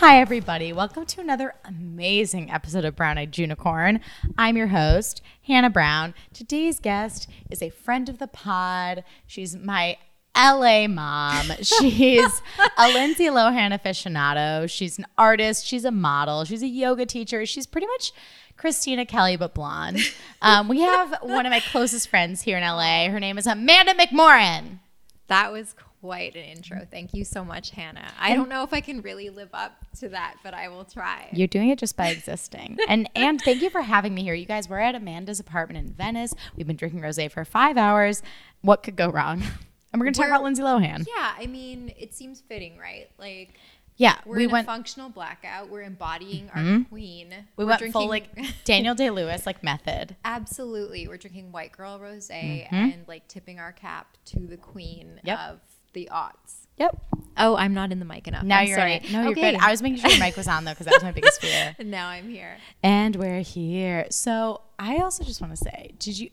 Hi, 0.00 0.20
everybody. 0.20 0.72
Welcome 0.72 1.06
to 1.06 1.20
another 1.20 1.54
amazing 1.64 2.52
episode 2.52 2.84
of 2.84 2.94
Brown 2.94 3.18
Eyed 3.18 3.36
Unicorn. 3.36 3.98
I'm 4.38 4.56
your 4.56 4.68
host, 4.68 5.20
Hannah 5.42 5.70
Brown. 5.70 6.14
Today's 6.32 6.78
guest 6.78 7.28
is 7.50 7.60
a 7.60 7.70
friend 7.70 8.08
of 8.08 8.20
the 8.20 8.28
pod. 8.28 9.02
She's 9.26 9.56
my 9.56 9.96
LA 10.36 10.86
mom. 10.86 11.50
She's 11.62 12.42
a 12.78 12.92
Lindsay 12.92 13.24
Lohan 13.24 13.76
aficionado. 13.76 14.70
She's 14.70 14.98
an 15.00 15.06
artist. 15.18 15.66
She's 15.66 15.84
a 15.84 15.90
model. 15.90 16.44
She's 16.44 16.62
a 16.62 16.68
yoga 16.68 17.04
teacher. 17.04 17.44
She's 17.44 17.66
pretty 17.66 17.88
much 17.88 18.12
Christina 18.56 19.04
Kelly, 19.04 19.34
but 19.34 19.52
blonde. 19.52 19.98
Um, 20.40 20.68
we 20.68 20.80
have 20.82 21.16
one 21.22 21.44
of 21.44 21.50
my 21.50 21.58
closest 21.72 22.08
friends 22.08 22.42
here 22.42 22.56
in 22.56 22.62
LA. 22.62 23.08
Her 23.08 23.18
name 23.18 23.36
is 23.36 23.48
Amanda 23.48 23.94
McMorran. 23.94 24.78
That 25.26 25.50
was 25.50 25.74
quite 26.00 26.34
an 26.36 26.44
intro. 26.44 26.86
Thank 26.90 27.14
you 27.14 27.24
so 27.24 27.44
much, 27.44 27.70
Hannah. 27.70 28.12
I 28.20 28.34
don't 28.34 28.48
know 28.48 28.62
if 28.62 28.72
I 28.72 28.80
can 28.80 29.02
really 29.02 29.30
live 29.30 29.50
up 29.52 29.72
to 30.00 30.08
that, 30.10 30.36
but 30.42 30.54
I 30.54 30.68
will 30.68 30.84
try. 30.84 31.28
You're 31.32 31.48
doing 31.48 31.68
it 31.70 31.78
just 31.78 31.96
by 31.96 32.08
existing. 32.08 32.78
and 32.88 33.08
and 33.14 33.40
thank 33.40 33.62
you 33.62 33.70
for 33.70 33.82
having 33.82 34.14
me 34.14 34.22
here. 34.22 34.34
You 34.34 34.46
guys, 34.46 34.68
we're 34.68 34.78
at 34.80 34.94
Amanda's 34.94 35.40
apartment 35.40 35.86
in 35.86 35.92
Venice. 35.94 36.34
We've 36.56 36.66
been 36.66 36.76
drinking 36.76 37.00
rosé 37.00 37.30
for 37.30 37.44
five 37.44 37.76
hours. 37.76 38.22
What 38.62 38.82
could 38.82 38.96
go 38.96 39.10
wrong? 39.10 39.42
And 39.90 39.98
we're 39.98 40.04
gonna 40.04 40.16
talk 40.16 40.26
about 40.26 40.42
Lindsay 40.42 40.62
Lohan. 40.62 41.06
Yeah, 41.08 41.32
I 41.38 41.46
mean, 41.46 41.94
it 41.98 42.12
seems 42.12 42.42
fitting, 42.42 42.76
right? 42.76 43.08
Like 43.18 43.54
Yeah, 43.96 44.16
we're 44.26 44.36
we 44.36 44.44
in 44.44 44.50
went. 44.50 44.66
a 44.66 44.70
functional 44.70 45.08
blackout. 45.08 45.70
We're 45.70 45.80
embodying 45.80 46.50
our 46.54 46.84
queen. 46.90 47.30
we 47.56 47.64
We're 47.64 47.70
went 47.70 47.90
full 47.90 48.06
like 48.06 48.28
Daniel 48.66 48.94
Day 48.94 49.08
Lewis 49.08 49.46
like 49.46 49.62
method. 49.62 50.14
absolutely. 50.26 51.08
We're 51.08 51.16
drinking 51.16 51.52
white 51.52 51.72
girl 51.72 51.98
rosé 51.98 52.66
Mm-hmm. 52.68 52.74
and 52.74 53.08
like 53.08 53.28
tipping 53.28 53.58
our 53.58 53.72
cap 53.72 54.18
to 54.26 54.40
the 54.40 54.58
queen 54.58 55.20
Yep. 55.24 55.38
of 55.38 55.60
the 55.98 56.08
aughts. 56.12 56.66
Yep. 56.76 56.96
Oh, 57.36 57.56
I'm 57.56 57.74
not 57.74 57.90
in 57.90 57.98
the 57.98 58.04
mic 58.04 58.28
enough. 58.28 58.44
Now 58.44 58.58
I'm 58.58 58.68
you're 58.68 58.78
sorry. 58.78 58.94
in 58.94 59.04
it. 59.04 59.10
No, 59.12 59.22
you're 59.22 59.30
Okay. 59.32 59.52
good. 59.52 59.60
I 59.60 59.70
was 59.72 59.82
making 59.82 59.98
sure 59.98 60.10
your 60.10 60.20
mic 60.20 60.36
was 60.36 60.46
on 60.46 60.64
though 60.64 60.72
because 60.72 60.86
that 60.86 60.94
was 60.94 61.02
my 61.02 61.10
biggest 61.12 61.40
fear. 61.40 61.74
And 61.78 61.90
now 61.90 62.08
I'm 62.08 62.28
here. 62.28 62.56
And 62.82 63.16
we're 63.16 63.40
here. 63.40 64.06
So 64.10 64.60
I 64.78 64.98
also 64.98 65.24
just 65.24 65.40
want 65.40 65.52
to 65.52 65.56
say, 65.56 65.92
did 65.98 66.18
you? 66.18 66.30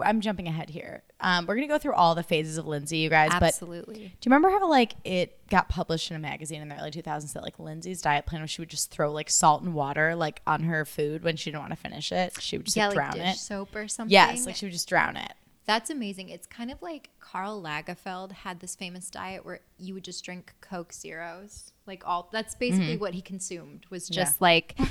I'm 0.00 0.20
jumping 0.22 0.48
ahead 0.48 0.70
here. 0.70 1.02
Um, 1.20 1.46
we're 1.46 1.54
gonna 1.56 1.68
go 1.68 1.78
through 1.78 1.92
all 1.94 2.14
the 2.14 2.22
phases 2.22 2.56
of 2.56 2.66
Lindsay, 2.66 2.98
you 2.98 3.10
guys. 3.10 3.30
But 3.32 3.42
Absolutely. 3.44 3.94
Do 3.94 4.00
you 4.02 4.10
remember 4.26 4.48
how 4.50 4.68
like 4.68 4.94
it 5.04 5.38
got 5.50 5.68
published 5.68 6.10
in 6.10 6.16
a 6.16 6.20
magazine 6.20 6.62
in 6.62 6.68
the 6.68 6.80
early 6.80 6.90
2000s 6.90 7.32
that 7.34 7.42
like 7.42 7.58
Lindsay's 7.58 8.00
diet 8.00 8.24
plan 8.26 8.40
was 8.40 8.50
she 8.50 8.62
would 8.62 8.70
just 8.70 8.90
throw 8.90 9.12
like 9.12 9.28
salt 9.30 9.62
and 9.62 9.74
water 9.74 10.14
like 10.16 10.40
on 10.46 10.62
her 10.64 10.84
food 10.86 11.22
when 11.22 11.36
she 11.36 11.50
didn't 11.50 11.60
want 11.60 11.72
to 11.72 11.76
finish 11.76 12.10
it. 12.12 12.34
She 12.40 12.56
would 12.56 12.64
just 12.66 12.76
yeah, 12.76 12.88
like, 12.88 12.96
like 12.96 13.12
drown 13.12 13.26
dish 13.26 13.34
it. 13.36 13.38
soap 13.38 13.76
or 13.76 13.86
something. 13.86 14.10
Yes, 14.12 14.46
like 14.46 14.56
she 14.56 14.64
would 14.66 14.72
just 14.72 14.88
drown 14.88 15.16
it. 15.16 15.32
That's 15.66 15.88
amazing. 15.90 16.28
It's 16.28 16.46
kind 16.46 16.70
of 16.70 16.82
like 16.82 17.10
Karl 17.20 17.62
Lagerfeld 17.62 18.32
had 18.32 18.60
this 18.60 18.74
famous 18.76 19.08
diet 19.10 19.44
where 19.44 19.60
you 19.78 19.94
would 19.94 20.04
just 20.04 20.24
drink 20.24 20.54
Coke 20.60 20.92
Zeros. 20.92 21.72
Like 21.86 22.02
all 22.06 22.28
that's 22.32 22.54
basically 22.54 22.96
what 22.96 23.14
he 23.14 23.22
consumed 23.22 23.86
was 23.90 24.04
Mm-hmm. 24.04 24.14
Yeah. 24.18 24.24
just 24.24 24.40
like 24.40 24.78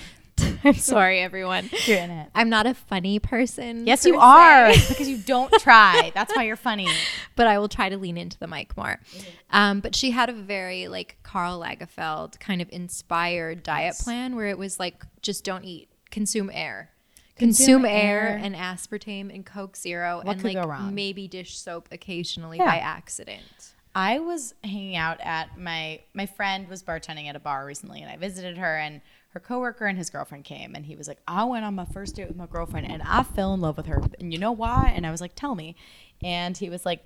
I'm 0.65 0.73
sorry 0.73 1.19
everyone. 1.19 1.69
You're 1.85 1.99
in 1.99 2.09
it. 2.09 2.29
I'm 2.33 2.49
not 2.49 2.65
a 2.65 2.73
funny 2.73 3.19
person. 3.19 3.85
Yes, 3.85 4.05
you 4.05 4.17
are 4.17 4.69
because 4.89 5.07
you 5.07 5.17
don't 5.17 5.51
try. 5.59 6.11
That's 6.15 6.35
why 6.35 6.43
you're 6.43 6.55
funny. 6.55 6.87
but 7.35 7.47
I 7.47 7.59
will 7.59 7.67
try 7.69 7.89
to 7.89 7.97
lean 7.97 8.17
into 8.17 8.39
the 8.39 8.47
mic 8.47 8.75
more. 8.75 8.99
Mm-hmm. 9.11 9.29
Um, 9.51 9.79
but 9.81 9.93
she 9.95 10.11
had 10.11 10.29
a 10.29 10.33
very 10.33 10.87
like 10.87 11.17
Karl 11.21 11.59
Lagerfeld 11.59 12.39
kind 12.39 12.61
of 12.61 12.69
inspired 12.71 13.61
diet 13.63 13.95
plan 13.99 14.35
where 14.35 14.47
it 14.47 14.57
was 14.57 14.79
like 14.79 15.03
just 15.21 15.43
don't 15.43 15.65
eat, 15.65 15.89
consume 16.11 16.49
air. 16.53 16.89
Consume 17.35 17.81
Consume, 17.81 17.85
air, 17.85 18.27
air. 18.29 18.39
and 18.43 18.55
aspartame 18.55 19.33
and 19.33 19.45
Coke 19.45 19.75
Zero 19.75 20.21
What 20.23 20.43
and 20.43 20.43
like 20.43 20.91
maybe 20.93 21.27
dish 21.27 21.57
soap 21.57 21.89
occasionally 21.91 22.57
Yeah. 22.59 22.65
by 22.65 22.77
accident. 22.77 23.73
I 23.95 24.19
was 24.19 24.53
hanging 24.63 24.95
out 24.95 25.19
at 25.21 25.57
my 25.57 26.01
my 26.13 26.25
friend 26.25 26.67
was 26.67 26.83
bartending 26.83 27.27
at 27.27 27.35
a 27.35 27.39
bar 27.39 27.65
recently, 27.65 28.01
and 28.01 28.09
I 28.11 28.17
visited 28.17 28.57
her, 28.57 28.77
and 28.77 29.01
her 29.29 29.39
coworker 29.39 29.85
and 29.85 29.97
his 29.97 30.09
girlfriend 30.09 30.43
came, 30.45 30.75
and 30.75 30.85
he 30.85 30.95
was 30.95 31.07
like, 31.07 31.19
"I 31.27 31.43
went 31.43 31.65
on 31.65 31.75
my 31.75 31.85
first 31.85 32.15
date 32.15 32.27
with 32.27 32.37
my 32.37 32.45
girlfriend, 32.47 32.89
and 32.89 33.01
I 33.03 33.23
fell 33.23 33.53
in 33.53 33.61
love 33.61 33.77
with 33.77 33.85
her, 33.87 34.01
and 34.19 34.31
you 34.33 34.39
know 34.39 34.51
why?" 34.51 34.91
And 34.95 35.05
I 35.05 35.11
was 35.11 35.21
like, 35.21 35.33
"Tell 35.35 35.55
me," 35.55 35.75
and 36.23 36.57
he 36.57 36.69
was 36.69 36.85
like. 36.85 37.03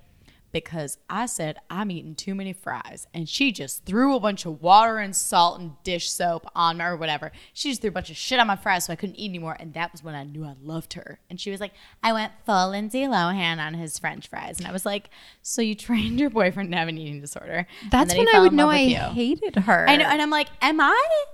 Because 0.50 0.96
I 1.10 1.26
said 1.26 1.58
I'm 1.68 1.90
eating 1.90 2.14
too 2.14 2.34
many 2.34 2.52
fries, 2.54 3.06
and 3.12 3.28
she 3.28 3.52
just 3.52 3.84
threw 3.84 4.16
a 4.16 4.20
bunch 4.20 4.46
of 4.46 4.62
water 4.62 4.96
and 4.98 5.14
salt 5.14 5.60
and 5.60 5.72
dish 5.84 6.08
soap 6.10 6.46
on 6.54 6.78
me 6.78 6.84
or 6.84 6.96
whatever. 6.96 7.32
She 7.52 7.68
just 7.68 7.82
threw 7.82 7.88
a 7.90 7.92
bunch 7.92 8.08
of 8.08 8.16
shit 8.16 8.40
on 8.40 8.46
my 8.46 8.56
fries, 8.56 8.86
so 8.86 8.92
I 8.92 8.96
couldn't 8.96 9.16
eat 9.16 9.28
anymore. 9.28 9.56
And 9.60 9.74
that 9.74 9.92
was 9.92 10.02
when 10.02 10.14
I 10.14 10.24
knew 10.24 10.44
I 10.44 10.54
loved 10.62 10.94
her. 10.94 11.20
And 11.28 11.38
she 11.38 11.50
was 11.50 11.60
like, 11.60 11.72
"I 12.02 12.14
went 12.14 12.32
full 12.46 12.70
Lindsay 12.70 13.02
Lohan 13.02 13.58
on 13.58 13.74
his 13.74 13.98
French 13.98 14.28
fries," 14.28 14.58
and 14.58 14.66
I 14.66 14.72
was 14.72 14.86
like, 14.86 15.10
"So 15.42 15.60
you 15.60 15.74
trained 15.86 16.18
your 16.18 16.30
boyfriend 16.30 16.72
to 16.72 16.78
have 16.78 16.88
an 16.88 16.96
eating 16.96 17.20
disorder?" 17.20 17.66
That's 17.90 18.14
when 18.16 18.26
I 18.34 18.40
would 18.40 18.54
know 18.54 18.70
I 18.70 18.78
you. 18.78 18.96
hated 18.96 19.56
her. 19.56 19.86
I 19.88 19.96
know, 19.96 20.06
and 20.06 20.22
I'm 20.22 20.30
like, 20.30 20.48
am 20.62 20.80
I? 20.80 21.24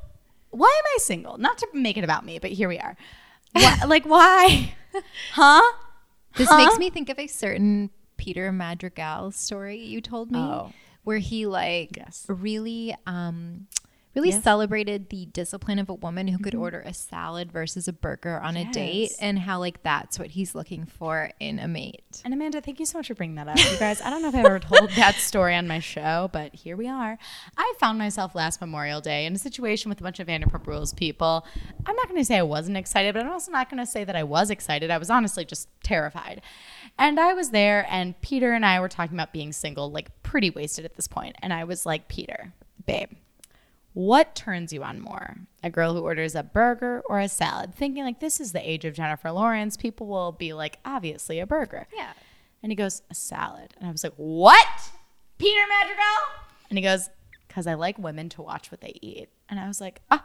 Why 0.50 0.66
am 0.68 0.84
I 0.96 0.98
single? 0.98 1.38
Not 1.38 1.58
to 1.58 1.68
make 1.72 1.96
it 1.96 2.04
about 2.04 2.24
me, 2.24 2.38
but 2.40 2.50
here 2.50 2.68
we 2.68 2.78
are. 2.78 2.96
Why, 3.52 3.78
like, 3.86 4.04
why? 4.06 4.74
Huh? 5.32 5.62
This 6.36 6.48
Huh? 6.48 6.56
makes 6.56 6.78
me 6.78 6.90
think 6.90 7.08
of 7.08 7.18
a 7.18 7.26
certain 7.26 7.90
Peter 8.24 8.50
Madrigal 8.52 9.30
story 9.32 9.78
you 9.78 10.00
told 10.00 10.30
me, 10.30 10.38
Oh. 10.38 10.72
where 11.02 11.18
he 11.18 11.44
like 11.46 11.96
Yes. 11.96 12.24
really, 12.28 12.94
um, 13.06 13.66
really 14.14 14.28
Yes. 14.28 14.36
Mm-hmm. 14.36 14.44
celebrated 14.44 15.08
the 15.10 15.26
discipline 15.26 15.78
of 15.80 15.88
a 15.90 15.94
woman 15.94 16.28
who 16.28 16.38
could 16.38 16.54
order 16.54 16.80
a 16.86 16.94
salad 16.94 17.50
versus 17.52 17.88
a 17.88 17.92
burger 17.92 18.40
on 18.40 18.56
a 18.56 18.64
date, 18.72 19.10
and 19.20 19.40
how 19.40 19.58
like 19.58 19.82
that's 19.82 20.18
what 20.20 20.30
he's 20.30 20.54
looking 20.54 20.86
for 20.86 21.32
in 21.40 21.58
a 21.58 21.66
mate. 21.66 22.22
And 22.24 22.32
Amanda, 22.32 22.60
thank 22.60 22.78
you 22.80 22.86
so 22.86 22.98
much 22.98 23.08
for 23.08 23.14
bringing 23.14 23.34
that 23.36 23.48
up. 23.48 23.58
You 23.58 23.76
guys, 23.76 24.00
I 24.00 24.10
don't 24.10 24.22
know 24.22 24.28
if 24.28 24.34
I've 24.36 24.44
ever 24.46 24.60
told 24.60 24.88
that 24.92 25.16
story 25.16 25.54
on 25.56 25.66
my 25.66 25.80
show, 25.80 26.30
but 26.32 26.54
here 26.54 26.76
we 26.76 26.88
are. 26.88 27.18
I 27.58 27.74
found 27.80 27.98
myself 27.98 28.34
last 28.36 28.60
Memorial 28.60 29.00
Day 29.00 29.26
in 29.26 29.34
a 29.34 29.38
situation 29.38 29.88
with 29.88 29.98
a 30.00 30.04
bunch 30.04 30.20
of 30.20 30.28
Vanderpump 30.28 30.66
Rules 30.66 30.92
people. 30.94 31.44
I'm 31.84 31.96
not 31.96 32.08
going 32.08 32.20
to 32.20 32.24
say 32.24 32.38
I 32.38 32.42
wasn't 32.42 32.76
excited, 32.76 33.14
but 33.14 33.26
I'm 33.26 33.32
also 33.32 33.50
not 33.50 33.68
going 33.68 33.84
to 33.84 33.90
say 33.90 34.04
that 34.04 34.14
I 34.16 34.22
was 34.22 34.48
excited. 34.48 34.90
I 34.92 34.98
was 34.98 35.10
honestly 35.10 35.44
just 35.44 35.68
terrified. 35.82 36.40
And 36.98 37.18
I 37.18 37.34
was 37.34 37.50
there, 37.50 37.86
and 37.90 38.20
Peter 38.20 38.52
and 38.52 38.64
I 38.64 38.78
were 38.80 38.88
talking 38.88 39.16
about 39.16 39.32
being 39.32 39.52
single, 39.52 39.90
like 39.90 40.22
pretty 40.22 40.50
wasted 40.50 40.84
at 40.84 40.94
this 40.94 41.08
point. 41.08 41.36
And 41.42 41.52
I 41.52 41.64
was 41.64 41.84
like, 41.84 42.08
Peter, 42.08 42.52
babe, 42.86 43.10
what 43.94 44.34
turns 44.34 44.72
you 44.72 44.82
on 44.82 45.00
more? 45.00 45.36
A 45.62 45.70
girl 45.70 45.94
who 45.94 46.00
orders 46.00 46.34
a 46.34 46.42
burger 46.42 47.02
or 47.06 47.20
a 47.20 47.28
salad? 47.28 47.74
Thinking 47.74 48.04
like 48.04 48.20
this 48.20 48.40
is 48.40 48.52
the 48.52 48.68
age 48.68 48.84
of 48.84 48.94
Jennifer 48.94 49.30
Lawrence, 49.30 49.76
people 49.76 50.06
will 50.06 50.32
be 50.32 50.52
like, 50.52 50.78
obviously 50.84 51.40
a 51.40 51.46
burger. 51.46 51.86
Yeah. 51.94 52.12
And 52.62 52.70
he 52.72 52.76
goes, 52.76 53.02
a 53.10 53.14
salad. 53.14 53.74
And 53.78 53.88
I 53.88 53.92
was 53.92 54.02
like, 54.02 54.14
what? 54.16 54.90
Peter 55.38 55.60
Madrigal? 55.68 56.04
And 56.70 56.78
he 56.78 56.82
goes, 56.82 57.08
because 57.46 57.66
I 57.66 57.74
like 57.74 57.98
women 57.98 58.28
to 58.30 58.42
watch 58.42 58.70
what 58.70 58.80
they 58.80 58.98
eat. 59.00 59.28
And 59.48 59.60
I 59.60 59.68
was 59.68 59.80
like, 59.80 60.00
ah. 60.10 60.24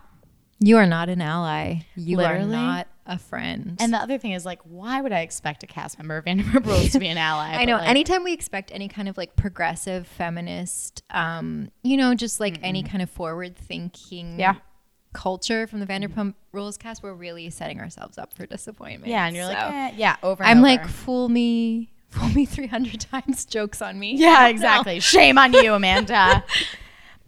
You 0.60 0.78
are 0.78 0.86
not 0.86 1.10
an 1.10 1.22
ally. 1.22 1.82
You 1.96 2.18
Literally. 2.18 2.44
are 2.44 2.48
not 2.48 2.88
a 3.06 3.18
friend. 3.18 3.78
And 3.80 3.94
the 3.94 3.98
other 3.98 4.18
thing 4.18 4.34
is 4.34 4.46
like, 4.46 4.60
why 4.64 5.00
would 5.02 5.12
I 5.14 5.22
expect 5.22 5.64
a 5.64 5.68
cast 5.68 5.98
member 5.98 6.18
of 6.18 6.26
Vanderpump 6.26 6.66
Rules 6.66 6.90
to 6.92 7.00
be 7.00 7.08
an 7.08 7.18
ally? 7.32 7.54
I 7.54 7.66
know. 7.66 7.78
like, 7.78 7.88
anytime 7.88 8.24
we 8.24 8.34
expect 8.34 8.72
any 8.74 8.88
kind 8.88 9.08
of 9.08 9.18
like 9.18 9.36
progressive 9.36 10.06
feminist, 10.06 11.04
um, 11.12 11.72
you 11.84 11.96
know, 11.98 12.14
just 12.14 12.40
like 12.40 12.60
any 12.62 12.84
kind 12.84 13.02
of 13.02 13.10
forward 13.10 13.56
thinking 13.56 14.38
Yeah. 14.40 14.56
culture 15.14 15.66
from 15.66 15.80
the 15.80 15.86
Vanderpump 15.88 16.36
Rules 16.52 16.78
cast, 16.78 17.02
we're 17.04 17.14
really 17.14 17.50
setting 17.50 17.80
ourselves 17.80 18.18
up 18.18 18.34
for 18.34 18.46
disappointment. 18.46 19.10
yeah, 19.10 19.26
and 19.28 19.36
you're 19.36 19.46
like, 19.46 19.58
eh, 19.58 19.92
yeah, 19.96 20.18
over. 20.22 20.44
And 20.44 20.52
I'm 20.52 20.58
over. 20.58 20.66
like, 20.84 20.88
fool 20.88 21.30
me, 21.30 21.92
fool 22.10 22.30
me 22.30 22.46
300 22.46 23.00
times. 23.00 23.46
Jokes 23.46 23.82
on 23.82 23.98
me. 23.98 24.16
Yeah, 24.18 24.48
exactly. 24.50 25.00
Shame 25.00 25.38
on 25.38 25.54
you, 25.54 25.74
Amanda. 25.74 26.44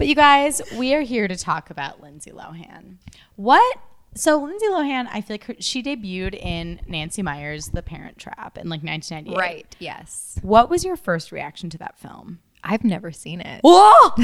But 0.02 0.08
you 0.08 0.16
guys, 0.16 0.64
we 0.78 0.96
are 0.96 1.02
here 1.02 1.28
to 1.28 1.36
talk 1.36 1.70
about 1.70 2.02
Lindsay 2.02 2.32
Lohan. 2.32 2.96
What? 3.36 3.78
So 4.16 4.42
Lindsay 4.42 4.66
Lohan, 4.66 5.08
I 5.14 5.22
feel 5.22 5.36
like 5.36 5.44
her, 5.44 5.54
she 5.60 5.84
debuted 5.84 6.34
in 6.34 6.82
Nancy 6.88 7.22
Meyers' 7.22 7.68
The 7.68 7.84
Parent 7.84 8.18
Trap 8.18 8.58
in 8.58 8.68
like 8.68 8.82
1998. 8.82 9.38
Right. 9.38 9.76
Yes. 9.78 10.40
What 10.42 10.72
was 10.72 10.84
your 10.84 10.96
first 10.96 11.32
reaction 11.32 11.70
to 11.70 11.78
that 11.78 12.00
film? 12.00 12.40
I've 12.64 12.84
never 12.84 13.12
seen 13.12 13.42
it. 13.42 13.62
Whoa! 13.64 14.16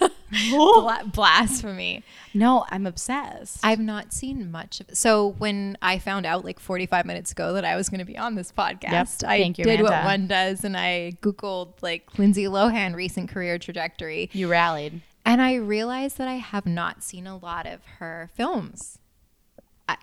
Bla- 0.50 1.04
blasphemy. 1.12 2.02
no, 2.32 2.64
I'm 2.70 2.86
obsessed. 2.86 3.60
I've 3.62 3.80
not 3.80 4.12
seen 4.14 4.50
much 4.50 4.80
of 4.80 4.88
it. 4.88 4.96
So 4.96 5.34
when 5.38 5.76
I 5.82 5.98
found 5.98 6.24
out 6.24 6.44
like 6.44 6.58
45 6.58 7.04
minutes 7.04 7.32
ago 7.32 7.52
that 7.52 7.66
I 7.66 7.76
was 7.76 7.90
going 7.90 7.98
to 8.00 8.06
be 8.06 8.16
on 8.16 8.34
this 8.34 8.50
podcast, 8.50 9.24
I 9.24 9.38
Thank 9.38 9.58
you, 9.58 9.64
did 9.64 9.82
what 9.82 10.04
one 10.04 10.26
does 10.26 10.64
and 10.64 10.76
I 10.76 11.12
Googled 11.20 11.74
like 11.82 12.18
Lindsay 12.18 12.44
Lohan 12.44 12.94
recent 12.94 13.28
career 13.28 13.58
trajectory. 13.58 14.30
you 14.32 14.48
rallied. 14.48 15.02
And 15.24 15.40
I 15.40 15.54
realized 15.54 16.18
that 16.18 16.28
I 16.28 16.34
have 16.34 16.66
not 16.66 17.02
seen 17.02 17.26
a 17.26 17.36
lot 17.36 17.66
of 17.66 17.84
her 17.98 18.30
films. 18.34 18.98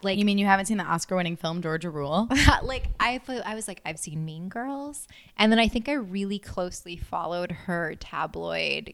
Like, 0.04 0.18
You 0.20 0.26
mean 0.26 0.38
you 0.38 0.46
haven't 0.46 0.68
seen 0.68 0.78
the 0.78 0.84
Oscar-winning 0.84 1.36
film 1.36 1.62
Georgia 1.62 1.90
Rule? 1.90 2.28
like 2.64 2.88
I, 3.00 3.20
I 3.44 3.56
was 3.56 3.68
like, 3.68 3.82
I've 3.86 3.98
seen 3.98 4.24
Mean 4.24 4.48
Girls, 4.48 5.08
and 5.36 5.52
then 5.52 5.58
I 5.58 5.68
think 5.68 5.90
I 5.90 5.94
really 5.94 6.38
closely 6.38 6.96
followed 6.96 7.52
her 7.52 7.96
tabloid, 7.96 8.94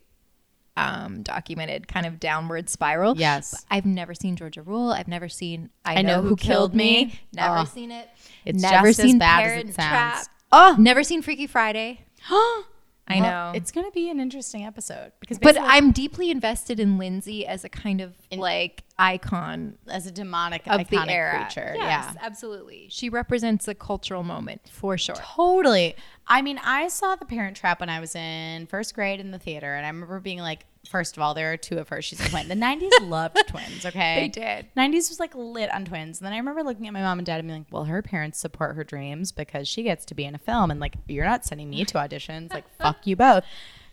um, 0.77 1.21
documented 1.21 1.87
kind 1.89 2.05
of 2.05 2.19
downward 2.19 2.69
spiral. 2.69 3.17
Yes. 3.17 3.51
But 3.51 3.75
I've 3.75 3.85
never 3.85 4.13
seen 4.13 4.35
Georgia 4.37 4.61
Rule. 4.61 4.89
I've 4.91 5.07
never 5.09 5.27
seen 5.27 5.69
I, 5.83 5.95
I 5.97 6.01
know, 6.01 6.21
who, 6.21 6.35
killed 6.37 6.73
me. 6.73 7.19
Never 7.33 7.57
Oh. 7.59 7.65
seen 7.65 7.91
it. 7.91 8.07
It's 8.45 8.61
never 8.61 8.87
just 8.87 8.99
as 8.99 9.05
seen 9.05 9.19
bad 9.19 9.43
as 9.43 9.69
it 9.69 9.75
sounds. 9.75 9.89
Trap. 9.89 10.27
Oh, 10.53 10.75
Never 10.79 11.03
seen 11.03 11.21
Freaky 11.21 11.47
Friday. 11.47 12.05
I 13.07 13.19
Well, 13.21 13.53
know. 13.53 13.57
it's 13.57 13.71
gonna 13.71 13.91
be 13.91 14.09
an 14.09 14.19
interesting 14.19 14.65
episode 14.65 15.11
because 15.19 15.37
but 15.37 15.55
I'm 15.59 15.91
deeply 15.91 16.31
invested 16.31 16.79
in 16.79 16.97
Lindsay 16.97 17.45
as 17.45 17.63
a 17.63 17.69
kind 17.69 18.01
of 18.01 18.15
like 18.31 18.83
icon 18.97 19.77
as 19.87 20.07
a 20.07 20.11
demonic 20.11 20.65
of 20.65 20.79
iconic 20.81 20.89
the 20.89 21.11
era. 21.11 21.37
creature, 21.45 21.73
Yes, 21.77 22.13
yeah. 22.15 22.21
absolutely. 22.21 22.87
She 22.89 23.09
represents 23.09 23.67
a 23.67 23.75
cultural 23.75 24.23
moment 24.23 24.61
for 24.71 24.97
sure. 24.97 25.15
Totally. 25.15 25.95
I 26.27 26.41
mean, 26.41 26.59
I 26.63 26.87
saw 26.87 27.15
The 27.15 27.25
Parent 27.25 27.55
Trap 27.57 27.79
when 27.79 27.89
I 27.89 27.99
was 27.99 28.15
in 28.15 28.65
first 28.65 28.95
grade 28.95 29.19
in 29.19 29.29
the 29.29 29.37
theater, 29.39 29.75
and 29.75 29.85
I 29.85 29.89
remember 29.89 30.19
being 30.19 30.39
like, 30.39 30.65
first 30.87 31.17
of 31.17 31.23
all, 31.23 31.33
there 31.33 31.51
are 31.53 31.57
two 31.57 31.77
of 31.77 31.89
her. 31.89 32.01
She's 32.01 32.19
a 32.19 32.29
twin. 32.29 32.47
The 32.47 32.55
90s 32.55 32.89
loved 33.09 33.37
twins, 33.47 33.85
okay? 33.85 34.21
They 34.21 34.27
did. 34.27 34.67
90s 34.77 35.09
was 35.09 35.19
like 35.19 35.33
lit 35.35 35.73
on 35.73 35.85
twins. 35.85 36.19
And 36.19 36.25
then 36.25 36.33
I 36.33 36.37
remember 36.37 36.63
looking 36.63 36.87
at 36.87 36.93
my 36.93 37.01
mom 37.01 37.19
and 37.19 37.25
dad 37.25 37.39
and 37.39 37.47
being 37.47 37.61
like, 37.61 37.71
well, 37.71 37.85
her 37.85 38.01
parents 38.01 38.39
support 38.39 38.75
her 38.75 38.83
dreams 38.83 39.31
because 39.31 39.67
she 39.67 39.83
gets 39.83 40.05
to 40.05 40.15
be 40.15 40.25
in 40.25 40.35
a 40.35 40.39
film. 40.39 40.71
And 40.71 40.79
like, 40.79 40.95
you're 41.07 41.25
not 41.25 41.45
sending 41.45 41.69
me 41.69 41.85
to 41.85 41.93
auditions. 41.95 42.53
Like, 42.53 42.65
fuck 42.79 43.05
you 43.05 43.15
both. 43.15 43.43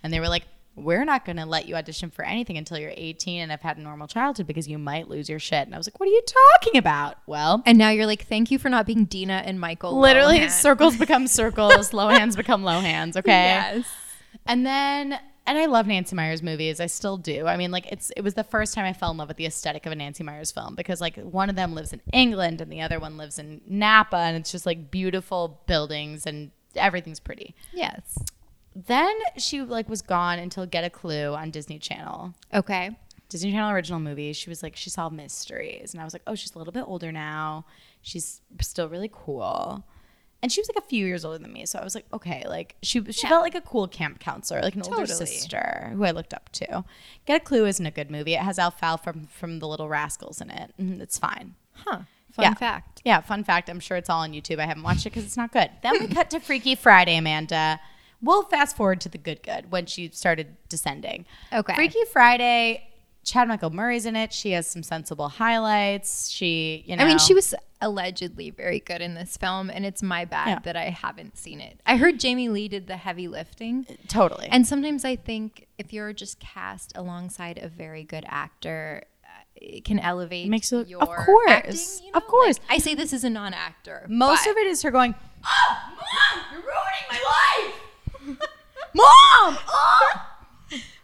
And 0.03 0.13
they 0.13 0.21
were 0.21 0.29
like, 0.29 0.45
we're 0.75 1.05
not 1.05 1.27
going 1.27 1.37
to 1.37 1.45
let 1.45 1.69
you 1.69 1.75
audition 1.75 2.11
for 2.11 2.25
anything 2.25 2.57
until 2.57 2.79
you're 2.79 2.95
18 2.97 3.43
and 3.43 3.51
have 3.51 3.61
had 3.61 3.77
a 3.77 3.81
normal 3.83 4.07
childhood 4.07 4.47
because 4.47 4.67
you 4.67 4.79
might 4.79 5.07
lose 5.07 5.29
your 5.29 5.39
shit. 5.39 5.67
And 5.67 5.75
I 5.75 5.79
was 5.79 5.87
like, 5.87 6.01
what 6.01 6.09
are 6.09 6.13
you 6.13 6.23
talking 6.55 6.79
about? 6.79 7.19
Well, 7.27 7.63
And 7.67 7.77
now 7.77 7.91
you're 7.91 8.07
like, 8.07 8.27
thank 8.27 8.51
you 8.51 8.59
for 8.59 8.71
not 8.71 8.87
being 8.87 9.05
Dina 9.05 9.43
and 9.45 9.61
Michael. 9.61 10.01
literally 10.01 10.39
Lohan. 10.39 10.51
circles 10.63 10.97
become 10.97 11.27
circles, 11.27 11.93
low 11.93 12.09
hands 12.09 12.37
become 12.37 12.63
low 12.65 12.81
hands, 12.81 13.19
okay? 13.19 13.31
Yes. 13.31 13.87
And 14.47 14.65
then 14.65 15.21
and 15.47 15.59
I 15.59 15.67
love 15.67 15.87
Nancy 15.87 16.15
Meyers 16.15 16.43
movies. 16.43 16.81
I 16.81 16.87
still 16.87 17.17
do. 17.17 17.47
I 17.47 17.57
mean, 17.57 17.71
like 17.71 17.87
it's 17.91 18.11
it 18.17 18.23
was 18.23 18.35
the 18.35 18.45
first 18.45 18.75
time 18.75 18.85
I 18.85 18.93
fell 18.93 19.11
in 19.11 19.17
love 19.17 19.29
with 19.29 19.37
the 19.37 19.47
aesthetic 19.47 19.87
of 19.87 19.93
a 19.93 19.97
Nancy 19.97 20.23
Meyers 20.23 20.53
film 20.53 20.75
because 20.75 21.01
like 21.01 21.17
one 21.17 21.51
of 21.51 21.57
them 21.57 21.75
lives 21.75 21.93
in 21.93 22.01
England 22.13 22.61
and 22.61 22.71
the 22.71 22.81
other 22.81 23.01
one 23.01 23.17
lives 23.17 23.39
in 23.39 23.61
Napa 23.67 24.17
and 24.17 24.37
it's 24.37 24.53
just 24.53 24.67
like 24.67 24.91
beautiful 24.91 25.61
buildings 25.67 26.27
and 26.27 26.51
everything's 26.77 27.21
pretty. 27.21 27.55
Yes. 27.73 28.19
Then 28.75 29.15
she 29.37 29.63
like 29.63 29.89
was 29.89 30.01
gone 30.03 30.39
until 30.39 30.65
Get 30.65 30.85
a 30.85 30.91
Clue 30.91 31.35
on 31.35 31.51
Disney 31.51 31.79
Channel. 31.79 32.35
Okay. 32.55 32.97
Disney 33.29 33.51
Channel 33.51 33.71
original 33.71 33.99
movie. 33.99 34.33
She 34.33 34.49
was 34.49 34.63
like 34.63 34.77
she 34.77 34.91
solved 34.91 35.17
mysteries 35.17 35.93
and 35.93 36.01
I 36.01 36.05
was 36.05 36.13
like, 36.13 36.23
"Oh, 36.27 36.35
she's 36.35 36.55
a 36.55 36.59
little 36.59 36.73
bit 36.73 36.85
older 36.87 37.11
now. 37.11 37.65
She's 38.01 38.41
still 38.61 38.89
really 38.89 39.11
cool." 39.13 39.85
And 40.43 40.51
she 40.51 40.61
was 40.61 40.69
like 40.69 40.83
a 40.85 40.89
few 40.89 41.07
years 41.07 41.25
older 41.25 41.39
than 41.39 41.53
me, 41.53 41.67
so 41.67 41.79
I 41.79 41.85
was 41.85 41.95
like, 41.95 42.05
"Okay, 42.13 42.43
like 42.49 42.75
she 42.83 43.01
she 43.13 43.29
felt 43.29 43.43
like 43.43 43.55
a 43.55 43.61
cool 43.61 43.87
camp 43.87 44.19
counselor, 44.19 44.61
like 44.61 44.75
an 44.75 44.83
older 44.83 45.07
sister 45.07 45.91
who 45.95 46.03
I 46.05 46.11
looked 46.11 46.35
up 46.35 46.51
to." 46.53 46.85
Get 47.27 47.43
a 47.43 47.45
Clue 47.45 47.65
isn't 47.67 47.87
a 47.87 47.93
good 47.93 48.11
movie. 48.11 48.35
It 48.35 48.41
has 48.41 48.59
Alfalfa 48.59 49.05
from 49.05 49.27
from 49.29 49.61
the 49.61 49.69
Little 49.69 49.89
Rascals 49.89 50.41
in 50.41 50.51
it. 50.51 50.75
and 50.79 51.01
It's 51.01 51.17
fine. 51.19 51.55
Huh. 51.75 52.01
Fun 52.33 52.43
Yeah. 52.45 52.55
fact. 52.55 53.03
Yeah, 53.05 53.21
fun 53.21 53.45
fact. 53.45 53.69
I'm 53.69 53.79
sure 53.79 53.97
it's 53.97 54.09
all 54.11 54.21
on 54.23 54.33
YouTube. 54.33 54.59
I 54.59 54.67
haven't 54.67 54.83
watched 54.83 55.07
it 55.07 55.11
because 55.11 55.25
it's 55.25 55.37
not 55.37 55.53
good. 55.53 55.71
Then 55.83 55.93
we 56.01 56.09
cut 56.09 56.31
to 56.31 56.41
Freaky 56.41 56.75
Friday, 56.75 57.17
Amanda. 57.19 57.79
We'll 58.23 58.43
fast 58.45 58.75
forward 58.77 59.01
to 59.03 59.09
the 59.09 59.19
good 59.19 59.43
good 59.43 59.71
when 59.71 59.87
she 59.87 60.09
started 60.13 60.57
descending. 60.69 61.25
Okay. 61.53 61.75
Freaky 61.75 62.05
Friday, 62.13 62.89
Chad 63.25 63.47
Michael 63.49 63.71
Murray's 63.71 64.05
in 64.07 64.17
it. 64.17 64.33
She 64.33 64.51
has 64.53 64.67
some 64.67 64.83
sensible 64.83 65.29
highlights. 65.29 66.29
She, 66.29 66.83
you 66.87 66.97
know. 66.97 67.05
I 67.05 67.07
mean, 67.07 67.19
she 67.19 67.35
was 67.35 67.55
allegedly 67.81 68.51
very 68.51 68.81
good 68.81 69.01
in 69.01 69.15
this 69.15 69.37
film, 69.37 69.71
and 69.71 69.85
it's 69.87 70.03
my 70.03 70.25
bad 70.25 70.49
Yeah. 70.49 70.59
that 70.65 70.77
I 70.77 70.85
haven't 70.91 71.37
seen 71.37 71.61
it. 71.61 71.81
I 71.87 71.97
heard 71.97 72.19
Jamie 72.21 72.49
Lee 72.49 72.69
did 72.69 72.87
the 72.87 72.97
heavy 72.97 73.29
lifting. 73.29 73.87
totally. 74.09 74.49
And 74.51 74.67
sometimes 74.67 75.05
I 75.05 75.17
think 75.17 75.67
if 75.79 75.93
you're 75.93 76.13
just 76.13 76.41
cast 76.41 76.93
alongside 76.97 77.59
a 77.59 77.69
very 77.69 78.05
good 78.05 78.25
actor, 78.29 79.03
uh, 79.25 79.29
it 79.57 79.85
can 79.85 79.99
elevate 79.99 80.49
Makes 80.49 80.73
it, 80.73 80.89
your 80.89 81.03
of 81.03 81.09
course, 81.09 81.51
acting, 81.51 82.07
you 82.07 82.13
of 82.15 82.27
course. 82.27 82.59
Like, 82.69 82.71
I 82.71 82.79
say 82.79 82.95
this 82.95 83.13
as 83.13 83.25
a 83.25 83.31
non-actor. 83.31 84.07
Most 84.09 84.47
of 84.47 84.57
it 84.57 84.67
is 84.67 84.83
her 84.83 84.91
going, 84.91 85.15
Oh, 85.45 85.77
Mom, 85.89 86.45
you're 86.53 86.61
ruining 86.61 87.07
my 87.11 88.31
life. 88.31 88.39
Mom! 88.95 89.59
Oh! 89.69 90.29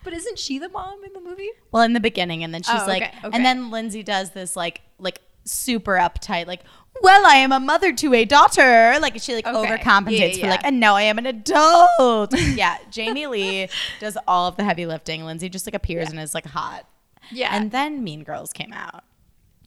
But 0.08 0.16
isn't 0.16 0.38
she 0.38 0.58
the 0.58 0.70
mom 0.70 1.04
in 1.04 1.12
the 1.12 1.20
movie? 1.20 1.50
Well, 1.70 1.82
in 1.82 1.92
the 1.92 2.00
beginning, 2.00 2.42
and 2.42 2.54
then 2.54 2.62
she's 2.62 2.80
Oh, 2.80 2.86
like, 2.86 3.02
okay, 3.02 3.12
okay. 3.24 3.36
and 3.36 3.44
then 3.44 3.70
Lindsay 3.70 4.02
does 4.02 4.30
this 4.30 4.56
like, 4.56 4.80
like 4.98 5.20
super 5.44 5.96
uptight, 5.96 6.46
like, 6.46 6.62
well, 7.02 7.26
I 7.26 7.34
am 7.34 7.52
a 7.52 7.60
mother 7.60 7.92
to 7.92 8.14
a 8.14 8.24
daughter. 8.24 8.96
Like 9.02 9.20
she 9.20 9.34
like 9.34 9.46
Okay. 9.46 9.76
overcompensates 9.76 10.36
Yeah, 10.38 10.44
for 10.44 10.50
like, 10.52 10.64
and 10.64 10.80
now 10.80 10.96
I 10.96 11.02
am 11.02 11.18
an 11.18 11.26
adult. 11.26 12.32
yeah, 12.54 12.78
Jamie 12.90 13.26
Lee 13.26 13.68
does 14.00 14.16
all 14.26 14.48
of 14.48 14.56
the 14.56 14.64
heavy 14.64 14.86
lifting. 14.86 15.24
Lindsay 15.26 15.50
just 15.50 15.66
like 15.66 15.74
appears 15.74 16.08
and 16.08 16.18
is 16.18 16.32
like 16.34 16.46
hot. 16.46 16.86
Yeah. 17.30 17.54
And 17.54 17.70
then 17.70 18.02
Mean 18.02 18.24
Girls 18.24 18.54
came 18.54 18.72
out. 18.72 19.04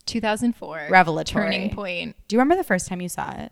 2004. 0.08 0.88
Revelatory. 0.90 1.44
Turning 1.52 1.70
point. 1.76 2.16
Do 2.28 2.36
you 2.36 2.40
remember 2.40 2.60
the 2.60 2.66
first 2.68 2.88
time 2.88 3.00
you 3.02 3.10
saw 3.10 3.32
it? 3.32 3.52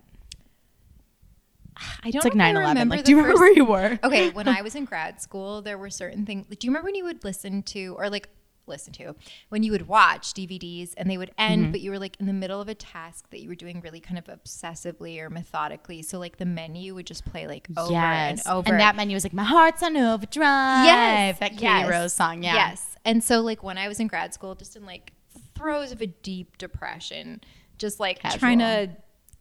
I 2.03 2.11
don't 2.11 2.15
know. 2.15 2.17
It's 2.19 2.25
like 2.25 2.35
know 2.35 2.43
9 2.45 2.55
11. 2.55 2.69
remember 2.69 2.95
Like, 2.95 3.05
do 3.05 3.11
you 3.11 3.17
remember 3.17 3.33
first- 3.37 3.41
where 3.41 3.53
you 3.53 3.65
were? 3.65 3.99
okay, 4.03 4.29
when 4.31 4.47
I 4.47 4.61
was 4.61 4.75
in 4.75 4.85
grad 4.85 5.21
school, 5.21 5.61
there 5.61 5.77
were 5.77 5.89
certain 5.89 6.25
things. 6.25 6.45
Do 6.47 6.57
you 6.61 6.69
remember 6.71 6.85
when 6.87 6.95
you 6.95 7.03
would 7.05 7.23
listen 7.23 7.63
to, 7.63 7.95
or 7.97 8.09
like 8.09 8.29
listen 8.67 8.93
to, 8.93 9.15
when 9.49 9.63
you 9.63 9.71
would 9.71 9.87
watch 9.87 10.33
DVDs 10.33 10.93
and 10.95 11.09
they 11.09 11.17
would 11.17 11.31
end, 11.39 11.61
Mm-hmm. 11.63 11.71
but 11.71 11.81
you 11.81 11.89
were 11.89 11.97
like 11.97 12.15
in 12.19 12.27
the 12.27 12.33
middle 12.33 12.61
of 12.61 12.69
a 12.69 12.75
task 12.75 13.27
that 13.31 13.39
you 13.41 13.49
were 13.49 13.55
doing 13.55 13.81
really 13.81 13.99
kind 13.99 14.19
of 14.19 14.25
obsessively 14.25 15.19
or 15.19 15.29
methodically. 15.31 16.03
So 16.03 16.19
like 16.19 16.37
the 16.37 16.45
menu 16.45 16.93
would 16.93 17.07
just 17.07 17.25
play 17.25 17.47
like 17.47 17.67
over 17.77 17.91
yes. 17.91 18.45
and 18.45 18.55
over. 18.55 18.69
And 18.69 18.79
that 18.79 18.95
menu 18.95 19.15
was 19.15 19.23
like, 19.23 19.33
my 19.33 19.43
heart's 19.43 19.81
on 19.81 19.97
overdrive. 19.97 20.85
yes, 20.85 21.39
That 21.39 21.51
Katy 21.53 21.63
yes, 21.63 21.89
Rose 21.89 22.13
song. 22.13 22.43
Yeah. 22.43 22.53
Yes. 22.53 22.95
And 23.05 23.23
so 23.23 23.39
like 23.41 23.63
when 23.63 23.77
I 23.79 23.87
was 23.87 23.99
in 23.99 24.05
grad 24.07 24.33
school, 24.35 24.53
just 24.53 24.75
in 24.75 24.85
like 24.85 25.13
throes 25.55 25.91
of 25.91 26.01
a 26.01 26.07
deep 26.07 26.57
depression, 26.59 27.41
just 27.79 27.99
like 27.99 28.19
trying 28.37 28.59
to 28.59 28.89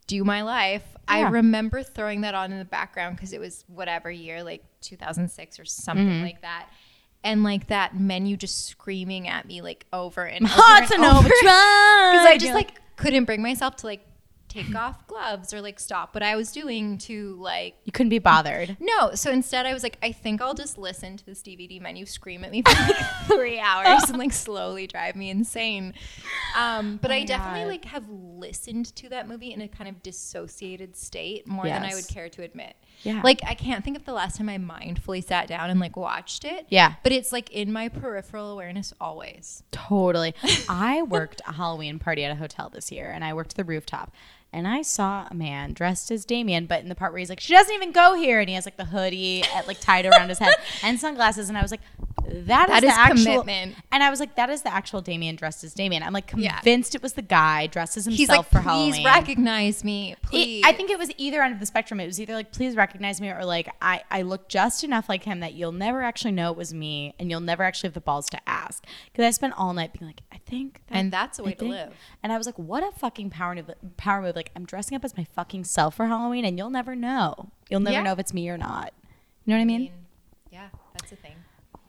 do 0.08 0.25
my 0.25 0.43
life, 0.43 0.82
I 1.06 1.20
remember 1.22 1.82
throwing 1.84 2.22
that 2.22 2.34
on 2.34 2.50
in 2.52 2.58
the 2.58 2.64
background 2.64 3.14
because 3.16 3.32
it 3.32 3.38
was 3.40 3.64
whatever 3.69 4.10
year, 4.10 4.43
like 4.43 4.64
2006 4.81 5.60
or 5.60 5.64
something 5.64 6.06
Mm-hmm. 6.06 6.22
like 6.25 6.43
that. 6.43 6.69
And 7.25 7.43
like 7.44 7.69
that 7.69 7.99
menu 7.99 8.37
just 8.37 8.66
screaming 8.66 9.26
at 9.28 9.46
me 9.46 9.60
like 9.62 9.87
over 9.93 10.25
and 10.25 10.44
over. 10.44 10.55
Heart's 10.56 10.90
and 10.90 11.05
over. 11.05 11.22
Because 11.28 11.37
I 11.44 12.34
just 12.34 12.46
You're 12.46 12.55
like 12.55 12.72
couldn't 12.96 13.25
bring 13.25 13.43
myself 13.43 13.76
to 13.76 13.87
like 13.87 14.05
take 14.64 14.75
off 14.75 15.06
gloves 15.06 15.52
or 15.55 15.60
like 15.60 15.78
stop 15.81 16.14
what 16.14 16.22
I 16.22 16.37
was 16.37 16.52
doing 16.52 16.99
to 16.99 17.34
like 17.37 17.76
you 17.84 17.93
couldn't 17.93 18.10
be 18.10 18.19
bothered. 18.19 18.76
no, 18.81 19.14
so 19.14 19.31
instead 19.31 19.66
I 19.66 19.72
was 19.72 19.82
like, 19.82 19.99
I 20.02 20.12
think 20.12 20.40
I'll 20.43 20.55
just 20.55 20.78
listen 20.78 21.16
to 21.16 21.26
this 21.26 21.43
DVD 21.43 21.81
menu 21.81 22.06
scream 22.06 22.44
at 22.44 22.50
me 22.50 22.62
for 22.62 22.70
like 22.70 22.96
three 23.26 23.58
hours 23.58 24.08
and 24.08 24.19
like 24.19 24.32
slowly 24.46 24.87
drive 24.87 25.16
me 25.16 25.31
insane. 25.31 25.94
Um, 26.56 26.99
but 27.00 27.10
Oh 27.10 27.14
I 27.14 27.24
definitely 27.24 27.60
God. 27.62 27.69
like 27.69 27.84
have 27.86 28.08
listened 28.08 28.94
to 28.96 29.08
that 29.10 29.29
movie 29.29 29.53
in 29.53 29.60
a 29.60 29.69
kind 29.69 29.88
of 29.88 30.03
dissociated 30.03 30.96
state 30.96 31.46
more 31.46 31.65
than 31.65 31.82
I 31.84 31.94
would 31.94 32.08
care 32.08 32.29
to 32.31 32.43
admit. 32.43 32.74
Yeah. 33.03 33.20
Like 33.22 33.41
I 33.46 33.55
can't 33.55 33.84
think 33.84 33.96
of 33.96 34.05
the 34.05 34.12
last 34.12 34.36
time 34.36 34.48
I 34.48 34.58
mindfully 34.58 35.24
sat 35.24 35.46
down 35.48 35.70
and 35.70 35.79
like 35.79 35.96
watched 35.96 36.44
it. 36.44 36.67
Yeah. 36.69 36.94
But 37.03 37.12
it's 37.12 37.32
like 37.32 37.50
in 37.50 37.72
my 37.72 37.88
peripheral 37.88 38.50
awareness 38.50 38.93
always. 39.00 39.62
Totally. 39.70 40.34
I 40.69 41.03
worked 41.03 41.41
a 41.46 41.53
Halloween 41.53 41.98
party 41.98 42.24
at 42.24 42.32
a 42.32 42.34
hotel 42.34 42.69
this 42.70 42.91
year 42.91 43.10
and 43.10 43.24
I 43.24 43.34
worked 43.34 43.56
the 43.56 43.65
rooftop. 43.65 44.12
And 44.52 44.67
I 44.67 44.81
saw 44.82 45.26
a 45.31 45.34
man 45.34 45.74
dressed 45.74 46.10
as 46.10 46.24
Damien, 46.24 46.64
but 46.67 46.81
in 46.82 46.88
the 46.88 46.94
part 46.94 47.12
where 47.12 47.19
he's 47.19 47.28
like, 47.28 47.40
she 47.40 47.52
doesn't 47.52 47.74
even 47.74 47.93
go 47.93 48.14
here. 48.14 48.40
And 48.40 48.48
he 48.48 48.55
has 48.55 48.64
like 48.64 48.78
the 48.78 48.86
hoodie 48.86 49.44
at, 49.55 49.67
like 49.69 49.78
tied 49.81 50.06
around 50.06 50.31
his 50.31 50.38
head 50.38 50.55
and 50.82 50.98
sunglasses. 50.98 51.48
And 51.50 51.58
I 51.58 51.62
was 51.62 51.70
like, 51.70 51.81
that 52.31 52.69
is 52.69 52.74
That 52.74 52.81
the 52.82 52.88
actual. 52.88 53.43
commitment. 53.43 53.76
And 53.93 54.02
I 54.02 54.10
was 54.10 54.20
like, 54.20 54.36
that 54.36 54.48
is 54.50 54.62
the 54.62 54.72
actual 54.72 55.00
Damien 55.00 55.36
dressed 55.36 55.64
as 55.64 55.72
Damien. 55.74 56.02
I'm 56.02 56.12
like 56.12 56.31
Yeah. 56.36 56.56
convinced 56.60 56.94
it 56.94 57.02
was 57.02 57.12
the 57.14 57.22
guy 57.22 57.67
dressed 57.69 57.96
as 57.96 58.05
himself 58.06 58.19
He's 58.19 58.28
like, 58.28 58.44
for 58.46 58.60
please 58.60 58.96
Halloween. 58.96 59.05
recognize 59.05 59.84
me, 59.84 60.12
It- 60.12 60.22
please. 60.22 60.62
I 60.64 60.72
think 60.72 60.90
it 60.90 60.98
was 60.98 61.10
either 61.19 61.43
end 61.43 61.55
of 61.55 61.60
the 61.60 61.67
spectrum. 61.67 62.00
It 62.00 62.06
was 62.06 62.20
either 62.20 62.34
like, 62.34 62.52
please 62.52 62.74
recognize 62.76 63.20
me, 63.20 63.31
or 63.31 63.44
like, 63.46 63.70
I, 63.81 64.02
I 64.10 64.22
look 64.22 64.48
just 64.48 64.82
enough 64.84 65.08
like 65.08 65.24
him 65.24 65.40
that 65.40 65.55
you'll 65.55 65.72
never 65.72 66.02
actually 66.02 66.32
know 66.32 66.50
it 66.50 66.56
was 66.56 66.72
me, 66.74 67.14
and 67.19 67.31
you'll 67.31 67.40
never 67.40 67.62
actually 67.62 67.88
have 67.88 67.94
the 67.94 68.00
balls 68.02 68.28
to 68.31 68.48
ask. 68.48 68.84
Because 69.12 69.24
I 69.24 69.31
spent 69.31 69.55
all 69.56 69.72
night 69.72 69.93
being 69.98 70.06
like, 70.06 70.20
I 70.32 70.38
think, 70.46 70.81
that- 70.88 70.96
And 70.98 71.10
that's 71.12 71.38
a 71.38 71.43
way 71.44 71.52
to 71.52 71.58
think- 71.58 71.70
live. 71.70 71.94
And 72.22 72.31
I 72.32 72.36
was 72.36 72.46
like, 72.46 72.58
what 72.58 72.82
a 72.82 72.90
fucking 72.93 73.31
power 73.31 73.55
move! 73.55 73.70
Power 73.96 74.20
move! 74.20 74.36
Like, 74.39 74.53
I'm 74.55 74.65
dressing 74.65 74.95
up 74.95 75.05
as 75.05 75.17
my 75.17 75.25
fucking 75.35 75.65
self 75.65 75.97
for 75.97 76.07
Halloween, 76.07 76.45
and 76.45 76.57
you'll 76.57 76.71
never 76.71 76.95
know. 76.95 77.51
You'll 77.69 77.81
never 77.81 77.95
Yeah. 77.97 78.03
know 78.05 78.13
if 78.13 78.21
it's 78.21 78.33
me 78.33 78.49
or 78.49 78.57
not. 78.57 78.93
You 79.45 79.53
know 79.53 79.57
what 79.57 79.63
I 79.63 79.65
mean? 79.65 79.91
yeah, 80.53 80.69
that's 80.93 81.11
a 81.11 81.17
thing. 81.17 81.35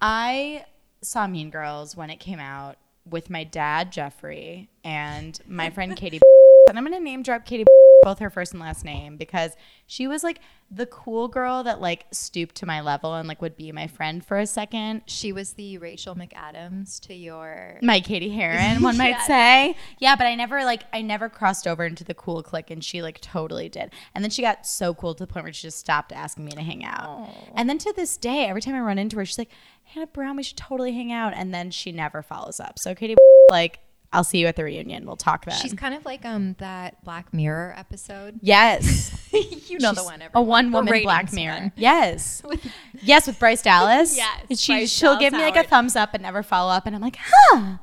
I 0.02 0.66
saw 1.04 1.28
Mean 1.28 1.52
Girls 1.52 1.96
when 1.96 2.10
it 2.10 2.20
came 2.20 2.40
out 2.40 2.78
with 3.08 3.30
my 3.30 3.44
dad 3.44 3.92
Jeffrey 3.92 4.70
and 4.84 5.40
my 5.48 5.70
friend 5.70 5.96
Katie. 5.96 6.20
and 6.70 6.78
I'm 6.78 6.84
gonna 6.84 7.00
name 7.00 7.22
drop 7.24 7.46
Katie 7.46 7.66
both 8.04 8.20
her 8.20 8.30
first 8.30 8.54
and 8.54 8.62
last 8.62 8.86
name 8.86 9.18
because 9.18 9.56
she 9.88 10.08
was 10.08 10.24
like 10.24 10.40
the 10.72 10.86
cool 10.86 11.28
girl 11.28 11.64
that 11.64 11.82
like 11.82 12.06
stooped 12.12 12.56
to 12.56 12.66
my 12.66 12.82
level 12.82 13.16
and 13.16 13.28
like 13.28 13.42
would 13.42 13.58
be 13.58 13.72
my 13.72 13.88
friend 13.88 14.24
for 14.24 14.38
a 14.38 14.46
second. 14.46 15.02
She 15.08 15.32
was 15.32 15.54
the 15.54 15.78
Rachel 15.80 16.16
McAdams 16.16 17.00
to 17.02 17.14
your 17.14 17.80
My 17.82 18.00
Cady 18.00 18.30
Heron, 18.30 18.84
one 18.84 18.98
might 18.98 19.20
say. 19.28 19.76
Yeah, 20.00 20.16
but 20.16 20.28
I 20.28 20.36
never 20.36 20.64
like 20.64 20.84
I 20.94 21.02
never 21.02 21.30
crossed 21.30 21.68
over 21.68 21.86
into 21.86 22.04
the 22.04 22.14
cool 22.14 22.44
clique, 22.44 22.70
and 22.70 22.84
she 22.84 23.02
like 23.02 23.20
totally 23.22 23.70
did. 23.70 23.92
And 24.14 24.24
then 24.24 24.32
she 24.32 24.42
got 24.42 24.66
so 24.66 24.94
cool 24.94 25.16
to 25.16 25.24
the 25.26 25.28
point 25.32 25.46
where 25.46 25.54
she 25.54 25.68
just 25.68 25.80
stopped 25.80 26.12
asking 26.12 26.46
me 26.46 26.52
to 26.52 26.62
hang 26.62 26.86
out. 26.86 27.30
And 27.56 27.68
then 27.70 27.78
to 27.80 27.94
this 27.94 28.18
day, 28.18 28.46
every 28.46 28.62
time 28.62 28.76
I 28.76 28.80
run 28.82 29.00
into 29.00 29.18
her, 29.18 29.26
she's 29.26 29.38
like, 29.38 29.52
"Hannah 29.86 30.08
Brown, 30.08 30.38
we 30.38 30.44
should 30.44 30.58
totally 30.58 30.94
hang 30.94 31.12
out." 31.12 31.34
And 31.36 31.54
then 31.54 31.72
she 31.72 31.92
never 31.92 32.22
follows 32.22 32.60
up. 32.60 32.78
So 32.80 32.94
Katie, 32.94 33.16
like, 33.50 33.80
I'll 34.12 34.24
see 34.24 34.40
you 34.40 34.48
at 34.48 34.56
the 34.56 34.64
reunion. 34.64 35.06
We'll 35.06 35.16
talk 35.16 35.46
then. 35.46 35.56
She's 35.62 35.74
kind 35.74 35.94
of 35.94 36.04
like 36.04 36.26
um 36.26 36.56
that 36.58 37.04
Black 37.04 37.32
Mirror 37.34 37.76
episode. 37.78 38.40
yes. 38.42 39.16
you 39.34 39.78
know 39.80 39.92
the 39.94 40.02
She's 40.02 40.06
one. 40.06 40.24
A 40.34 40.42
one 40.42 40.72
woman 40.72 41.04
Black 41.04 41.32
Mirror. 41.32 41.54
one. 41.60 41.72
Yes. 41.76 42.42
yes, 43.04 43.28
with 43.28 43.40
Bryce 43.40 43.62
Dallas. 43.62 44.18
Yes, 44.18 44.46
And 44.50 44.58
she 44.60 44.74
Bryce 44.74 44.90
she'll 44.92 45.12
Dallas 45.12 45.20
give 45.22 45.34
me 45.34 45.40
like 45.40 45.56
a 45.56 45.64
thumbs 45.64 45.96
up 45.96 46.14
and 46.14 46.24
never 46.24 46.42
follow 46.42 46.72
up 46.72 46.88
and 46.88 46.96
I'm 46.96 47.02
like, 47.02 47.18
huh. 47.22 47.78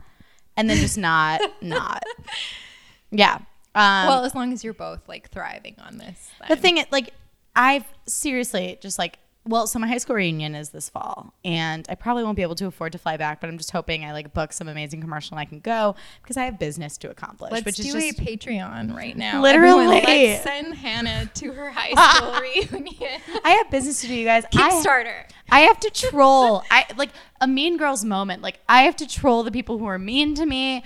And 0.56 0.68
then 0.68 0.78
just 0.78 0.99
not 0.99 1.40
not. 1.61 2.02
Yeah. 3.11 3.37
Um 3.75 4.09
well, 4.09 4.25
as 4.25 4.35
long 4.35 4.52
as 4.52 4.64
you're 4.64 4.75
both 4.75 5.09
like 5.09 5.30
thriving 5.30 5.76
on 5.78 5.99
this. 5.99 6.30
the 6.49 6.56
thing 6.56 6.78
is 6.78 6.87
like 6.90 7.11
I've 7.54 7.85
seriously 8.06 8.78
just 8.80 8.99
like 8.99 9.18
well, 9.47 9.67
so 9.67 9.79
my 9.79 9.87
high 9.87 9.99
school 9.99 10.17
reunion 10.17 10.55
is 10.55 10.71
this 10.71 10.88
fall, 10.88 11.33
and 11.45 11.87
I 11.88 11.95
probably 11.95 12.25
won't 12.25 12.37
be 12.37 12.43
able 12.43 12.57
to 12.57 12.67
afford 12.67 12.93
to 12.93 12.99
fly 12.99 13.17
back, 13.17 13.41
but 13.41 13.49
I'm 13.49 13.59
just 13.59 13.71
hoping 13.71 14.05
I 14.05 14.12
like 14.12 14.35
book 14.35 14.53
some 14.53 14.69
amazing 14.69 15.00
commercial 15.00 15.37
and 15.37 15.41
I 15.41 15.45
can 15.49 15.61
go 15.61 15.95
because 16.23 16.37
I 16.37 16.45
have 16.45 16.59
business 16.59 16.99
to 16.99 17.11
accomplish. 17.11 17.53
Let's 17.53 17.65
which 17.65 17.76
do 17.76 17.97
is 17.97 18.19
a 18.19 18.23
Patreon 18.23 18.95
right 18.95 19.17
now. 19.17 19.41
Literally. 19.41 19.99
Everyone, 19.99 20.05
let's 20.05 20.43
send 20.43 20.75
Hannah 20.75 21.31
to 21.35 21.53
her 21.53 21.71
high 21.71 21.93
school 21.95 22.41
reunion. 22.73 23.21
I 23.45 23.50
have 23.50 23.71
business 23.71 24.00
to 24.03 24.09
do, 24.09 24.15
you 24.15 24.25
guys. 24.25 24.45
I, 24.47 24.49
Kickstarter. 24.71 25.25
I 25.31 25.36
have 25.49 25.81
to 25.81 25.91
troll. 25.91 26.62
I 26.71 26.87
like 26.97 27.11
a 27.41 27.47
mean 27.47 27.76
girls 27.76 28.05
moment. 28.05 28.43
Like 28.43 28.61
I 28.69 28.83
have 28.83 28.97
to 28.97 29.07
troll 29.07 29.43
the 29.43 29.50
people 29.50 29.79
who 29.79 29.87
are 29.87 29.99
mean 29.99 30.35
to 30.35 30.47
me. 30.47 30.83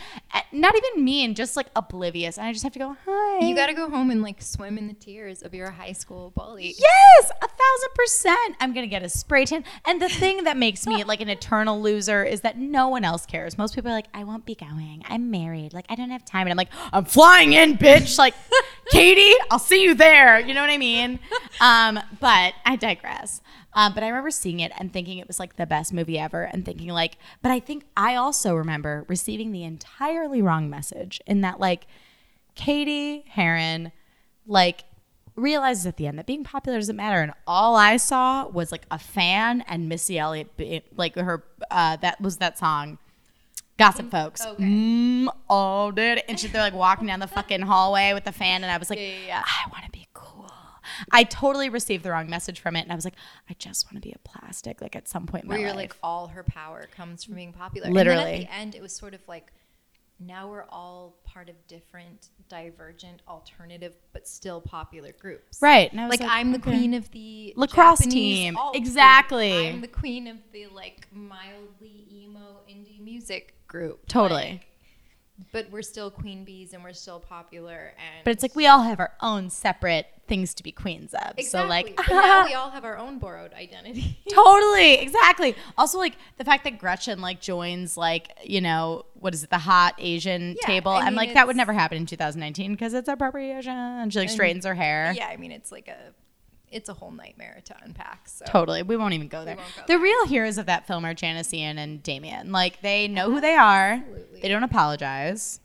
Not 0.53 0.75
even 0.77 1.05
mean, 1.05 1.35
just 1.35 1.57
like 1.57 1.69
oblivious. 1.77 2.39
And 2.39 2.47
I 2.47 2.53
just 2.53 2.65
have 2.65 2.73
to 2.73 2.79
go, 2.79 2.97
hi. 3.07 3.47
You 3.47 3.55
got 3.55 3.67
to 3.67 3.75
go 3.75 3.89
home 3.89 4.11
and 4.11 4.23
like 4.23 4.43
swim 4.43 4.79
in 4.79 4.89
the 4.89 4.95
tears 4.95 5.43
of 5.43 5.55
your 5.55 5.71
high 5.71 5.93
school 5.93 6.33
bully. 6.35 6.75
Yes, 6.79 7.31
a 7.31 7.47
thousand 7.49 7.95
percent. 7.95 8.57
I'm 8.61 8.75
gonna 8.75 8.87
get 8.87 9.03
a 9.03 9.09
spray 9.09 9.45
tan. 9.45 9.65
And 9.85 10.01
the 10.03 10.09
thing 10.09 10.45
that 10.45 10.57
makes 10.57 10.87
me 10.87 11.05
like 11.05 11.21
an 11.21 11.29
eternal 11.29 11.81
loser 11.81 12.25
is 12.25 12.41
that 12.43 12.59
no 12.59 12.89
one 12.89 13.05
else 13.05 13.27
cares. 13.27 13.57
Most 13.57 13.75
people 13.75 13.91
are 13.91 13.95
like, 13.95 14.09
I 14.13 14.25
won't 14.25 14.45
be 14.45 14.55
going. 14.55 15.05
I'm 15.09 15.31
married. 15.31 15.73
Like 15.73 15.87
I 15.89 15.95
don't 15.95 16.11
have 16.11 16.25
time. 16.25 16.47
And 16.47 16.51
I'm 16.51 16.57
like, 16.57 16.71
I'm 16.93 17.05
flying 17.05 17.53
in, 17.53 17.79
bitch. 17.79 18.19
Like, 18.19 18.35
Katie, 18.91 19.35
I'll 19.51 19.59
see 19.59 19.83
you 19.83 19.95
there. 19.95 20.39
You 20.41 20.53
know 20.53 20.61
what 20.61 20.71
I 20.71 20.79
mean? 20.79 21.19
Um, 21.61 22.01
but 22.21 22.55
I 22.65 22.77
digress. 22.77 23.41
Um, 23.73 23.95
but 23.95 24.03
I 24.03 24.09
remember 24.09 24.31
seeing 24.31 24.61
it 24.61 24.73
and 24.79 24.93
thinking 24.93 25.19
it 25.19 25.27
was 25.29 25.39
like 25.39 25.57
the 25.57 25.67
best 25.67 25.93
movie 25.93 26.19
ever, 26.19 26.43
and 26.43 26.65
thinking 26.65 26.89
like, 26.89 27.17
but 27.43 27.53
I 27.53 27.61
think 27.61 27.85
I 27.97 28.17
also 28.17 28.55
remember 28.55 29.05
receiving 29.09 29.53
the 29.53 29.63
entirely 29.65 30.43
wrong 30.43 30.69
message 30.69 31.21
in 31.27 31.41
that 31.43 31.61
like 31.61 31.87
Cady 32.55 33.25
Heron, 33.29 33.93
like 34.47 34.85
realizes 35.37 35.87
at 35.87 35.97
the 35.97 36.07
end 36.07 36.19
that 36.19 36.27
being 36.27 36.45
popular 36.45 36.79
doesn't 36.79 36.97
matter 36.97 37.23
and 37.23 37.33
all 37.47 37.75
i 37.77 37.97
saw 37.97 38.47
was 38.49 38.71
like 38.71 38.85
a 38.91 38.99
fan 38.99 39.63
and 39.69 39.89
missy 39.89 40.19
elliott 40.19 40.55
be- 40.57 40.83
like 40.97 41.15
her 41.15 41.43
uh 41.71 41.97
that 41.97 42.21
was 42.21 42.39
that 42.39 42.59
song 42.59 42.99
gossip 43.79 44.11
folks 44.11 44.45
okay. 44.45 44.63
mm, 44.63 45.29
oh 45.49 45.91
dude 45.93 46.21
and 46.29 46.39
she, 46.39 46.49
they're 46.49 46.61
like 46.61 46.75
walking 46.75 47.07
down 47.07 47.21
the 47.21 47.27
fucking 47.27 47.63
hallway 47.63 48.13
with 48.13 48.25
the 48.25 48.33
fan 48.33 48.63
and 48.63 48.71
i 48.71 48.77
was 48.77 48.91
like 48.91 48.99
Yeah, 48.99 49.07
yeah, 49.07 49.27
yeah. 49.29 49.43
i 49.47 49.71
want 49.71 49.85
to 49.85 49.91
be 49.91 50.00
i 51.13 51.25
totally 51.25 51.69
received 51.69 52.05
the 52.05 52.11
wrong 52.11 52.29
message 52.29 52.61
from 52.61 52.77
it 52.77 52.81
and 52.83 52.93
i 52.93 52.95
was 52.95 53.05
like 53.05 53.15
i 53.49 53.55
just 53.59 53.87
want 53.87 53.95
to 54.03 54.09
be 54.09 54.13
a 54.15 54.19
plastic 54.29 54.81
like 54.81 54.95
at 54.97 55.09
some 55.09 55.27
point 55.27 55.45
in 55.45 55.49
Where 55.49 55.59
my 55.59 55.63
you're 55.63 55.71
life. 55.71 55.77
like 55.77 55.97
all 56.03 56.29
her 56.29 56.43
power 56.43 56.89
comes 56.95 57.25
from 57.25 57.35
being 57.35 57.53
popular. 57.53 57.91
Literally. 57.91 58.21
And 58.23 58.27
then 58.33 58.41
at 58.43 58.49
the 58.49 58.55
end, 58.55 58.75
it 58.75 58.83
was 58.83 58.95
sort 58.95 59.15
of 59.15 59.21
like 59.29 59.53
now 60.23 60.49
we're 60.51 60.65
all 60.69 61.17
part 61.25 61.49
of 61.49 61.55
different, 61.67 62.29
divergent, 62.51 63.23
alternative, 63.27 63.95
but 64.13 64.29
still 64.29 64.61
popular 64.61 65.13
groups. 65.19 65.59
right 65.63 65.91
and 65.91 65.99
I 66.01 66.05
was 66.07 66.11
Like, 66.11 66.21
like, 66.21 66.31
I'm 66.31 66.53
the 66.53 66.59
okay. 66.59 66.71
queen 66.73 66.93
of 66.95 67.11
the 67.11 67.55
Lacrosse 67.57 68.01
Japanese 68.01 68.13
team. 68.13 68.57
alt 68.59 68.75
group. 68.75 68.83
Exactly. 68.85 69.69
I'm 69.69 69.81
the 69.81 69.89
queen 69.89 70.27
of 70.27 70.37
the 70.53 70.67
like 70.69 71.07
mildly 71.11 72.07
emo 72.13 72.59
indie 72.69 73.01
music 73.01 73.55
group. 73.67 74.07
Totally. 74.09 74.43
Like, 74.43 74.67
but 75.53 75.71
we're 75.71 75.83
still 75.83 76.11
queen 76.11 76.45
bees 76.45 76.73
and 76.73 76.83
we're 76.85 76.93
still 76.93 77.21
popular 77.21 77.93
and 77.99 78.25
but 78.25 78.31
it's 78.33 78.43
like 78.43 78.55
we 78.55 78.67
all 78.67 78.83
have 78.83 79.01
our 79.01 79.13
own 79.21 79.49
separate 79.51 80.07
things 80.27 80.55
to 80.55 80.63
be 80.63 80.71
queens 80.71 81.13
of. 81.15 81.35
Exactly. 81.39 81.45
so 81.45 81.67
like 81.67 81.97
but 81.97 82.09
now 82.09 82.45
we 82.45 82.55
all 82.61 82.71
have 82.71 82.85
our 82.85 82.97
own 82.97 83.19
borrowed 83.19 83.53
identity. 83.55 84.19
totally 84.33 84.95
exactly. 84.95 85.57
Also 85.77 85.99
like 85.99 86.15
the 86.37 86.45
fact 86.45 86.65
that 86.65 86.79
gretchen 86.79 87.21
like 87.21 87.41
joins 87.41 87.97
like 87.97 88.29
you 88.45 88.61
know 88.61 89.05
what 89.15 89.35
is 89.35 89.43
it 89.43 89.51
the 89.51 89.59
hot 89.59 89.95
asian 89.99 90.57
Yeah, 90.61 90.67
table? 90.67 90.93
I 90.93 90.99
i'm 91.01 91.07
mean, 91.07 91.15
like 91.17 91.35
that 91.35 91.47
would 91.47 91.57
never 91.57 91.73
happen 91.73 91.97
in 91.99 92.07
2019 92.07 92.73
because 92.73 92.95
it's 92.95 93.09
appropriation. 93.09 93.73
And 93.73 94.13
she 94.13 94.21
like 94.21 94.31
straightens 94.31 94.65
her 94.65 94.75
hair. 94.75 95.13
yeah, 95.17 95.27
I 95.27 95.37
mean 95.37 95.53
it's 95.53 95.73
like 95.73 95.89
a 95.89 95.97
it's 96.71 96.89
a 96.89 96.95
whole 96.95 97.11
nightmare 97.11 97.61
to 97.65 97.75
unpack. 97.83 98.29
So 98.29 98.45
totally 98.47 98.83
we 98.83 98.97
won't 98.97 99.15
even 99.15 99.29
go 99.29 99.45
there 99.45 99.57
go 99.57 99.63
the 99.77 99.83
there. 99.89 99.99
real 99.99 100.27
heroes 100.27 100.57
of 100.59 100.67
that 100.67 100.87
film 100.87 101.05
are 101.05 101.15
janis 101.15 101.53
ian 101.53 101.79
and 101.79 102.03
damien 102.03 102.53
like 102.53 102.81
they 102.83 103.09
know 103.09 103.31
who 103.31 103.41
they 103.41 103.55
are 103.55 103.93
Absolutely. 103.95 104.41
they 104.41 104.49
don't 104.49 104.63
apologize 104.63 105.61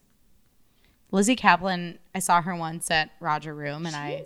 lizzy 1.11 1.35
caplan 1.35 1.97
i 2.13 2.19
saw 2.19 2.41
her 2.41 2.55
once 2.55 2.89
at 2.91 3.11
roger 3.19 3.53
room 3.53 3.85
and 3.85 3.95
i 3.95 4.25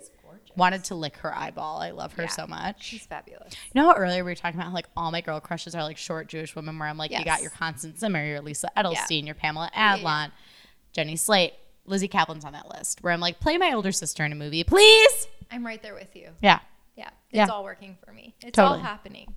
wanted 0.56 0.82
to 0.84 0.94
lick 0.94 1.16
her 1.18 1.36
eyeball 1.36 1.80
i 1.80 1.90
love 1.90 2.12
her 2.14 2.22
Yeah. 2.24 2.28
so 2.28 2.46
much 2.46 2.82
She's 2.82 3.06
fabulous. 3.06 3.54
You 3.72 3.80
know 3.80 3.88
how 3.88 3.94
earlier 3.94 4.24
we 4.24 4.30
were 4.32 4.34
talking 4.34 4.58
about 4.58 4.68
how 4.70 4.74
like 4.74 4.86
all 4.96 5.10
my 5.12 5.20
girl 5.20 5.38
crushes 5.40 5.74
are 5.74 5.82
like 5.84 5.96
short 5.96 6.26
Jewish 6.28 6.56
women 6.56 6.78
where 6.78 6.88
I'm 6.88 6.96
like, 6.98 7.10
you 7.12 7.24
got 7.24 7.40
your 7.40 7.50
Constance 7.52 8.00
Zimmer, 8.00 8.24
your 8.24 8.40
Lisa 8.40 8.68
Edelstein, 8.76 9.26
your 9.26 9.34
Pamela 9.36 9.70
yeah, 9.72 9.96
Adlon, 9.98 10.32
Jenny 10.92 11.14
Slate, 11.16 11.54
Lizzy 11.86 12.08
Caplan's 12.08 12.44
on 12.44 12.52
that 12.52 12.68
list. 12.68 12.98
Where 13.02 13.12
I'm 13.12 13.20
like, 13.20 13.38
play 13.40 13.58
my 13.58 13.72
older 13.72 13.92
sister 13.92 14.24
in 14.24 14.32
a 14.32 14.34
movie, 14.34 14.64
please. 14.64 15.28
I'm 15.52 15.64
right 15.64 15.80
there 15.82 15.94
with 15.94 16.14
you. 16.16 16.30
Yeah. 16.42 16.58
Yeah, 17.00 17.08
it's 17.30 17.36
Yeah. 17.38 17.46
all 17.46 17.64
working 17.64 17.96
for 18.04 18.12
me. 18.12 18.34
It's 18.42 18.54
Totally. 18.56 18.78
all 18.78 18.84
happening. 18.84 19.34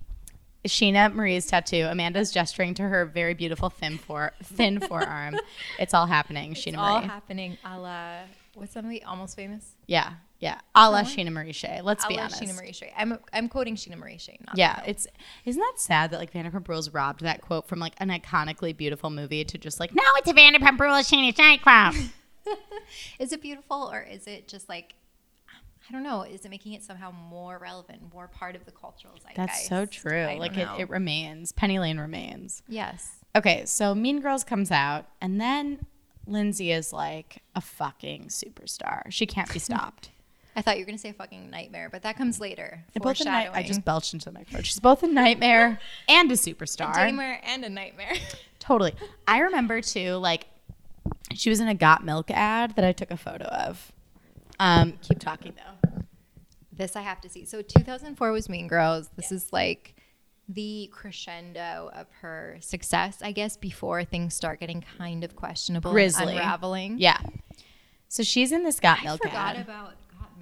Scheana 0.66 1.12
Marie's 1.14 1.46
tattoo. 1.46 1.86
Amanda's 1.90 2.30
gesturing 2.32 2.74
to 2.74 2.82
her 2.82 3.04
very 3.06 3.34
beautiful 3.34 3.68
thin 3.70 3.98
fore 3.98 4.32
thin 4.42 4.80
forearm. 4.88 5.36
It's 5.78 5.92
all 5.94 6.06
happening. 6.06 6.52
It's 6.52 6.60
Scheana 6.64 6.78
all 6.78 6.94
Marie. 6.94 7.02
All 7.04 7.08
happening 7.08 7.58
a 7.64 7.78
la 7.78 8.18
what's 8.54 8.74
movie? 8.76 9.02
Almost 9.02 9.36
Famous. 9.36 9.74
yeah, 9.86 10.14
yeah. 10.40 10.60
A 10.74 10.90
la. 10.90 11.02
Scheana 11.02 11.30
Marie 11.32 11.52
Shay. 11.52 11.80
Let's 11.82 12.04
A 12.04 12.08
be 12.08 12.14
la 12.16 12.22
honest. 12.24 12.42
Scheana 12.42 12.56
Marie 12.56 12.72
Shay. 12.72 12.92
I'm 12.96 13.18
I'm 13.32 13.48
quoting 13.50 13.76
Scheana 13.76 13.96
Marie 13.98 14.16
Shay. 14.18 14.38
Yeah, 14.54 14.82
it's 14.86 15.06
isn't 15.44 15.60
that 15.60 15.74
sad 15.78 16.10
that 16.12 16.18
like 16.18 16.32
Vanderpump 16.32 16.66
Rules 16.68 16.88
robbed 16.90 17.20
that 17.20 17.40
quote 17.42 17.66
from 17.68 17.78
like 17.78 17.94
an 17.98 18.08
iconically 18.10 18.74
beautiful 18.76 19.10
movie 19.10 19.44
to 19.44 19.58
just 19.58 19.80
like 19.80 19.94
no, 19.94 20.02
it's 20.16 20.30
a 20.30 20.34
Vanderpump 20.34 20.78
Rules 20.80 21.10
Scheana 21.10 21.34
Shay 21.36 21.58
quote. 21.58 21.94
is 23.18 23.32
it 23.32 23.40
beautiful 23.42 23.90
or 23.92 24.00
is 24.02 24.26
it 24.26 24.48
just 24.48 24.68
like 24.68 24.94
I 25.88 25.92
don't 25.92 26.02
know? 26.02 26.22
Is 26.22 26.44
it 26.44 26.50
making 26.50 26.72
it 26.72 26.82
somehow 26.82 27.10
more 27.10 27.58
relevant, 27.58 28.00
more 28.12 28.26
part 28.28 28.56
of 28.56 28.64
the 28.64 28.70
cultural 28.72 29.14
zeitgeist? 29.14 29.36
That's 29.36 29.68
so 29.68 29.84
true. 29.86 30.22
I 30.24 30.30
don't 30.30 30.38
Like 30.38 30.56
it, 30.56 30.68
it 30.78 30.88
remains. 30.90 31.52
Penny 31.52 31.78
Lane 31.78 31.98
remains. 31.98 32.62
yes. 32.68 33.16
Okay, 33.36 33.64
so 33.66 33.94
Mean 33.96 34.20
Girls 34.20 34.44
comes 34.44 34.70
out, 34.70 35.06
and 35.20 35.40
then 35.40 35.86
Lindsay 36.26 36.70
is 36.70 36.92
like 36.92 37.42
a 37.56 37.60
fucking 37.60 38.26
superstar. 38.28 39.02
She 39.10 39.26
can't 39.26 39.52
be 39.52 39.58
stopped. 39.58 40.10
I 40.56 40.62
thought 40.62 40.76
you 40.78 40.82
were 40.82 40.86
gonna 40.86 40.98
say 40.98 41.08
a 41.08 41.14
fucking 41.14 41.50
nightmare, 41.50 41.88
but 41.90 42.02
that 42.02 42.16
comes 42.16 42.38
later. 42.38 42.84
Both 43.02 43.20
a 43.20 43.24
night- 43.24 43.50
I 43.52 43.64
just 43.64 43.84
belched 43.84 44.14
into 44.14 44.26
the 44.26 44.32
microphone. 44.32 44.62
She's 44.62 44.78
both 44.78 45.02
a 45.02 45.08
nightmare 45.08 45.80
and 46.08 46.30
a 46.30 46.34
superstar. 46.36 46.94
Damer 46.94 47.40
and 47.44 47.64
a 47.64 47.68
nightmare. 47.68 48.14
Totally. 48.60 48.94
I 49.26 49.40
remember 49.40 49.80
too, 49.80 50.12
like 50.14 50.46
she 51.34 51.50
was 51.50 51.58
in 51.58 51.66
a 51.66 51.74
Got 51.74 52.04
Milk 52.04 52.30
ad 52.30 52.76
that 52.76 52.84
I 52.84 52.92
took 52.92 53.10
a 53.10 53.16
photo 53.16 53.46
of. 53.46 53.90
Um, 54.58 54.94
keep 55.02 55.18
talking 55.18 55.54
though. 55.56 55.90
This 56.72 56.96
I 56.96 57.02
have 57.02 57.20
to 57.22 57.28
see. 57.28 57.44
So 57.44 57.62
2004 57.62 58.32
was 58.32 58.48
Mean 58.48 58.66
Girls. 58.68 59.10
This 59.16 59.30
is 59.30 59.52
like 59.52 59.94
the 60.48 60.90
crescendo 60.92 61.90
of 61.94 62.06
her 62.20 62.58
success, 62.60 63.18
I 63.22 63.32
guess, 63.32 63.56
before 63.56 64.04
things 64.04 64.34
start 64.34 64.60
getting 64.60 64.84
kind 64.98 65.24
of 65.24 65.36
questionable 65.36 65.92
Grizzly. 65.92 66.32
unraveling. 66.36 66.98
Yeah. 66.98 67.18
So 68.08 68.22
she's 68.22 68.52
in 68.52 68.62
this 68.64 68.80
Got 68.80 69.00
I 69.00 69.04
Milk 69.04 69.22
forgot 69.22 69.56
ad. 69.56 69.62
about 69.62 69.94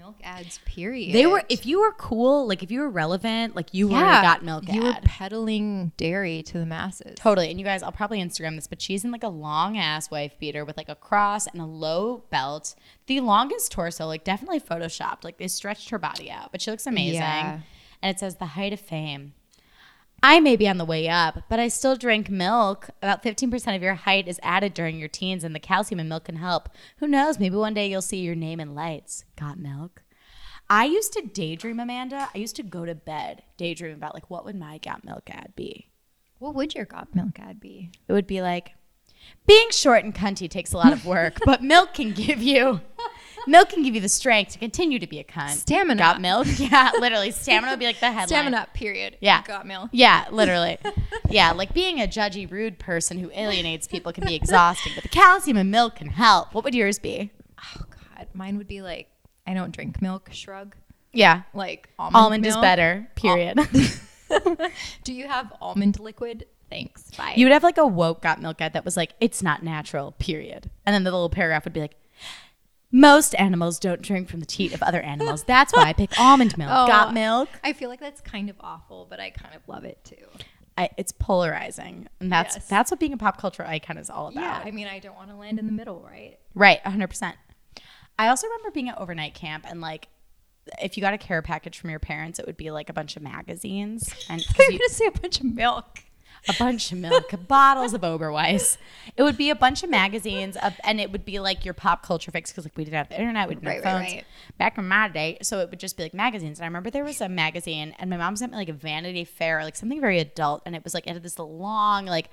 Milk 0.03 0.17
ads, 0.25 0.59
period. 0.65 1.15
They 1.15 1.27
were 1.27 1.45
if 1.49 1.65
you 1.65 1.79
were 1.79 1.93
cool, 1.93 2.49
like 2.49 2.65
if 2.65 2.73
you 2.73 2.81
were 2.81 2.91
relevant, 2.91 3.55
like 3.55 3.73
you 3.73 3.87
were 3.87 4.01
Got 4.01 4.43
Milk 4.43 4.65
You 4.69 4.83
were 4.83 4.97
peddling 5.05 5.93
dairy 5.97 6.43
to 6.43 6.59
the 6.59 6.67
masses. 6.67 7.15
Totally. 7.15 7.51
And 7.51 7.61
you 7.61 7.65
guys, 7.65 7.85
I'll 7.85 7.93
probably 7.93 8.21
Instagram 8.21 8.57
this, 8.57 8.67
but 8.67 8.83
she's 8.83 9.05
in 9.05 9.13
like 9.13 9.23
a 9.23 9.29
long 9.29 9.79
ass 9.79 10.11
wife 10.11 10.37
beater 10.41 10.65
with 10.65 10.77
like 10.77 10.89
a 10.89 10.97
cross 10.97 11.47
and 11.47 11.61
a 11.61 11.67
low 11.67 12.25
belt. 12.31 12.75
The 13.07 13.21
longest 13.21 13.71
torso, 13.71 14.09
like 14.09 14.25
definitely 14.25 14.59
photoshopped. 14.59 15.23
Like 15.23 15.39
they 15.39 15.47
stretched 15.47 15.91
her 15.91 16.01
body 16.01 16.33
out, 16.33 16.51
but 16.51 16.61
she 16.61 16.73
looks 16.73 16.89
amazing. 16.89 17.21
Yeah. 17.21 17.61
And 18.03 18.11
it 18.13 18.19
says 18.19 18.39
the 18.39 18.47
height 18.47 18.73
of 18.73 18.81
fame. 18.81 19.35
I 20.23 20.39
may 20.41 20.57
be 20.57 20.69
on 20.69 20.79
the 20.79 20.85
way 20.85 21.09
up, 21.09 21.45
but 21.49 21.59
I 21.59 21.69
still 21.69 21.97
drink 21.97 22.31
milk. 22.31 22.91
About 23.03 23.23
15% 23.23 23.75
of 23.75 23.83
your 23.83 23.95
height 23.95 24.29
is 24.29 24.39
added 24.43 24.73
during 24.73 24.99
your 24.99 25.09
teens, 25.09 25.43
and 25.43 25.55
the 25.55 25.61
calcium 25.61 25.99
in 25.99 26.09
milk 26.09 26.25
can 26.25 26.37
help. 26.37 26.69
Who 26.99 27.09
knows? 27.09 27.41
Maybe 27.41 27.57
one 27.57 27.75
day 27.75 27.91
you'll 27.91 28.03
see 28.03 28.19
your 28.19 28.37
name 28.37 28.61
in 28.61 28.75
lights. 28.75 29.25
Got 29.37 29.59
milk? 29.59 30.03
I 30.71 30.85
used 30.85 31.13
to 31.15 31.23
daydream, 31.23 31.81
Amanda. 31.81 32.29
I 32.35 32.39
used 32.39 32.57
to 32.57 32.63
go 32.63 32.85
to 32.85 32.95
bed 32.95 33.43
daydream 33.57 33.95
about 33.95 34.15
like 34.15 34.31
what 34.31 34.45
would 34.45 34.57
my 34.57 34.79
got 34.79 35.05
milk 35.05 35.29
ad 35.29 35.55
be? 35.57 35.89
What 36.43 36.57
would 36.57 36.75
your 36.75 36.87
Got 36.87 37.15
Milk 37.15 37.39
ad 37.39 37.61
be? 37.61 37.93
It 38.09 38.13
would 38.13 38.27
be 38.27 38.43
like, 38.43 38.75
being 39.47 39.71
short 39.71 40.03
and 40.03 40.13
cunty 40.13 40.51
takes 40.51 40.73
a 40.73 40.77
lot 40.77 40.93
of 40.93 41.07
work, 41.07 41.39
but 41.45 41.63
milk 41.63 41.95
can 41.95 42.11
give 42.11 42.43
you 42.43 42.81
milk 43.47 43.69
can 43.71 43.83
give 43.83 43.95
you 43.95 44.01
the 44.01 44.09
strength 44.09 44.53
to 44.53 44.59
continue 44.59 44.99
to 44.99 45.07
be 45.07 45.19
a 45.19 45.25
cunt. 45.25 45.51
Stamina. 45.51 45.99
Got 45.99 46.21
milk? 46.21 46.47
Yeah, 46.59 46.91
literally. 46.99 47.31
Stamina 47.31 47.73
would 47.73 47.79
be 47.79 47.87
like 47.87 48.01
the 48.01 48.07
headline. 48.07 48.29
Stamina, 48.29 48.69
period. 48.75 49.17
Yeah. 49.21 49.43
Got 49.43 49.67
milk. 49.67 49.91
Yeah, 49.93 50.27
literally. 50.33 50.79
yeah, 51.31 51.53
like 51.53 51.75
being 51.75 52.01
a 52.01 52.07
judgy, 52.07 52.51
rude 52.51 52.79
person 52.79 53.19
who 53.19 53.31
alienates 53.35 53.87
people 53.89 54.13
can 54.13 54.27
be 54.27 54.35
exhausting, 54.35 54.93
but 54.95 55.03
the 55.03 55.09
calcium 55.09 55.57
in 55.57 55.71
milk 55.71 55.97
can 55.97 56.09
help. 56.09 56.55
What 56.55 56.65
would 56.65 56.75
yours 56.75 56.99
be? 56.99 57.31
Oh, 57.77 57.83
God. 58.17 58.29
Mine 58.35 58.57
would 58.59 58.69
be 58.69 58.83
like, 58.83 59.09
I 59.47 59.55
don't 59.55 59.73
drink 59.75 60.01
milk, 60.03 60.29
shrug. 60.33 60.77
Yeah, 61.13 61.43
Like 61.53 61.91
almond, 61.99 62.17
almond 62.17 62.47
is 62.47 62.57
better. 62.57 63.07
Period. 63.17 63.59
Do 65.05 65.13
you 65.13 65.29
have 65.29 65.53
almond 65.61 66.01
liquid? 66.01 66.47
Thanks. 66.71 67.11
Bye. 67.17 67.35
you 67.37 67.45
would 67.45 67.53
have 67.53 67.63
like 67.63 67.77
a 67.77 67.87
woke 67.87 68.23
got 68.23 68.41
milk 68.41 68.63
ad 68.63 68.73
that 68.73 68.85
was 68.85 68.97
like, 68.97 69.13
"It's 69.21 69.43
not 69.43 69.63
natural." 69.63 70.13
Period. 70.13 70.71
And 70.87 70.95
then 70.95 71.05
the 71.05 71.11
little 71.11 71.29
paragraph 71.29 71.65
would 71.65 71.75
be 71.75 71.81
like. 71.81 71.97
Most 72.95 73.35
animals 73.37 73.79
don't 73.79 74.03
drink 74.03 74.29
from 74.29 74.41
the 74.41 74.47
teat 74.47 74.75
of 74.75 74.83
other 74.83 75.01
animals. 75.01 75.45
That's 75.45 75.73
why 75.73 75.85
I 75.85 75.93
pick 75.95 76.19
almond 76.21 76.57
milk. 76.59 76.71
Oh. 76.75 76.87
Got 76.87 77.15
milk? 77.15 77.49
I 77.65 77.73
feel 77.73 77.89
like 77.89 78.01
that's 78.01 78.21
kind 78.21 78.51
of 78.51 78.57
awful, 78.61 79.07
but 79.09 79.19
I 79.19 79.31
kind 79.31 79.55
of 79.55 79.63
love 79.67 79.85
it 79.85 79.99
too. 80.05 80.27
I, 80.77 80.89
it's 80.97 81.13
polarizing, 81.13 82.09
and 82.21 82.31
that's 82.33 82.57
Yes. 82.57 82.69
that's 82.69 82.91
what 82.91 82.99
being 83.01 83.13
a 83.13 83.17
pop 83.19 83.39
culture 83.39 83.65
icon 83.65 83.99
is 83.99 84.09
all 84.11 84.29
about. 84.29 84.43
Yeah. 84.43 84.63
I 84.65 84.71
mean, 84.71 84.87
I 84.87 84.99
don't 85.01 85.15
want 85.17 85.29
to 85.31 85.37
land 85.37 85.59
in 85.59 85.67
the 85.67 85.73
middle, 85.73 86.01
right? 86.01 86.39
Right, 86.55 86.83
100%. 86.85 87.35
I 88.19 88.29
also 88.29 88.47
remember 88.47 88.71
being 88.71 88.89
at 88.89 88.99
overnight 88.99 89.35
camp 89.35 89.65
and 89.69 89.81
like 89.81 90.09
if 90.81 90.97
you 90.97 91.01
got 91.01 91.13
a 91.15 91.19
care 91.19 91.43
package 91.43 91.79
from 91.79 91.91
your 91.91 91.99
parents, 91.99 92.39
it 92.39 92.47
would 92.47 92.57
be 92.57 92.71
like 92.71 92.89
a 92.89 92.93
bunch 92.93 93.17
of 93.17 93.23
magazines 93.23 94.09
And 94.31 94.41
You're 94.59 94.71
you- 94.73 94.79
going 94.79 94.89
to 94.89 94.95
say 94.95 95.07
a 95.07 95.11
bunch 95.11 95.41
of 95.41 95.47
milk. 95.47 96.01
A 96.49 96.53
bunch 96.53 96.91
of 96.93 96.99
milk, 96.99 97.33
bottles 97.49 97.95
of 97.95 98.01
Oberweis. 98.01 98.77
It 99.17 99.23
would 99.23 99.37
be 99.37 99.51
a 99.51 99.55
bunch 99.55 99.83
of 99.83 99.91
magazines, 99.91 100.57
of, 100.57 100.75
and 100.85 101.01
it 101.01 101.13
would 101.13 101.25
be 101.25 101.39
like 101.39 101.65
your 101.65 101.75
pop 101.75 102.03
culture 102.05 102.31
fix 102.31 102.51
because 102.51 102.65
like 102.65 102.77
we 102.77 102.85
didn't 102.85 102.97
have 102.97 103.09
the 103.09 103.19
internet, 103.19 103.49
we 103.49 103.55
didn't 103.55 103.67
Right, 103.67 103.77
have 103.77 103.85
right, 103.85 104.01
phones 104.03 104.13
right. 104.15 104.25
back 104.59 104.77
in 104.79 104.89
my 104.89 105.09
day, 105.09 105.39
so 105.43 105.61
it 105.61 105.71
would 105.71 105.79
just 105.81 105.97
be 105.97 106.03
like 106.03 106.15
magazines. 106.15 106.59
And 106.59 106.65
I 106.65 106.69
remember 106.69 106.91
there 106.91 107.05
was 107.05 107.21
a 107.21 107.29
magazine, 107.29 107.95
and 107.99 108.11
my 108.11 108.17
mom 108.17 108.35
sent 108.37 108.53
me 108.53 108.59
like 108.59 108.69
a 108.69 108.73
Vanity 108.73 109.25
Fair, 109.25 109.63
like 109.65 109.77
something 109.77 110.01
very 110.01 110.19
adult, 110.19 110.63
and 110.67 110.75
it 110.75 110.83
was 110.85 110.95
like 110.95 111.07
it 111.07 111.13
had 111.13 111.23
this 111.23 111.39
long 111.39 112.07
like 112.07 112.29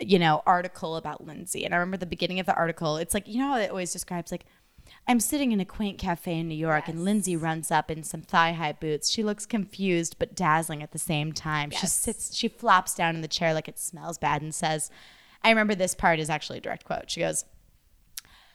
you 0.00 0.18
know 0.18 0.42
article 0.46 0.96
about 0.96 1.26
Lindsay. 1.26 1.64
And 1.64 1.74
I 1.74 1.78
remember 1.78 1.96
the 1.96 2.06
beginning 2.06 2.38
of 2.38 2.46
the 2.46 2.54
article. 2.54 2.96
It's 2.98 3.14
like 3.14 3.26
you 3.26 3.38
know 3.38 3.48
how 3.48 3.56
it 3.58 3.70
always 3.70 3.92
describes 3.92 4.30
like. 4.30 4.44
I'm 5.06 5.20
sitting 5.20 5.52
in 5.52 5.60
a 5.60 5.64
quaint 5.64 5.98
cafe 5.98 6.38
in 6.38 6.48
New 6.48 6.54
York, 6.56 6.88
and 6.88 7.04
Lindsay 7.04 7.36
runs 7.36 7.70
up 7.70 7.90
in 7.90 8.02
some 8.02 8.22
thigh 8.22 8.52
high 8.52 8.72
boots. 8.72 9.10
She 9.10 9.22
looks 9.22 9.46
confused 9.46 10.16
but 10.18 10.34
dazzling 10.34 10.82
at 10.82 10.92
the 10.92 10.98
same 10.98 11.32
time. 11.32 11.70
She 11.70 11.86
sits, 11.86 12.34
she 12.34 12.48
flops 12.48 12.94
down 12.94 13.14
in 13.14 13.22
the 13.22 13.28
chair 13.28 13.54
like 13.54 13.68
it 13.68 13.78
smells 13.78 14.18
bad 14.18 14.42
and 14.42 14.54
says, 14.54 14.90
I 15.42 15.50
remember 15.50 15.74
this 15.74 15.94
part 15.94 16.18
is 16.18 16.30
actually 16.30 16.58
a 16.58 16.62
direct 16.62 16.84
quote. 16.84 17.10
She 17.10 17.20
goes, 17.20 17.44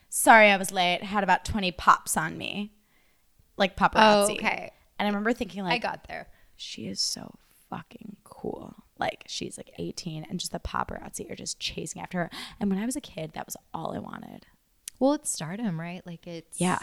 Sorry 0.10 0.52
I 0.52 0.58
was 0.58 0.74
late. 0.74 1.04
Had 1.04 1.24
about 1.24 1.46
20 1.46 1.72
pops 1.72 2.18
on 2.18 2.38
me. 2.38 2.74
Like 3.56 3.78
paparazzi. 3.78 4.30
Oh, 4.30 4.32
okay. 4.34 4.72
And 5.00 5.08
I 5.08 5.10
remember 5.10 5.32
thinking, 5.32 5.64
like, 5.64 5.74
I 5.74 5.78
got 5.78 6.08
there. 6.10 6.28
she 6.58 6.88
is 6.88 7.00
so 7.00 7.34
fucking 7.70 8.18
cool. 8.26 8.76
Like 9.00 9.24
she's 9.28 9.58
like 9.58 9.72
18 9.80 10.26
and 10.30 10.40
just 10.40 10.52
the 10.52 10.60
paparazzi 10.60 11.32
are 11.32 11.36
just 11.36 11.60
chasing 11.60 12.02
after 12.02 12.20
her. 12.20 12.30
And 12.60 12.70
when 12.70 12.78
I 12.78 12.86
was 12.86 12.96
a 12.96 13.02
kid, 13.02 13.32
that 13.34 13.48
was 13.48 13.56
all 13.74 13.96
I 13.96 14.00
wanted. 14.00 14.46
Well, 15.02 15.14
it's 15.14 15.32
stardom, 15.32 15.80
right? 15.80 16.06
Like 16.06 16.28
it's 16.28 16.62
Yeah. 16.62 16.80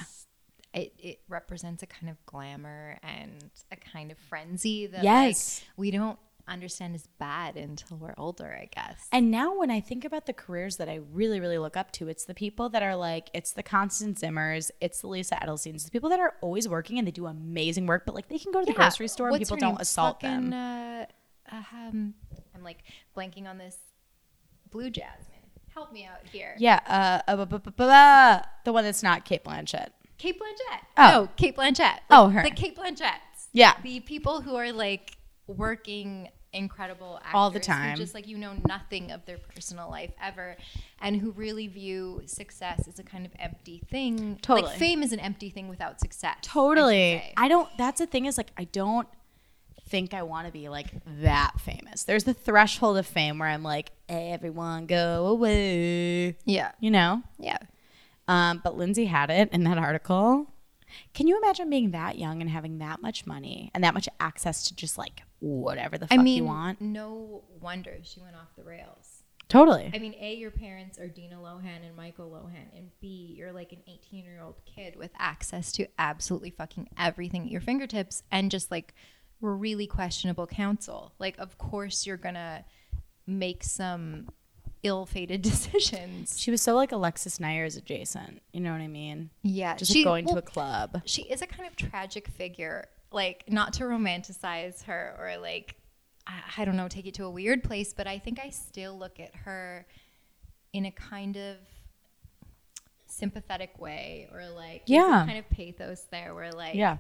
It, 0.75 0.93
it 0.99 1.21
represents 1.29 1.83
a 1.83 1.87
kind 1.87 2.11
of 2.11 2.17
glamour 2.27 2.99
and 3.03 3.51
a 3.73 3.77
kind 3.77 4.11
of 4.11 4.19
frenzy 4.19 4.87
that 4.87 5.03
Yes. 5.03 5.61
like, 5.63 5.79
we 5.79 5.91
don't 5.91 6.19
understand 6.47 6.95
is 6.95 7.07
bad 7.19 7.57
until 7.57 7.97
we're 7.97 8.15
older, 8.19 8.53
I 8.61 8.69
guess. 8.75 9.07
And 9.13 9.31
now 9.31 9.57
when 9.57 9.71
I 9.71 9.81
think 9.81 10.05
about 10.05 10.27
the 10.27 10.33
careers 10.33 10.77
that 10.79 10.89
I 10.89 10.97
really, 11.13 11.41
really 11.41 11.59
look 11.59 11.77
up 11.77 11.93
to, 11.93 12.09
it's 12.09 12.25
the 12.25 12.35
people 12.35 12.69
that 12.71 12.83
are 12.83 12.97
like, 12.97 13.31
it's 13.33 13.53
the 13.53 13.63
Constance 13.63 14.21
Zimmers, 14.21 14.71
it's 14.81 15.01
the 15.01 15.07
Lisa 15.07 15.37
Edelsteins, 15.37 15.85
the 15.85 15.91
people 15.91 16.11
that 16.11 16.21
are 16.21 16.35
always 16.41 16.69
working 16.69 16.99
and 16.99 17.07
they 17.07 17.13
do 17.13 17.27
amazing 17.27 17.87
work, 17.87 18.03
but 18.05 18.15
like 18.15 18.29
they 18.29 18.39
can 18.39 18.51
go 18.53 18.61
to 18.61 18.67
the 18.67 18.73
Yeah. 18.73 18.77
grocery 18.79 19.09
store 19.09 19.29
and 19.29 19.39
people 19.39 19.57
don't 19.57 19.81
assault 19.81 20.21
Fucking, 20.21 20.51
them. 20.51 21.09
Uh, 21.53 21.55
um, 21.73 22.15
I'm 22.55 22.63
like 22.65 22.83
blanking 23.17 23.47
on 23.47 23.59
this 23.59 23.77
blue 24.71 24.91
jasmine. 24.91 25.35
Help 25.79 25.93
me 25.93 26.05
out 26.07 26.27
here. 26.33 26.57
Yeah, 26.59 26.81
uh, 26.89 27.31
uh, 27.31 27.45
bu- 27.45 27.61
bu- 27.61 27.85
uh, 27.85 28.43
the 28.65 28.73
one 28.73 28.83
that's 28.83 29.05
not 29.05 29.25
Cate 29.25 29.45
Blanchett. 29.45 29.91
Cate 30.19 30.37
Blanchett. 30.37 30.81
Oh. 30.97 31.09
No, 31.13 31.29
Cate 31.37 31.57
Blanchett. 31.57 31.79
Like, 31.79 32.01
Oh, 32.11 32.31
her. 32.31 32.43
The 32.43 32.51
Cate 32.51 32.77
Blanchetts. 32.77 33.47
Yeah. 33.53 33.75
The 33.85 34.01
people 34.01 34.41
who 34.41 34.57
are 34.57 34.73
like 34.73 35.17
working 35.47 36.31
incredible 36.53 37.19
actors 37.19 37.33
All 37.35 37.51
the 37.53 37.61
time. 37.61 37.97
just 37.97 38.13
like 38.13 38.27
you 38.27 38.37
know 38.39 38.55
nothing 38.67 39.13
of 39.13 39.25
their 39.25 39.39
personal 39.39 39.89
life 39.89 40.11
ever 40.21 40.57
and 41.01 41.15
who 41.17 41.31
really 41.31 41.69
view 41.69 42.23
success 42.27 42.89
as 42.89 42.99
a 42.99 43.05
kind 43.05 43.25
of 43.25 43.31
empty 43.39 43.81
thing. 43.89 44.37
Totally. 44.43 44.69
Like 44.69 44.79
fame 44.79 45.05
is 45.05 45.13
an 45.13 45.21
empty 45.21 45.49
thing 45.49 45.69
without 45.69 46.01
success. 46.01 46.39
Totally. 46.43 47.19
say. 47.19 47.35
I 47.37 47.47
don't. 47.47 47.69
That's 47.79 48.01
the 48.01 48.07
thing 48.07 48.27
is 48.27 48.37
like 48.37 48.51
I 48.57 48.65
don't 48.65 49.07
think 49.89 50.15
I 50.15 50.23
want 50.23 50.47
to 50.47 50.53
be 50.53 50.69
like 50.69 50.89
that 51.23 51.53
famous. 51.61 52.05
There's 52.05 52.25
the 52.25 52.35
threshold 52.35 52.99
of 52.99 53.07
fame 53.07 53.39
where 53.39 53.49
I'm 53.49 53.63
like, 53.63 53.91
everyone 54.09 54.87
go 54.87 55.27
away. 55.27 56.37
yeah. 56.45 56.73
You 56.81 56.91
know. 56.91 57.23
Yeah. 57.39 57.59
Um, 58.27 58.61
but 58.63 58.77
Lindsay 58.77 59.07
had 59.07 59.31
it 59.31 59.51
in 59.53 59.65
that 59.65 59.79
article. 59.79 60.47
Can 61.15 61.27
you 61.27 61.37
imagine 61.39 61.69
being 61.71 61.91
that 61.93 62.19
young 62.19 62.41
and 62.41 62.51
having 62.51 62.79
that 62.79 63.01
much 63.03 63.27
money 63.27 63.71
and 63.75 63.85
that 63.85 63.95
much 63.95 64.09
access 64.21 64.65
to 64.69 64.75
just 64.77 64.97
like 64.99 65.23
whatever 65.41 65.99
the 65.99 66.07
I 66.11 66.17
fuck 66.17 66.25
mean, 66.25 66.37
you 66.39 66.45
want? 66.45 66.81
no 66.81 67.45
wonder 67.61 67.99
she 68.03 68.21
went 68.21 68.37
off 68.37 68.49
the 68.57 68.65
rails. 68.65 69.23
Totally. 69.49 69.91
I 69.95 69.99
mean, 69.99 70.15
A, 70.21 70.35
your 70.35 70.51
parents 70.51 70.99
are 70.99 71.09
Dina 71.09 71.37
Lohan 71.37 71.87
and 71.87 71.97
Michael 71.97 72.29
Lohan, 72.31 72.77
and 72.77 72.91
B, 73.01 73.35
you're 73.39 73.53
like 73.53 73.73
an 73.73 73.79
18 73.87 74.25
year 74.25 74.43
old 74.43 74.57
kid 74.67 74.95
with 74.97 75.11
access 75.19 75.73
to 75.73 75.87
absolutely 75.99 76.51
fucking 76.51 76.89
everything 76.99 77.45
at 77.45 77.51
your 77.51 77.63
fingertips 77.63 78.23
and 78.31 78.51
just 78.51 78.71
like 78.71 78.95
really 79.41 79.87
questionable 79.87 80.47
counsel. 80.47 81.13
Like, 81.19 81.39
of 81.39 81.59
course, 81.59 82.07
you're 82.07 82.17
gonna 82.17 82.65
make 83.27 83.63
some 83.65 84.29
ill 84.83 85.05
fated 85.07 85.43
decisions. 85.53 86.39
she 86.41 86.51
was 86.51 86.63
so 86.63 86.75
like 86.75 86.93
Alexis 86.93 87.39
Neiers 87.39 87.77
adjacent. 87.77 88.41
You 88.53 88.61
know 88.61 88.73
what 88.73 88.81
I 88.81 88.87
mean? 88.89 89.31
Yeah. 89.43 89.75
Just 89.77 89.95
like 89.95 90.05
going 90.05 90.27
to 90.27 90.37
a 90.39 90.43
club. 90.43 91.03
she 91.05 91.23
is 91.23 91.43
a 91.43 91.47
kind 91.47 91.69
of 91.69 91.77
tragic 91.77 92.29
figure. 92.29 92.87
Like, 93.11 93.45
not 93.49 93.73
to 93.75 93.85
romanticize 93.85 94.85
her 94.85 95.17
or 95.19 95.39
like, 95.41 95.75
I, 96.27 96.41
I 96.59 96.65
don't 96.65 96.77
know, 96.77 96.89
take 96.89 97.07
it 97.07 97.15
to 97.15 97.25
a 97.25 97.31
weird 97.31 97.65
place, 97.65 97.93
but 97.95 98.07
I 98.07 98.19
think 98.19 98.39
I 98.39 98.51
still 98.51 98.97
look 98.99 99.19
at 99.19 99.35
her 99.35 99.87
in 100.75 100.85
a 100.85 100.91
kind 100.91 101.37
of 101.37 101.57
sympathetic 103.07 103.79
way 103.81 104.29
or 104.33 104.49
like, 104.51 104.83
Yeah. 104.87 105.25
kind 105.27 105.39
of 105.39 105.49
pathos 105.51 106.03
there 106.11 106.35
where 106.35 106.53
like, 106.53 106.75
Yeah. 106.75 106.99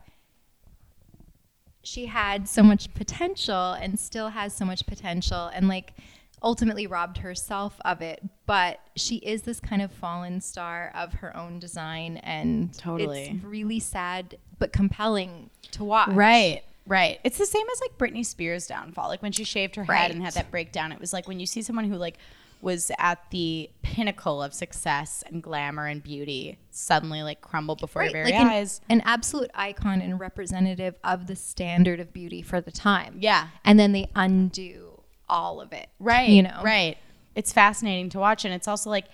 She 1.88 2.06
had 2.06 2.46
so 2.46 2.62
much 2.62 2.92
potential 2.94 3.72
and 3.72 3.98
still 3.98 4.28
has 4.28 4.54
so 4.54 4.64
much 4.64 4.86
potential 4.86 5.50
and 5.54 5.68
like 5.68 5.94
ultimately 6.42 6.86
robbed 6.86 7.18
herself 7.18 7.80
of 7.84 8.00
it 8.02 8.22
but 8.46 8.78
she 8.94 9.16
is 9.16 9.42
this 9.42 9.58
kind 9.58 9.82
of 9.82 9.90
fallen 9.90 10.40
star 10.40 10.92
of 10.94 11.14
her 11.14 11.36
own 11.36 11.58
design 11.58 12.18
and 12.18 12.72
Totally. 12.74 13.24
it's 13.24 13.44
really 13.44 13.80
sad 13.80 14.36
but 14.58 14.72
compelling 14.72 15.50
to 15.72 15.84
watch 15.84 16.10
Right. 16.10 16.62
Right. 16.86 17.20
It's 17.22 17.36
the 17.36 17.44
same 17.44 17.66
as 17.70 17.80
like 17.82 17.98
Britney 17.98 18.24
Spears' 18.24 18.66
downfall. 18.66 19.08
Like 19.08 19.20
when 19.20 19.32
she 19.32 19.44
shaved 19.44 19.76
her 19.76 19.84
head 19.84 20.10
and 20.10 20.22
had 20.22 20.32
that 20.34 20.50
breakdown, 20.50 20.90
it 20.90 20.98
was 20.98 21.12
like 21.12 21.28
when 21.28 21.38
you 21.38 21.44
see 21.44 21.60
someone 21.60 21.84
who 21.84 21.96
like 21.96 22.16
was 22.60 22.90
at 22.98 23.18
the 23.30 23.70
pinnacle 23.82 24.42
of 24.42 24.52
success 24.52 25.22
and 25.26 25.42
glamour 25.42 25.86
and 25.86 26.02
beauty 26.02 26.58
suddenly 26.70 27.22
like 27.22 27.40
crumble 27.40 27.76
before 27.76 28.02
right 28.02 28.12
your 28.12 28.24
very 28.24 28.32
like 28.36 28.40
an, 28.42 28.48
eyes. 28.48 28.80
an 28.88 29.00
absolute 29.04 29.50
icon 29.54 30.00
and 30.00 30.18
representative 30.20 30.94
of 31.04 31.26
the 31.26 31.36
standard 31.36 32.00
of 32.00 32.12
beauty 32.12 32.42
for 32.42 32.60
the 32.60 32.70
time 32.72 33.16
Yeah. 33.20 33.48
and 33.64 33.78
then 33.78 33.92
they 33.92 34.10
undo 34.14 35.02
all 35.28 35.60
of 35.60 35.72
it 35.72 35.88
Right. 36.00 36.28
you 36.30 36.42
know 36.42 36.60
Right. 36.62 36.98
It's 37.34 37.52
fascinating 37.52 38.08
to 38.10 38.18
watch. 38.18 38.44
And 38.44 38.52
it's 38.52 38.66
also 38.66 38.90
like, 38.90 39.04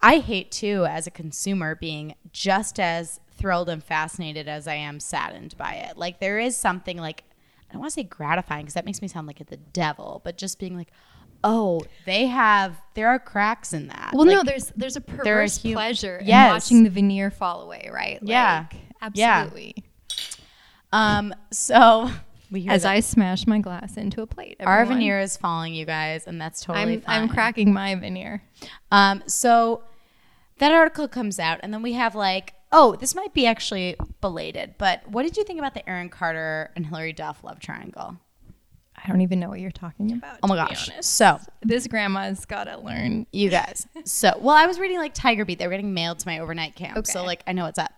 I 0.00 0.18
hate 0.20 0.52
too, 0.52 0.86
as 0.88 1.08
a 1.08 1.10
consumer, 1.10 1.74
being 1.74 2.14
just 2.32 2.78
as 2.78 3.18
thrilled 3.32 3.68
and 3.68 3.82
fascinated 3.82 4.46
as 4.46 4.68
I 4.68 4.74
am 4.74 5.00
saddened 5.00 5.56
by 5.56 5.72
it. 5.74 5.96
Like, 5.96 6.20
there 6.20 6.38
is 6.38 6.56
something 6.56 6.96
like, 6.98 7.24
I 7.68 7.72
don't 7.72 7.80
want 7.80 7.90
to 7.90 7.94
say 7.94 8.02
gratifying 8.04 8.62
because 8.66 8.74
that 8.74 8.84
makes 8.84 9.02
me 9.02 9.08
sound 9.08 9.26
like 9.26 9.44
the 9.44 9.56
devil, 9.56 10.20
but 10.24 10.38
just 10.38 10.60
being 10.60 10.76
like, 10.76 10.92
oh, 11.44 11.82
they 12.06 12.26
have, 12.26 12.80
there 12.94 13.08
are 13.08 13.18
cracks 13.18 13.72
in 13.72 13.88
that. 13.88 14.10
Well, 14.14 14.24
no, 14.26 14.42
there's 14.42 14.72
there's 14.76 14.96
a 14.96 15.00
perverse 15.00 15.62
hu- 15.62 15.72
pleasure 15.72 16.20
Yes. 16.24 16.46
in 16.48 16.52
watching 16.54 16.84
the 16.84 16.90
veneer 16.90 17.30
fall 17.30 17.62
away, 17.62 17.88
right? 17.92 18.18
Yeah. 18.22 18.66
Like, 18.70 19.14
Yeah. 19.14 19.38
absolutely. 19.38 19.84
Um, 20.92 21.34
so 21.50 22.10
As 22.68 22.82
that 22.82 22.90
I 22.92 23.00
smash 23.00 23.46
my 23.46 23.58
glass 23.60 23.96
into 23.96 24.22
a 24.22 24.26
plate, 24.26 24.56
our 24.60 24.84
veneer 24.84 25.20
is 25.20 25.36
falling, 25.36 25.72
you 25.74 25.84
guys, 25.86 26.26
and 26.26 26.40
that's 26.40 26.62
totally 26.62 26.94
I'm 26.94 27.00
fine. 27.00 27.22
I'm 27.22 27.28
cracking 27.28 27.72
my 27.72 27.94
veneer. 27.94 28.42
Um, 28.90 29.22
so 29.26 29.82
that 30.58 30.72
article 30.72 31.06
comes 31.08 31.38
out, 31.38 31.60
and 31.62 31.72
then 31.72 31.80
we 31.82 31.92
have 31.92 32.14
like, 32.14 32.54
oh, 32.72 32.96
this 32.96 33.14
might 33.14 33.32
be 33.34 33.46
actually 33.46 33.96
belated, 34.20 34.74
but 34.78 35.06
what 35.08 35.22
did 35.22 35.36
you 35.36 35.44
think 35.44 35.58
about 35.58 35.74
the 35.74 35.88
Aaron 35.88 36.08
Carter 36.08 36.70
and 36.76 36.86
Hilary 36.86 37.12
Duff 37.12 37.42
love 37.44 37.60
triangle? 37.60 38.16
I 39.04 39.08
don't 39.08 39.20
even 39.22 39.40
know 39.40 39.48
what 39.48 39.60
you're 39.60 39.70
talking 39.70 40.12
about. 40.12 40.38
Oh 40.42 40.48
my 40.48 40.56
gosh. 40.56 40.90
So 41.00 41.38
This 41.62 41.86
grandma's 41.86 42.44
gotta 42.44 42.78
learn. 42.78 43.26
you 43.32 43.48
guys. 43.50 43.86
So, 44.04 44.32
well, 44.40 44.54
I 44.56 44.66
was 44.66 44.78
reading 44.78 44.98
like 44.98 45.14
Tiger 45.14 45.44
Beat. 45.44 45.58
They 45.58 45.66
were 45.66 45.72
getting 45.72 45.94
mailed 45.94 46.18
to 46.20 46.28
my 46.28 46.38
overnight 46.38 46.74
camp. 46.76 47.06
So, 47.06 47.24
like, 47.24 47.42
I 47.46 47.52
know 47.52 47.64
what's 47.64 47.78
up. 47.78 47.92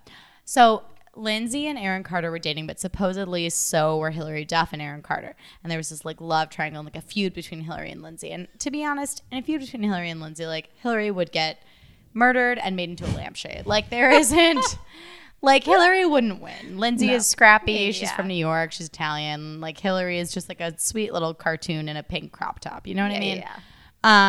So, 0.45 0.83
Lindsay 1.15 1.67
and 1.67 1.79
Aaron 1.79 2.03
Carter 2.03 2.31
were 2.31 2.39
dating, 2.39 2.67
but 2.67 2.81
supposedly 2.81 3.51
so 3.51 3.99
were 3.99 4.11
Hilary 4.11 4.45
Duff 4.47 4.73
and 4.73 4.81
Aaron 4.81 5.03
Carter. 5.03 5.35
And 5.63 5.71
there 5.71 5.77
was 5.79 5.91
this 5.91 6.05
like 6.07 6.21
love 6.21 6.49
triangle, 6.49 6.81
and, 6.81 6.87
like 6.87 6.97
a 6.97 7.07
feud 7.07 7.35
between 7.35 7.61
Hilary 7.63 7.91
and 7.91 8.01
Lindsay. 8.01 8.31
And 8.31 8.49
to 8.61 8.71
be 8.71 8.85
honest, 8.85 9.23
in 9.31 9.39
a 9.39 9.43
feud 9.43 9.61
between 9.61 9.83
Hilary 9.83 10.09
and 10.09 10.21
Lindsay, 10.21 10.47
like 10.47 10.71
Hilary 10.77 11.11
would 11.11 11.31
get 11.33 11.63
murdered 12.15 12.59
and 12.59 12.77
made 12.77 12.89
into 12.91 13.05
a 13.05 13.13
lampshade. 13.15 13.67
Like, 13.67 13.91
there 13.91 14.11
isn't. 14.11 14.79
Like 15.43 15.65
Hilary 15.65 16.07
wouldn't 16.07 16.41
win. 16.41 16.79
Lindsay 16.79 17.09
No. 17.09 17.15
is 17.15 17.27
scrappy. 17.27 17.73
Yeah, 17.73 17.91
She's 17.93 18.13
from 18.13 18.29
New 18.29 18.35
York. 18.35 18.71
She's 18.73 18.87
Italian. 18.87 19.61
Like 19.61 19.77
Hilary 19.79 20.19
is 20.19 20.33
just 20.33 20.49
like 20.49 20.61
a 20.61 20.79
sweet 20.79 21.13
little 21.13 21.35
cartoon 21.35 21.89
in 21.89 21.97
a 21.97 22.03
pink 22.03 22.31
crop 22.33 22.61
top. 22.61 22.87
You 22.87 22.95
know 22.95 23.03
what 23.03 23.13
I 23.15 23.19
mean? 23.19 23.39
yeah, 23.39 23.57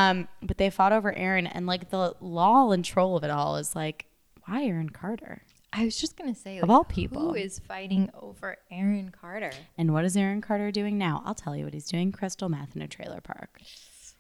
Um, 0.09 0.27
but 0.41 0.57
they 0.57 0.69
fought 0.71 0.91
over 0.91 1.13
Aaron, 1.15 1.45
and 1.47 1.67
like 1.67 1.89
the 1.91 2.15
law 2.19 2.71
and 2.71 2.83
troll 2.83 3.15
of 3.15 3.23
it 3.23 3.29
all 3.29 3.57
is 3.57 3.75
like, 3.75 4.05
why 4.45 4.63
Aaron 4.65 4.89
Carter? 4.89 5.43
I 5.71 5.85
was 5.85 5.97
just 5.97 6.17
gonna 6.17 6.35
say, 6.35 6.59
Of 6.59 6.69
all 6.69 6.83
people. 6.83 7.21
who 7.21 7.33
is 7.35 7.57
fighting 7.59 8.09
over 8.21 8.57
Aaron 8.71 9.11
Carter? 9.11 9.51
And 9.77 9.93
what 9.93 10.05
is 10.05 10.15
Aaron 10.17 10.41
Carter 10.41 10.71
doing 10.71 10.97
now? 10.97 11.21
I'll 11.25 11.33
tell 11.35 11.55
you 11.55 11.63
what 11.65 11.73
he's 11.73 11.87
doing: 11.87 12.11
crystal 12.11 12.49
meth 12.49 12.75
in 12.75 12.81
a 12.81 12.87
trailer 12.87 13.21
park. 13.21 13.59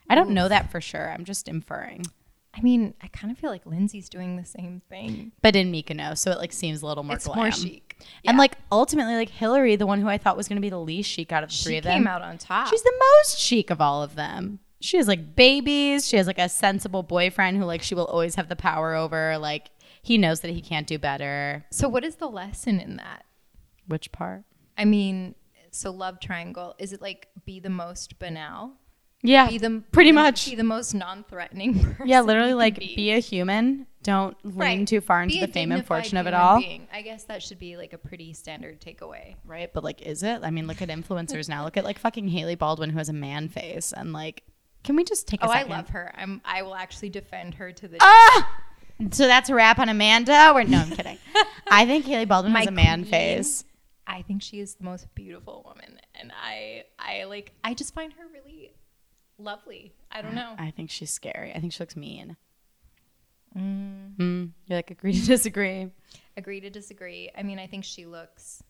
I 0.09 0.15
don't 0.15 0.31
know 0.31 0.47
that 0.47 0.71
for 0.71 0.81
sure. 0.81 1.11
I'm 1.11 1.25
just 1.25 1.47
inferring. 1.47 2.05
I 2.55 2.61
mean, 2.61 2.93
I 3.01 3.07
kind 3.07 3.31
of 3.31 3.37
feel 3.37 3.49
like 3.49 3.65
Lindsay's 3.65 4.09
doing 4.09 4.37
the 4.37 4.45
same 4.45 4.81
thing. 4.89 5.31
But 5.41 5.55
in 5.55 5.71
Mykonos, 5.71 6.19
so 6.19 6.31
it 6.31 6.37
like 6.37 6.53
seems 6.53 6.81
a 6.81 6.85
little 6.85 7.03
more 7.03 7.15
it's 7.15 7.25
glam. 7.25 7.37
more 7.37 7.51
chic. 7.51 7.97
And 8.25 8.37
like 8.37 8.57
ultimately, 8.71 9.15
like 9.15 9.29
Hilary, 9.29 9.75
the 9.75 9.87
one 9.87 10.01
who 10.01 10.07
I 10.07 10.17
thought 10.17 10.37
was 10.37 10.47
going 10.47 10.57
to 10.57 10.61
be 10.61 10.69
the 10.69 10.79
least 10.79 11.09
chic 11.09 11.31
out 11.31 11.43
of 11.43 11.49
the 11.49 11.55
three 11.55 11.73
she 11.73 11.77
of 11.79 11.83
came 11.85 12.05
out 12.07 12.21
on 12.21 12.37
top. 12.37 12.67
she's 12.67 12.83
the 12.83 12.93
most 13.17 13.39
chic 13.39 13.69
of 13.69 13.81
all 13.81 14.03
of 14.03 14.15
them. 14.15 14.59
She 14.81 14.97
has 14.97 15.07
like 15.07 15.35
babies. 15.35 16.07
She 16.07 16.17
has 16.17 16.27
like 16.27 16.37
a 16.39 16.49
sensible 16.49 17.03
boyfriend 17.03 17.57
who 17.57 17.63
like 17.63 17.81
she 17.81 17.95
will 17.95 18.05
always 18.05 18.35
have 18.35 18.49
the 18.49 18.55
power 18.55 18.93
over. 18.93 19.37
Like 19.37 19.71
he 20.01 20.17
knows 20.17 20.41
that 20.41 20.51
he 20.51 20.61
can't 20.61 20.85
do 20.85 20.99
better. 20.99 21.65
so 21.71 21.87
what 21.89 22.03
is 22.03 22.17
the 22.17 22.27
lesson 22.27 22.79
in 22.79 22.97
that? 22.97 23.25
Which 23.87 24.11
part? 24.11 24.43
I 24.77 24.85
mean, 24.85 25.35
so 25.71 25.89
love 25.91 26.19
triangle 26.19 26.75
is 26.77 26.93
it 26.93 27.01
like 27.01 27.29
be 27.45 27.59
the 27.59 27.69
most 27.69 28.19
banal? 28.19 28.73
Yeah, 29.25 29.47
Be 29.47 29.57
the 29.57 29.81
pretty 29.93 30.09
be 30.11 30.15
much. 30.15 30.49
be 30.49 30.55
the 30.55 30.63
most 30.65 30.93
non-threatening. 30.93 31.79
Person 31.95 32.07
Yeah, 32.07 32.21
literally, 32.21 32.53
like 32.53 32.77
be. 32.77 32.93
be 32.95 33.11
a 33.11 33.19
human. 33.19 33.87
Don't 34.03 34.35
lean 34.43 34.57
Right. 34.57 34.87
too 34.87 34.99
far 34.99 35.23
into 35.23 35.39
the 35.39 35.47
fame 35.47 35.71
and 35.71 35.85
fortune 35.85 36.17
of 36.17 36.27
it 36.27 36.33
all. 36.33 36.59
being. 36.59 36.87
I 36.91 37.01
guess 37.03 37.23
that 37.25 37.41
should 37.41 37.57
be 37.57 37.77
like 37.77 37.93
a 37.93 37.97
pretty 37.97 38.33
standard 38.33 38.81
takeaway. 38.81 39.35
Right, 39.45 39.71
but 39.73 39.81
like, 39.83 40.01
is 40.01 40.23
it? 40.23 40.41
I 40.43 40.49
mean, 40.51 40.67
look 40.67 40.81
at 40.81 40.89
influencers 40.89 41.47
now. 41.47 41.63
Look 41.63 41.77
at 41.77 41.85
like 41.85 41.99
fucking 41.99 42.27
Hailey 42.27 42.55
Baldwin 42.55 42.89
who 42.89 42.97
has 42.97 43.07
a 43.07 43.13
man 43.13 43.47
face, 43.47 43.93
and 43.93 44.11
like, 44.11 44.43
can 44.83 44.97
we 44.97 45.05
just 45.05 45.25
take 45.25 45.41
a 45.41 45.47
Oh, 45.47 45.51
I 45.51 45.63
love 45.63 45.87
her. 45.89 46.13
I'm. 46.17 46.41
I 46.43 46.63
will 46.63 46.75
actually 46.75 47.09
defend 47.09 47.55
her 47.55 47.71
to 47.71 47.87
the. 47.87 47.97
Ah! 48.01 48.49
So 49.11 49.25
that's 49.25 49.49
a 49.49 49.55
wrap 49.55 49.79
on 49.79 49.89
Amanda. 49.89 50.51
Or 50.53 50.63
no, 50.63 50.77
I'm 50.77 50.89
kidding. 50.91 51.17
I 51.67 51.85
think 51.85 52.05
Hailey 52.05 52.25
Baldwin 52.25 52.53
My 52.53 52.59
has 52.59 52.67
a 52.67 52.71
man 52.71 53.01
queen. 53.01 53.11
face. 53.11 53.65
I 54.05 54.21
think 54.21 54.41
she 54.43 54.59
is 54.59 54.75
the 54.75 54.83
most 54.83 55.07
beautiful 55.15 55.63
woman, 55.65 55.99
and 56.15 56.31
I, 56.41 56.83
I 56.99 57.23
like. 57.23 57.51
I 57.63 57.73
just 57.73 57.93
find 57.95 58.13
her 58.13 58.23
really 58.31 58.71
lovely. 59.37 59.93
I 60.11 60.21
don't 60.21 60.35
know. 60.35 60.55
I 60.57 60.71
think 60.71 60.89
she's 60.89 61.11
scary. 61.11 61.53
I 61.53 61.59
think 61.59 61.73
she 61.73 61.79
looks 61.81 61.95
mean. 61.95 62.37
Mm, 63.57 64.15
Mm, 64.17 64.49
you're 64.67 64.77
like 64.77 64.91
agree 64.91 65.13
to 65.13 65.25
disagree. 65.27 65.89
agree 66.37 66.59
to 66.61 66.69
disagree. 66.69 67.29
I 67.37 67.43
mean, 67.43 67.59
I 67.59 67.67
think 67.67 67.83
she 67.83 68.05
looks 68.05 68.63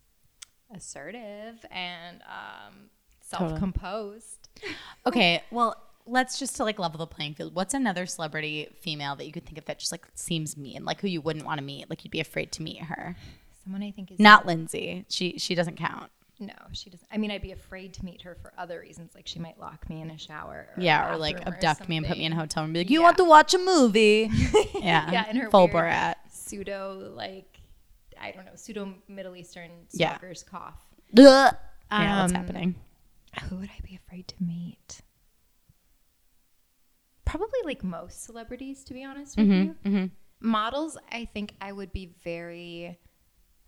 assertive 0.76 1.66
and 1.72 2.22
um, 2.24 2.74
self-composed. 3.22 4.50
Okay, 5.06 5.44
well, 5.52 5.76
let's 6.06 6.40
just 6.40 6.56
to 6.56 6.64
like 6.64 6.80
level 6.80 6.98
the 6.98 7.08
playing 7.08 7.34
field. 7.34 7.54
What's 7.56 7.74
another 7.74 8.06
celebrity 8.06 8.70
female 8.80 9.16
that 9.18 9.26
you 9.26 9.32
could 9.34 9.46
think 9.46 9.58
of 9.58 9.66
that 9.66 9.80
just 9.80 9.92
like 9.92 10.06
seems 10.16 10.56
mean, 10.56 10.86
like 10.86 11.02
who 11.02 11.08
you 11.10 11.20
wouldn't 11.20 11.46
want 11.46 11.58
to 11.60 11.64
meet, 11.64 11.90
like 11.90 12.06
you'd 12.06 12.12
be 12.12 12.22
afraid 12.22 12.52
to 12.54 12.62
meet 12.64 12.84
her? 12.84 13.16
Someone 13.64 13.84
I 13.84 13.92
think 13.92 14.12
is 14.12 14.20
Not 14.20 14.46
Lindsay. 14.46 15.06
She 15.10 15.38
she 15.40 15.56
doesn't 15.56 15.76
count. 15.78 16.10
No, 16.48 16.54
she 16.72 16.90
doesn't. 16.90 17.08
I 17.12 17.18
mean, 17.18 17.32
I'd 17.32 17.42
be 17.42 17.52
afraid 17.52 17.94
to 17.96 18.06
meet 18.06 18.22
her 18.24 18.36
for 18.36 18.54
other 18.58 18.80
reasons, 18.80 19.14
like 19.16 19.28
she 19.28 19.40
might 19.40 19.60
lock 19.60 19.90
me 19.90 20.02
in 20.02 20.10
a 20.12 20.18
shower. 20.18 20.68
Or 20.76 20.82
a 20.82 20.84
Yeah, 20.84 21.10
or 21.14 21.18
like 21.18 21.36
bathroom 21.38 21.54
or 21.54 21.58
abduct 21.58 21.90
me 21.90 21.98
and 21.98 22.06
put 22.08 22.18
me 22.18 22.26
in 22.26 22.34
a 22.34 22.36
hotel 22.36 22.64
and 22.64 22.74
be 22.74 22.80
like, 22.82 22.90
"You 22.90 23.00
Yeah. 23.00 23.04
want 23.06 23.18
to 23.18 23.24
watch 23.24 23.54
a 23.54 23.60
movie?" 23.60 24.30
yeah, 24.76 25.12
Yeah, 25.12 25.30
in 25.30 25.38
her 25.38 25.50
full 25.50 25.68
weird 25.68 25.76
Borat. 25.86 26.16
pseudo 26.30 27.12
like 27.16 27.60
I 28.20 28.32
don't 28.32 28.46
know 28.46 28.56
pseudo 28.56 28.94
Middle 29.08 29.36
Eastern 29.36 29.72
Yeah. 29.92 30.18
cough. 30.50 30.76
Ugh. 31.18 31.56
yeah, 31.92 32.22
what's 32.22 32.32
Um, 32.32 32.38
happening? 32.38 32.76
Who 33.50 33.58
would 33.58 33.70
I 33.70 33.80
be 33.88 33.96
afraid 33.96 34.28
to 34.30 34.36
meet? 34.44 35.02
Probably 37.26 37.60
like 37.64 37.84
most 37.84 38.24
celebrities, 38.24 38.84
to 38.86 38.94
be 38.94 39.04
honest 39.04 39.38
with 39.38 39.48
you. 39.48 39.76
hmm 39.84 40.06
Models, 40.40 40.98
I 41.12 41.26
think 41.34 41.54
I 41.62 41.72
would 41.72 41.94
be 41.94 42.14
very 42.24 43.00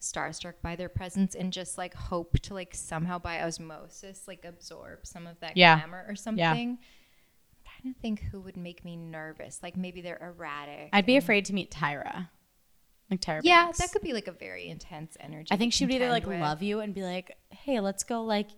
starstruck 0.05 0.53
by 0.61 0.75
their 0.75 0.89
presence 0.89 1.35
and 1.35 1.51
just 1.51 1.77
like 1.77 1.93
hope 1.93 2.39
to 2.39 2.53
like 2.53 2.73
somehow 2.75 3.17
by 3.19 3.41
osmosis 3.41 4.27
like 4.27 4.45
absorb 4.45 5.05
some 5.05 5.27
of 5.27 5.39
that 5.39 5.57
Yeah. 5.57 5.77
glamour 5.79 6.05
or 6.07 6.15
something. 6.15 6.43
I'm 6.45 7.81
trying 7.83 7.93
to 7.93 7.99
think 7.99 8.21
who 8.31 8.39
would 8.41 8.57
make 8.57 8.85
me 8.85 8.95
nervous. 8.95 9.59
Like 9.63 9.75
maybe 9.75 10.01
they're 10.01 10.21
erratic. 10.21 10.89
I'd 10.93 11.05
be 11.05 11.17
afraid 11.17 11.45
to 11.45 11.53
meet 11.53 11.71
Tyra, 11.71 12.29
like 13.09 13.21
Tyra. 13.21 13.41
Yeah, 13.43 13.63
Banks. 13.65 13.79
that 13.79 13.91
could 13.91 14.01
be 14.01 14.13
like 14.13 14.27
a 14.27 14.31
very 14.31 14.67
intense 14.69 15.17
energy. 15.19 15.49
I 15.51 15.57
think 15.57 15.73
she 15.73 15.85
would 15.85 15.93
either 15.95 16.09
like 16.09 16.25
with. 16.25 16.39
love 16.39 16.61
you 16.61 16.79
and 16.79 16.93
be 16.93 17.03
like, 17.03 17.37
"Hey, 17.49 17.79
let's 17.79 18.03
go 18.03 18.23
like." 18.23 18.49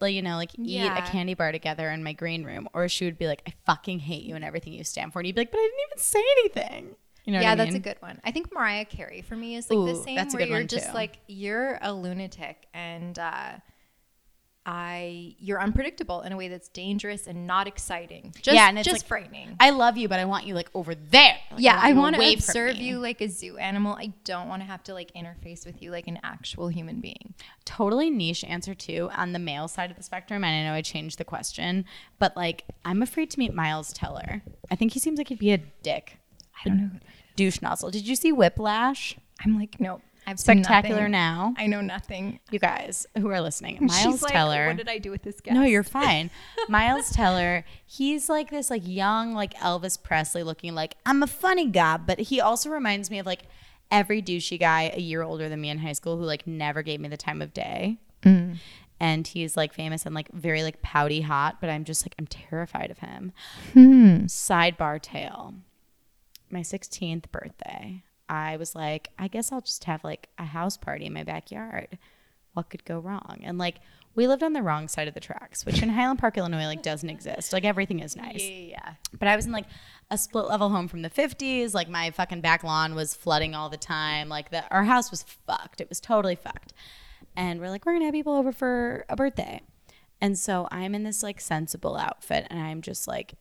Like 0.00 0.14
you 0.14 0.22
know, 0.22 0.34
like 0.36 0.50
eat 0.58 0.84
a 0.84 1.02
candy 1.02 1.34
bar 1.34 1.52
together 1.52 1.90
in 1.90 2.02
my 2.02 2.12
green 2.12 2.42
room, 2.42 2.68
or 2.74 2.88
she 2.88 3.04
would 3.04 3.18
be 3.18 3.28
like, 3.28 3.42
"I 3.46 3.52
fucking 3.66 4.00
hate 4.00 4.24
you 4.24 4.34
and 4.34 4.44
everything 4.44 4.72
you 4.72 4.82
stand 4.82 5.12
for," 5.12 5.20
and 5.20 5.26
you'd 5.28 5.36
be 5.36 5.42
like, 5.42 5.52
"But 5.52 5.58
I 5.58 5.62
didn't 5.62 5.78
even 5.90 5.98
say 6.02 6.22
anything." 6.40 6.96
You 7.24 7.34
know? 7.34 7.40
yeah, 7.40 7.54
that's 7.54 7.74
a 7.74 7.78
good 7.80 7.96
one. 8.00 8.20
I 8.24 8.30
think 8.30 8.52
Mariah 8.52 8.84
Carey 8.84 9.22
for 9.22 9.36
me 9.36 9.56
is 9.56 9.70
like 9.70 9.94
the 9.94 10.02
same 10.02 10.16
that's 10.16 10.34
a 10.34 10.38
where 10.38 10.46
you're 10.46 10.64
just 10.64 10.88
too. 10.88 10.94
like 10.94 11.18
you're 11.26 11.78
a 11.82 11.92
lunatic 11.92 12.66
and 12.74 13.18
uh 13.18 13.52
I 14.66 15.34
you're 15.38 15.60
unpredictable 15.60 16.20
in 16.20 16.32
a 16.32 16.36
way 16.36 16.48
that's 16.48 16.68
dangerous 16.68 17.26
and 17.26 17.46
not 17.46 17.66
exciting. 17.66 18.34
Just, 18.42 18.54
Yeah, 18.54 18.68
and 18.68 18.78
it's 18.78 18.86
just 18.86 19.00
like, 19.00 19.08
frightening. 19.08 19.56
I 19.58 19.70
love 19.70 19.96
you, 19.96 20.06
but 20.06 20.20
I 20.20 20.26
want 20.26 20.46
you 20.46 20.54
like 20.54 20.68
over 20.74 20.94
there. 20.94 21.38
Like, 21.50 21.60
yeah, 21.60 21.80
I 21.82 21.94
want 21.94 22.16
to 22.16 22.32
observe 22.32 22.76
you 22.76 22.98
like 22.98 23.20
a 23.22 23.28
zoo 23.28 23.56
animal. 23.56 23.94
I 23.94 24.12
don't 24.24 24.48
want 24.48 24.60
to 24.60 24.66
have 24.66 24.82
to 24.84 24.94
like 24.94 25.12
interface 25.14 25.64
with 25.64 25.82
you 25.82 25.90
like 25.90 26.06
an 26.08 26.20
actual 26.22 26.68
human 26.68 27.00
being. 27.00 27.34
totally 27.64 28.10
niche 28.10 28.44
answer 28.44 28.74
too 28.74 29.08
on 29.16 29.32
the 29.32 29.38
male 29.38 29.66
side 29.66 29.90
of 29.90 29.96
the 29.96 30.02
spectrum 30.02 30.42
and 30.44 30.54
i 30.54 30.68
know 30.68 30.76
i 30.76 30.82
changed 30.82 31.18
the 31.18 31.24
question 31.24 31.84
but 32.18 32.36
like 32.36 32.64
i'm 32.84 33.00
afraid 33.02 33.30
to 33.30 33.38
meet 33.38 33.54
miles 33.54 33.92
teller 33.92 34.42
i 34.70 34.74
think 34.74 34.92
he 34.92 34.98
seems 34.98 35.18
like 35.18 35.28
he'd 35.28 35.38
be 35.38 35.52
a 35.52 35.58
dick 35.58 36.18
I 36.64 36.68
don't 36.68 36.78
know. 36.78 36.90
douche 37.36 37.62
nozzle 37.62 37.90
did 37.90 38.06
you 38.06 38.16
see 38.16 38.32
whiplash 38.32 39.16
I'm 39.44 39.58
like, 39.58 39.80
nope. 39.80 40.02
I've 40.26 40.38
spectacular 40.38 41.08
nothing. 41.08 41.12
now 41.12 41.54
I 41.56 41.66
know 41.66 41.80
nothing. 41.80 42.40
you 42.50 42.58
guys 42.58 43.06
who 43.18 43.30
are 43.30 43.40
listening 43.40 43.78
She's 43.80 44.04
miles 44.04 44.22
like, 44.22 44.32
teller 44.32 44.68
What 44.68 44.76
did 44.76 44.88
I 44.88 44.98
do 44.98 45.10
with 45.10 45.22
this 45.22 45.40
guy? 45.40 45.54
no 45.54 45.62
you're 45.62 45.82
fine 45.82 46.30
miles 46.68 47.10
teller 47.10 47.64
he's 47.86 48.28
like 48.28 48.50
this 48.50 48.70
like 48.70 48.82
young 48.86 49.34
like 49.34 49.54
elvis 49.54 50.00
presley 50.00 50.42
looking 50.42 50.74
like 50.74 50.96
i'm 51.06 51.22
a 51.22 51.26
funny 51.26 51.66
guy 51.66 51.96
but 51.96 52.18
he 52.18 52.40
also 52.40 52.70
reminds 52.70 53.10
me 53.10 53.18
of 53.18 53.26
like 53.26 53.42
every 53.90 54.22
douchey 54.22 54.60
guy 54.60 54.92
a 54.94 55.00
year 55.00 55.22
older 55.22 55.48
than 55.48 55.60
me 55.60 55.70
in 55.70 55.78
high 55.78 55.92
school 55.92 56.16
who 56.16 56.24
like 56.24 56.46
never 56.46 56.82
gave 56.82 57.00
me 57.00 57.08
the 57.08 57.16
time 57.16 57.42
of 57.42 57.52
day 57.52 57.98
mm. 58.22 58.56
and 59.00 59.26
he's 59.26 59.56
like 59.56 59.72
famous 59.72 60.06
and 60.06 60.14
like 60.14 60.30
very 60.32 60.62
like 60.62 60.80
pouty 60.82 61.22
hot 61.22 61.56
but 61.60 61.70
i'm 61.70 61.82
just 61.82 62.04
like 62.04 62.14
i'm 62.18 62.26
terrified 62.26 62.90
of 62.90 62.98
him 62.98 63.32
hmm. 63.72 64.18
sidebar 64.26 65.00
tale 65.00 65.54
my 66.52 66.60
16th 66.60 67.30
birthday 67.30 68.02
i 68.28 68.56
was 68.56 68.74
like 68.74 69.08
i 69.18 69.28
guess 69.28 69.52
i'll 69.52 69.60
just 69.60 69.84
have 69.84 70.02
like 70.04 70.28
a 70.38 70.44
house 70.44 70.76
party 70.76 71.06
in 71.06 71.12
my 71.12 71.24
backyard 71.24 71.98
what 72.54 72.68
could 72.70 72.84
go 72.84 72.98
wrong 72.98 73.40
and 73.44 73.58
like 73.58 73.76
we 74.16 74.26
lived 74.26 74.42
on 74.42 74.52
the 74.52 74.62
wrong 74.62 74.88
side 74.88 75.06
of 75.08 75.14
the 75.14 75.20
tracks 75.20 75.64
which 75.64 75.82
in 75.82 75.88
highland 75.88 76.18
park 76.18 76.36
illinois 76.36 76.66
like 76.66 76.82
doesn't 76.82 77.10
exist 77.10 77.52
like 77.52 77.64
everything 77.64 78.00
is 78.00 78.16
nice 78.16 78.40
Yeah, 78.70 78.94
but 79.18 79.28
I 79.28 79.36
was 79.36 79.46
in 79.46 79.52
like 79.52 79.66
a 80.10 80.18
split 80.18 80.46
level 80.46 80.68
home 80.70 80.88
from 80.88 81.02
the 81.02 81.10
50s. 81.10 81.74
Like 81.74 81.88
my 81.88 82.10
fucking 82.10 82.40
back 82.40 82.64
lawn 82.64 82.94
was 82.94 83.14
flooding 83.14 83.54
all 83.54 83.68
the 83.68 83.76
time. 83.76 84.28
Like 84.28 84.50
the 84.50 84.64
our 84.72 84.84
house 84.84 85.10
was 85.10 85.22
fucked. 85.22 85.80
It 85.80 85.88
was 85.88 86.00
totally 86.00 86.34
fucked. 86.34 86.72
And 87.36 87.60
we're 87.60 87.70
like, 87.70 87.86
we're 87.86 87.92
gonna 87.92 88.06
have 88.06 88.14
people 88.14 88.34
over 88.34 88.52
for 88.52 89.04
a 89.08 89.16
birthday. 89.16 89.60
And 90.20 90.38
so 90.38 90.68
I'm 90.70 90.94
in 90.94 91.04
this 91.04 91.22
like 91.22 91.40
sensible 91.40 91.96
outfit 91.96 92.46
and 92.50 92.60
I'm 92.60 92.82
just 92.82 93.06
like 93.06 93.34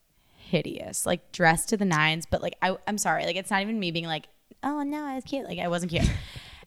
hideous, 0.49 1.05
like 1.05 1.31
dressed 1.31 1.69
to 1.69 1.77
the 1.77 1.85
nines. 1.85 2.25
But 2.25 2.41
like 2.41 2.55
I, 2.61 2.77
I'm 2.87 2.97
sorry, 2.97 3.25
like 3.25 3.35
it's 3.35 3.51
not 3.51 3.61
even 3.61 3.79
me 3.79 3.91
being 3.91 4.05
like, 4.05 4.27
oh 4.63 4.83
no, 4.83 5.05
I 5.05 5.15
was 5.15 5.23
cute. 5.23 5.45
Like 5.45 5.59
I 5.59 5.67
wasn't 5.67 5.91
cute. 5.91 6.09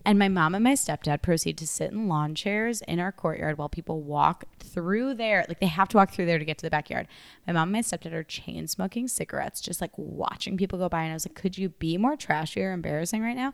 And 0.04 0.18
my 0.18 0.28
mom 0.28 0.54
and 0.54 0.64
my 0.64 0.72
stepdad 0.72 1.22
proceed 1.22 1.56
to 1.58 1.66
sit 1.66 1.92
in 1.92 2.08
lawn 2.08 2.34
chairs 2.34 2.82
in 2.82 2.98
our 2.98 3.12
courtyard 3.12 3.56
while 3.56 3.68
people 3.68 4.02
walk 4.02 4.44
through 4.58 5.14
there. 5.14 5.44
Like 5.46 5.60
they 5.60 5.66
have 5.66 5.88
to 5.90 5.96
walk 5.96 6.10
through 6.10 6.26
there 6.26 6.38
to 6.38 6.44
get 6.44 6.58
to 6.58 6.66
the 6.66 6.70
backyard. 6.70 7.06
My 7.46 7.52
mom 7.52 7.68
and 7.68 7.72
my 7.72 7.80
stepdad 7.80 8.12
are 8.12 8.24
chain 8.24 8.66
smoking 8.66 9.06
cigarettes, 9.06 9.60
just 9.60 9.80
like 9.80 9.92
watching 9.96 10.56
people 10.56 10.78
go 10.78 10.88
by. 10.88 11.02
And 11.02 11.12
I 11.12 11.14
was 11.14 11.26
like, 11.26 11.36
could 11.36 11.56
you 11.56 11.68
be 11.68 11.96
more 11.98 12.16
trashy 12.16 12.62
or 12.62 12.72
embarrassing 12.72 13.22
right 13.22 13.36
now? 13.36 13.52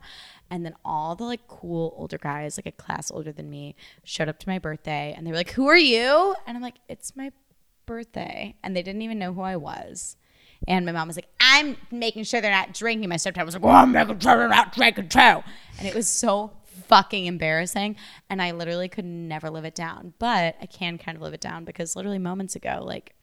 And 0.49 0.65
then 0.65 0.73
all 0.83 1.15
the 1.15 1.25
like 1.25 1.47
cool 1.47 1.93
older 1.97 2.17
guys, 2.17 2.57
like 2.57 2.65
a 2.65 2.71
class 2.71 3.11
older 3.11 3.31
than 3.31 3.49
me, 3.49 3.75
showed 4.03 4.29
up 4.29 4.39
to 4.39 4.49
my 4.49 4.57
birthday 4.57 5.13
and 5.15 5.27
they 5.27 5.31
were 5.31 5.37
like, 5.37 5.51
Who 5.51 5.67
are 5.67 5.77
you? 5.77 6.35
And 6.47 6.57
I'm 6.57 6.63
like, 6.63 6.79
It's 6.87 7.15
my 7.15 7.31
birthday. 7.89 8.55
And 8.63 8.75
they 8.75 8.83
didn't 8.83 9.01
even 9.01 9.19
know 9.19 9.33
who 9.33 9.41
I 9.41 9.57
was. 9.57 10.15
And 10.67 10.85
my 10.85 10.91
mom 10.91 11.07
was 11.07 11.17
like, 11.17 11.29
I'm 11.39 11.75
making 11.91 12.23
sure 12.23 12.39
they're 12.39 12.51
not 12.51 12.73
drinking. 12.73 13.09
My 13.09 13.15
stepdad 13.15 13.45
was 13.45 13.55
like, 13.55 13.63
Well, 13.63 13.75
I'm 13.75 13.91
making 13.91 14.19
sure 14.19 14.37
they're 14.37 14.47
not 14.47 14.73
drinking 14.73 15.09
too. 15.09 15.19
And 15.19 15.87
it 15.87 15.95
was 15.95 16.07
so 16.07 16.51
fucking 16.87 17.25
embarrassing. 17.25 17.95
And 18.29 18.41
I 18.41 18.51
literally 18.51 18.89
could 18.89 19.05
never 19.05 19.49
live 19.49 19.65
it 19.65 19.75
down. 19.75 20.13
But 20.19 20.55
I 20.61 20.65
can 20.67 20.97
kind 20.97 21.15
of 21.15 21.21
live 21.21 21.33
it 21.33 21.41
down 21.41 21.65
because 21.65 21.95
literally 21.95 22.19
moments 22.19 22.55
ago, 22.55 22.81
like 22.83 23.15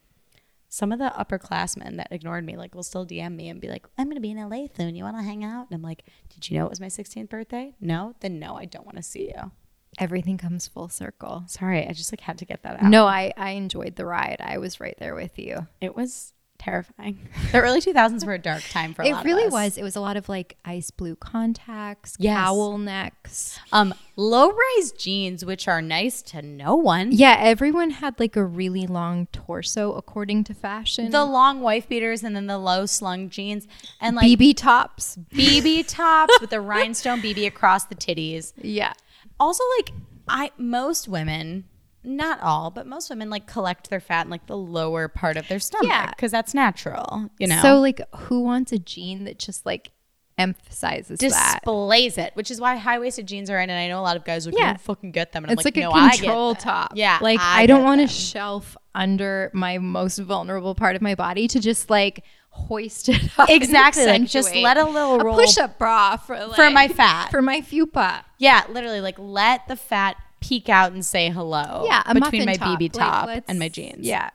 some 0.67 0.91
of 0.91 0.99
the 0.99 1.13
upperclassmen 1.17 1.95
that 1.95 2.09
ignored 2.11 2.45
me, 2.45 2.57
like, 2.57 2.75
will 2.75 2.83
still 2.83 3.05
DM 3.05 3.35
me 3.35 3.47
and 3.47 3.61
be 3.61 3.69
like, 3.69 3.87
I'm 3.97 4.07
going 4.07 4.15
to 4.15 4.21
be 4.21 4.31
in 4.31 4.37
LA 4.37 4.65
soon. 4.75 4.95
You 4.95 5.05
want 5.05 5.15
to 5.15 5.23
hang 5.23 5.45
out? 5.45 5.67
And 5.69 5.75
I'm 5.75 5.81
like, 5.81 6.03
Did 6.29 6.49
you 6.49 6.57
know 6.57 6.65
it 6.65 6.69
was 6.69 6.81
my 6.81 6.87
16th 6.87 7.29
birthday? 7.29 7.73
No? 7.79 8.15
Then 8.19 8.39
no, 8.39 8.55
I 8.55 8.65
don't 8.65 8.85
want 8.85 8.97
to 8.97 9.03
see 9.03 9.31
you. 9.35 9.51
Everything 9.97 10.37
comes 10.37 10.67
full 10.67 10.89
circle. 10.89 11.43
Sorry, 11.47 11.87
I 11.87 11.91
just 11.93 12.11
like 12.11 12.21
had 12.21 12.37
to 12.39 12.45
get 12.45 12.63
that 12.63 12.75
out. 12.83 12.89
No, 12.89 13.05
I, 13.07 13.33
I 13.35 13.51
enjoyed 13.51 13.95
the 13.95 14.05
ride. 14.05 14.37
I 14.39 14.57
was 14.59 14.79
right 14.79 14.95
there 14.99 15.15
with 15.15 15.39
you. 15.39 15.67
It 15.81 15.95
was 15.95 16.33
terrifying. 16.59 17.17
The 17.51 17.61
early 17.61 17.79
2000s 17.81 18.25
were 18.25 18.33
a 18.33 18.39
dark 18.39 18.63
time 18.71 18.93
for 18.93 19.03
a 19.03 19.07
It 19.07 19.13
lot 19.13 19.25
really 19.25 19.43
of 19.43 19.47
us. 19.49 19.53
was. 19.53 19.77
It 19.77 19.83
was 19.83 19.95
a 19.95 20.01
lot 20.01 20.17
of 20.17 20.27
like 20.27 20.57
ice 20.65 20.91
blue 20.91 21.15
contacts, 21.15 22.15
Yes. 22.19 22.35
cowl 22.37 22.77
necks. 22.77 23.59
Um, 23.71 23.93
low 24.15 24.51
rise 24.51 24.91
jeans, 24.91 25.45
which 25.45 25.67
are 25.67 25.81
nice 25.81 26.21
to 26.23 26.41
no 26.41 26.75
one. 26.75 27.11
Yeah, 27.11 27.37
everyone 27.39 27.91
had 27.91 28.19
like 28.19 28.35
a 28.35 28.43
really 28.43 28.85
long 28.85 29.27
torso 29.27 29.93
according 29.93 30.43
to 30.45 30.53
fashion. 30.53 31.09
The 31.11 31.23
long 31.25 31.61
wife 31.61 31.87
beaters 31.87 32.23
and 32.23 32.35
then 32.35 32.47
the 32.47 32.57
low 32.57 32.85
slung 32.85 33.29
jeans 33.29 33.67
and 34.01 34.15
like 34.15 34.25
BB 34.27 34.57
tops. 34.57 35.17
BB 35.33 35.85
tops 35.87 36.37
with 36.41 36.49
the 36.49 36.59
rhinestone 36.61 37.21
BB 37.21 37.47
across 37.47 37.85
the 37.85 37.95
titties. 37.95 38.53
Yeah. 38.61 38.93
Also, 39.39 39.63
like 39.77 39.91
I 40.27 40.51
most 40.57 41.07
women, 41.07 41.65
not 42.03 42.39
all, 42.41 42.71
but 42.71 42.87
most 42.87 43.09
women 43.09 43.29
like 43.29 43.47
collect 43.47 43.89
their 43.89 43.99
fat 43.99 44.25
in 44.25 44.29
like 44.31 44.45
the 44.47 44.57
lower 44.57 45.07
part 45.07 45.37
of 45.37 45.47
their 45.47 45.59
stomach 45.59 45.87
Yeah. 45.89 46.09
because 46.09 46.31
that's 46.31 46.53
natural. 46.53 47.29
You 47.39 47.47
know, 47.47 47.61
So 47.61 47.79
like 47.79 48.01
who 48.15 48.41
wants 48.41 48.71
a 48.71 48.79
jean 48.79 49.25
that 49.25 49.39
just 49.39 49.65
like 49.65 49.91
emphasizes 50.37 51.19
that? 51.19 51.61
displays 51.63 52.17
it, 52.17 52.31
which 52.35 52.51
is 52.51 52.61
why 52.61 52.75
high 52.75 52.99
waisted 52.99 53.27
jeans 53.27 53.49
are 53.49 53.59
in. 53.59 53.69
And 53.69 53.79
I 53.79 53.87
know 53.87 53.99
a 53.99 54.03
lot 54.03 54.15
of 54.15 54.23
guys 54.23 54.45
like, 54.45 54.55
Yeah. 54.57 54.71
yeah. 54.71 54.77
fucking 54.77 55.11
get 55.11 55.31
them. 55.31 55.43
And 55.43 55.51
It's 55.51 55.61
I'm 55.61 55.65
like, 55.65 55.75
like, 55.75 55.83
no, 55.83 55.91
a 55.91 55.93
I 55.93 56.09
get 56.11 56.17
control 56.19 56.53
that. 56.53 56.59
top. 56.61 56.91
Yeah, 56.95 57.17
Like 57.21 57.39
I 57.39 57.63
I, 57.63 57.65
don't 57.65 57.83
want 57.83 58.01
a 58.01 58.07
shelf 58.07 58.77
under 58.93 59.49
my 59.53 59.77
most 59.77 60.19
vulnerable 60.19 60.75
part 60.75 60.95
of 60.95 61.01
my 61.01 61.15
body 61.15 61.47
to 61.49 61.59
just 61.59 61.89
like 61.89 62.23
hoist 62.57 63.09
it 63.09 63.21
up. 63.39 63.49
Exactly, 63.49 64.05
like, 64.05 64.25
just 64.25 64.53
let 64.55 64.77
a 64.77 64.85
little 64.85 65.19
roll- 65.19 65.35
push 65.35 65.57
up 65.57 65.77
bra 65.77 66.17
for 66.17 66.37
like, 66.47 66.55
For 66.55 66.69
my 66.69 66.87
fat. 66.87 67.29
for 67.31 67.41
my 67.41 67.61
fupa. 67.61 68.23
Yeah, 68.37 68.63
literally, 68.69 69.01
like 69.01 69.17
let 69.17 69.67
the 69.67 69.75
fat 69.75 70.17
peek 70.39 70.69
out 70.69 70.91
and 70.91 71.05
say 71.05 71.29
hello. 71.29 71.85
Yeah, 71.85 72.03
between 72.13 72.45
my 72.45 72.55
top. 72.55 72.79
BB 72.79 72.91
top 72.91 73.27
let's- 73.27 73.45
and 73.49 73.59
my 73.59 73.69
jeans. 73.69 74.05
Yeah, 74.05 74.29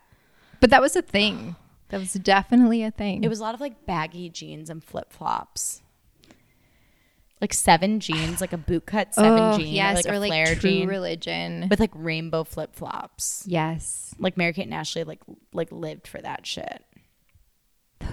but 0.59 0.69
that 0.71 0.81
was 0.81 0.95
a 0.95 1.01
thing. 1.01 1.55
That 1.89 1.99
was 1.99 2.13
definitely 2.13 2.81
a 2.81 2.89
thing. 2.89 3.23
it 3.23 3.27
was 3.27 3.39
a 3.39 3.43
lot 3.43 3.53
of 3.53 3.61
like 3.61 3.85
baggy 3.85 4.27
jeans 4.29 4.69
and 4.69 4.83
flip 4.83 5.13
flops. 5.13 5.81
Like 7.41 7.53
seven 7.53 7.99
jeans, 7.99 8.39
like 8.39 8.53
a 8.53 8.57
boot 8.57 8.85
cut 8.85 9.13
seven 9.15 9.37
oh, 9.37 9.57
jean, 9.57 9.73
yes, 9.73 9.91
or 9.91 9.95
like 9.97 10.05
or 10.11 10.13
a 10.15 10.19
like 10.19 10.29
flare 10.29 10.45
True 10.55 10.69
jean 10.69 10.87
Religion. 10.87 11.67
with 11.69 11.79
like 11.79 11.91
rainbow 11.93 12.43
flip 12.45 12.73
flops. 12.73 13.43
yes, 13.47 14.15
Like 14.17 14.37
Mary 14.37 14.53
Kate 14.53 14.63
and 14.65 14.73
Ashley, 14.73 15.03
like 15.03 15.19
like 15.51 15.71
lived 15.71 16.07
for 16.07 16.21
that 16.21 16.47
shit. 16.47 16.83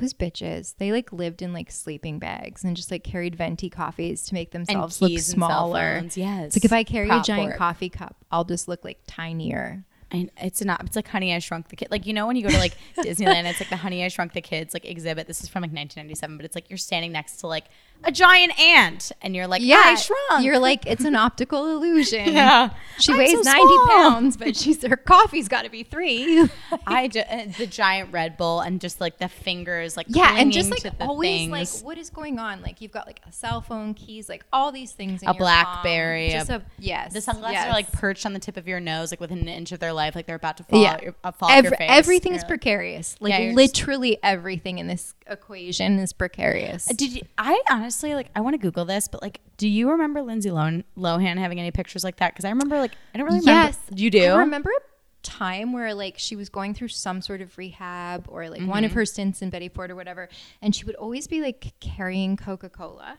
Those 0.01 0.15
bitches. 0.15 0.75
They 0.79 0.93
like 0.93 1.13
lived 1.13 1.43
in 1.43 1.53
like 1.53 1.71
sleeping 1.71 2.19
bags 2.19 2.65
and 2.65 2.77
just 2.77 2.91
like 2.91 3.05
carried 3.05 3.37
venti 3.37 3.71
coffees 3.71 4.25
to 4.27 4.35
make 4.35 4.51
themselves 4.53 5.01
look 5.01 5.11
keys 5.11 5.33
and 5.33 5.41
cell 5.41 5.49
smaller. 5.49 6.03
Yes, 6.15 6.47
It's 6.47 6.57
like 6.57 6.65
if 6.65 6.73
I 6.73 6.85
carry 6.85 7.09
a 7.11 7.21
giant 7.23 7.51
work. 7.51 7.57
coffee 7.59 7.89
cup, 7.89 8.17
I'll 8.31 8.45
just 8.45 8.69
look 8.69 8.85
like 8.85 8.99
tinier. 9.07 9.85
And 10.13 10.29
it's 10.43 10.61
not. 10.65 10.83
It's 10.87 10.97
like 10.97 11.07
Honey 11.07 11.33
I 11.33 11.39
Shrunk 11.39 11.69
the 11.69 11.77
Kid. 11.77 11.89
Like 11.93 12.05
you 12.05 12.13
know 12.13 12.27
when 12.27 12.35
you 12.35 12.43
go 12.43 12.49
to 12.49 12.59
like 12.59 12.77
Disneyland, 12.97 13.45
it's 13.45 13.61
like 13.61 13.71
the 13.71 13.77
Honey 13.77 14.05
I 14.05 14.09
Shrunk 14.09 14.33
the 14.33 14.41
Kids 14.41 14.75
like 14.75 14.85
exhibit. 14.85 15.29
This 15.29 15.41
is 15.41 15.49
from 15.49 15.61
like 15.63 15.71
1997, 15.71 16.37
but 16.37 16.45
it's 16.45 16.57
like 16.57 16.69
you're 16.69 16.79
standing 16.79 17.13
next 17.13 17.37
to 17.39 17.47
like 17.47 17.67
a 18.05 18.13
giant 18.13 18.59
ant, 18.61 19.13
and 19.23 19.35
you're 19.37 19.47
like, 19.47 19.63
yeah 19.63 19.83
I 19.85 19.95
shrunk. 19.95 20.45
You're 20.45 20.59
like, 20.59 20.87
it's 20.87 21.05
an 21.05 21.15
optical 21.17 21.71
illusion. 21.77 22.29
Yeah. 22.41 22.71
She 22.99 23.13
I'm 23.13 23.19
weighs 23.19 23.33
so 23.33 23.41
90 23.43 23.61
small. 23.63 23.87
pounds, 23.89 24.37
but 24.37 24.55
she's 24.57 24.85
her 24.87 24.97
coffee's 24.97 25.49
got 25.49 25.63
to 25.65 25.71
be 25.71 25.83
three. 25.85 26.47
I 26.87 27.09
ju- 27.09 27.21
uh, 27.21 27.47
the 27.57 27.67
giant 27.67 28.13
Red 28.13 28.37
Bull 28.37 28.61
and 28.61 28.79
just 28.81 29.01
like 29.01 29.17
the 29.19 29.29
fingers 29.29 29.97
like 29.97 30.07
yeah, 30.11 30.37
and 30.39 30.53
just 30.53 30.71
like 30.71 30.93
always 31.01 31.49
things. 31.49 31.51
like 31.51 31.85
what 31.87 31.97
is 31.99 32.11
going 32.11 32.39
on? 32.39 32.61
Like 32.63 32.81
you've 32.83 32.93
got 32.93 33.07
like 33.07 33.21
a 33.27 33.33
cell 33.33 33.63
phone, 33.63 33.95
keys, 33.95 34.29
like 34.29 34.45
all 34.53 34.71
these 34.71 34.93
things. 34.93 35.23
In 35.23 35.29
A 35.29 35.33
your 35.33 35.39
BlackBerry, 35.39 36.29
palm. 36.31 36.39
Just 36.39 36.51
a- 36.51 36.57
a, 36.57 36.63
yes. 36.79 37.13
the 37.15 37.21
sunglasses 37.23 37.55
yes. 37.55 37.69
are 37.69 37.73
like 37.73 37.91
perched 37.93 38.27
on 38.27 38.33
the 38.35 38.39
tip 38.39 38.57
of 38.59 38.69
your 38.69 38.81
nose, 38.81 39.11
like 39.13 39.21
within 39.21 39.39
an 39.39 39.49
inch 39.49 39.73
of 39.73 39.81
their 39.81 39.93
life, 39.95 40.15
like 40.15 40.27
they're 40.27 40.37
about 40.37 40.59
to 40.59 40.65
fall, 40.65 40.83
Yeah. 40.83 40.93
out 40.93 41.03
your, 41.03 41.15
uh, 41.25 41.33
fall 41.33 41.51
Every, 41.51 41.71
your 41.71 41.77
face. 41.79 41.89
everything 41.91 42.35
is 42.35 42.43
like- 42.43 42.49
precarious. 42.49 43.17
Like 43.21 43.31
Yeah, 43.31 43.39
you're 43.39 43.49
just- 43.53 43.57
literally 43.79 44.19
everything 44.23 44.79
in 44.79 44.89
this 44.89 45.15
equation 45.27 45.99
is 45.99 46.13
precarious. 46.13 46.85
Did 46.87 47.13
you, 47.15 47.23
I 47.39 47.61
honestly 47.71 47.90
like? 48.15 48.31
I 48.37 48.41
want 48.41 48.55
to 48.55 48.59
Google 48.59 48.85
this, 48.85 49.09
but 49.09 49.23
like, 49.23 49.41
do 49.57 49.69
you 49.69 49.91
remember 49.91 50.23
Lindsay 50.23 50.51
Lohan, 50.51 50.85
Lohan 50.97 51.39
having 51.39 51.59
any 51.61 51.71
pictures 51.71 52.05
like 52.05 52.17
that? 52.17 52.33
Because 52.33 52.45
I 52.45 52.51
remember 52.51 52.79
like 52.79 52.93
I 53.15 53.19
don't 53.19 53.27
really 53.27 53.41
remember. 53.41 53.67
Yes, 53.69 53.79
you 53.95 54.11
do. 54.11 54.25
I 54.25 54.37
remember 54.39 54.71
a 54.71 54.81
time 55.23 55.75
where 55.75 55.93
like 55.93 56.15
she 56.19 56.35
was 56.35 56.49
going 56.49 56.73
through 56.73 56.89
some 56.89 57.21
sort 57.21 57.43
of 57.43 57.57
rehab 57.59 58.25
or 58.29 58.49
like 58.49 58.61
one 58.61 58.69
Mm-hmm. 58.79 58.85
of 58.87 58.93
her 58.93 59.05
stints 59.05 59.43
in 59.43 59.51
Betty 59.51 59.69
Ford 59.69 59.91
or 59.91 59.97
whatever, 59.97 60.29
and 60.63 60.75
she 60.75 60.85
would 60.87 60.95
always 60.95 61.27
be 61.27 61.43
like 61.43 61.75
carrying 61.81 62.37
Coca 62.39 62.71
Cola 62.71 63.19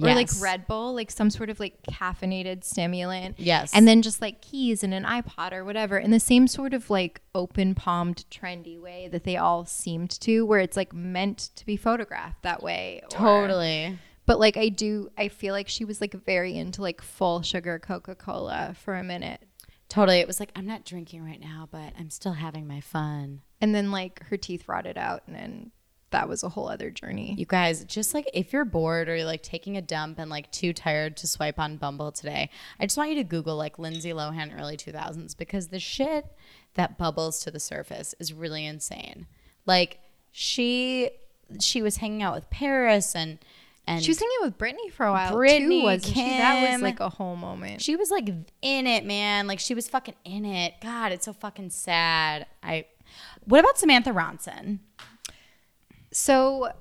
or 0.00 0.14
like 0.14 0.30
Red 0.40 0.66
Bull, 0.68 0.94
like 0.94 1.10
some 1.10 1.28
sort 1.28 1.50
of 1.50 1.58
like 1.60 1.82
caffeinated 1.90 2.62
stimulant. 2.64 3.34
Yes. 3.38 3.72
and 3.74 3.86
then 3.86 4.00
just 4.00 4.22
like 4.22 4.40
keys 4.40 4.82
and 4.84 4.94
an 4.94 5.02
iPod 5.04 5.52
or 5.52 5.64
whatever, 5.64 5.98
in 5.98 6.10
the 6.12 6.20
same 6.20 6.46
sort 6.46 6.72
of 6.72 6.88
like 6.88 7.20
open 7.34 7.74
palmed, 7.74 8.24
trendy 8.30 8.80
way 8.80 9.08
that 9.10 9.24
they 9.24 9.36
all 9.36 9.66
seemed 9.66 10.10
to, 10.20 10.46
where 10.46 10.60
it's 10.60 10.76
like 10.76 10.92
meant 10.94 11.50
to 11.56 11.66
be 11.66 11.76
photographed 11.76 12.42
that 12.42 12.62
way. 12.62 13.00
or- 13.02 13.08
Totally. 13.08 13.98
But 14.30 14.38
like 14.38 14.56
I 14.56 14.68
do, 14.68 15.08
I 15.18 15.26
feel 15.26 15.52
like 15.52 15.66
she 15.66 15.84
was 15.84 16.00
like 16.00 16.14
very 16.14 16.56
into 16.56 16.82
like 16.82 17.02
full 17.02 17.42
sugar 17.42 17.80
Coca 17.80 18.14
Cola 18.14 18.76
for 18.80 18.94
a 18.94 19.02
minute. 19.02 19.42
Totally. 19.88 20.18
It 20.20 20.28
was 20.28 20.38
like, 20.38 20.52
I'm 20.54 20.68
not 20.68 20.84
drinking 20.84 21.24
right 21.24 21.40
now, 21.40 21.68
but 21.68 21.94
I'm 21.98 22.10
still 22.10 22.34
having 22.34 22.68
my 22.68 22.80
fun. 22.80 23.42
and 23.60 23.74
then 23.74 23.90
like 23.90 24.22
her 24.26 24.36
teeth 24.36 24.68
rotted 24.68 24.96
out 24.96 25.24
and 25.26 25.34
then 25.34 25.72
that 26.10 26.28
was 26.28 26.44
a 26.44 26.48
whole 26.48 26.68
other 26.68 26.92
journey 26.92 27.34
You 27.38 27.44
guys, 27.44 27.84
just 27.86 28.14
like 28.14 28.30
if 28.32 28.52
you're 28.52 28.64
bored 28.64 29.08
or 29.08 29.16
you're 29.16 29.24
like 29.24 29.42
taking 29.42 29.76
a 29.76 29.82
dump 29.82 30.20
and 30.20 30.30
like 30.30 30.52
too 30.52 30.72
tired 30.72 31.16
to 31.16 31.26
swipe 31.26 31.58
on 31.58 31.76
Bumble 31.76 32.12
today, 32.12 32.50
I 32.78 32.86
just 32.86 32.96
want 32.96 33.10
you 33.10 33.16
to 33.16 33.24
Google 33.24 33.56
like 33.56 33.80
Lindsay 33.80 34.10
Lohan 34.10 34.56
early 34.56 34.76
2000s 34.76 35.36
because 35.36 35.68
the 35.68 35.80
shit 35.80 36.24
that 36.74 36.96
bubbles 36.98 37.40
to 37.40 37.50
the 37.50 37.58
surface 37.58 38.14
is 38.20 38.32
really 38.32 38.64
insane. 38.64 39.26
Like 39.66 39.98
she 40.30 41.10
she 41.58 41.82
was 41.82 41.96
hanging 41.96 42.22
out 42.22 42.36
with 42.36 42.48
Paris 42.48 43.16
and 43.16 43.40
and 43.90 44.02
she 44.04 44.10
was 44.10 44.18
hanging 44.18 44.36
with 44.42 44.56
Britney 44.58 44.90
for 44.92 45.06
a 45.06 45.12
while 45.12 45.32
Britney, 45.32 45.80
too 45.80 45.82
wasn't 45.82 46.14
she 46.14 46.22
that 46.38 46.72
was 46.72 46.82
like 46.82 47.00
a 47.00 47.08
whole 47.08 47.36
moment 47.36 47.80
she 47.82 47.96
was 47.96 48.10
like 48.10 48.28
in 48.62 48.86
it, 48.86 49.04
man. 49.04 49.46
Like 49.46 49.58
she 49.60 49.74
was 49.74 49.88
fucking 49.88 50.14
in 50.24 50.44
it. 50.44 50.74
God, 50.82 51.12
it's 51.12 51.24
so 51.24 51.32
fucking 51.32 51.70
sad. 51.70 52.46
I 52.62 52.86
What 53.44 53.60
about 53.60 53.78
Samantha 53.78 54.10
Ronson? 54.10 54.78
so 56.12 56.72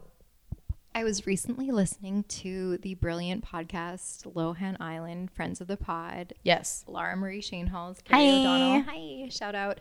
I 0.95 1.03
was 1.03 1.27
recently 1.27 1.69
listening 1.69 2.23
to 2.23 2.77
the 2.79 2.95
brilliant 2.95 3.45
podcast 3.45 4.25
Lohan 4.33 4.75
Island 4.81 5.29
Friends 5.31 5.61
of 5.61 5.67
the 5.67 5.77
Pod 5.77 6.33
Yes. 6.43 6.83
Laura 6.87 7.15
Marie 7.15 7.41
Shanehalls, 7.41 8.03
Carrie 8.03 8.23
Hi. 8.23 8.39
O'Donnell. 8.39 8.81
Hi, 8.83 9.29
shout 9.29 9.53
out. 9.55 9.79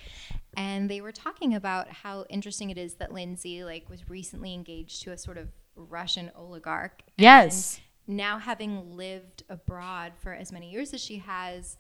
And 0.57 0.91
they 0.91 1.01
were 1.01 1.13
talking 1.13 1.55
about 1.55 1.89
how 1.89 2.25
interesting 2.29 2.69
it 2.71 2.77
is 2.79 2.95
that 2.97 3.13
Lindsay 3.13 3.65
like 3.65 3.89
was 3.89 4.09
recently 4.11 4.53
engaged 4.53 5.03
to 5.05 5.11
a 5.13 5.17
sort 5.19 5.39
of 5.39 5.49
Russian 5.79 6.31
oligarch. 6.37 7.03
Yes. 7.17 7.81
Now 8.07 8.39
having 8.39 8.97
lived 8.97 9.43
abroad 9.49 10.13
for 10.21 10.33
as 10.33 10.51
many 10.53 10.71
years 10.71 10.93
as 10.95 11.01
she 11.03 11.19
has 11.19 11.77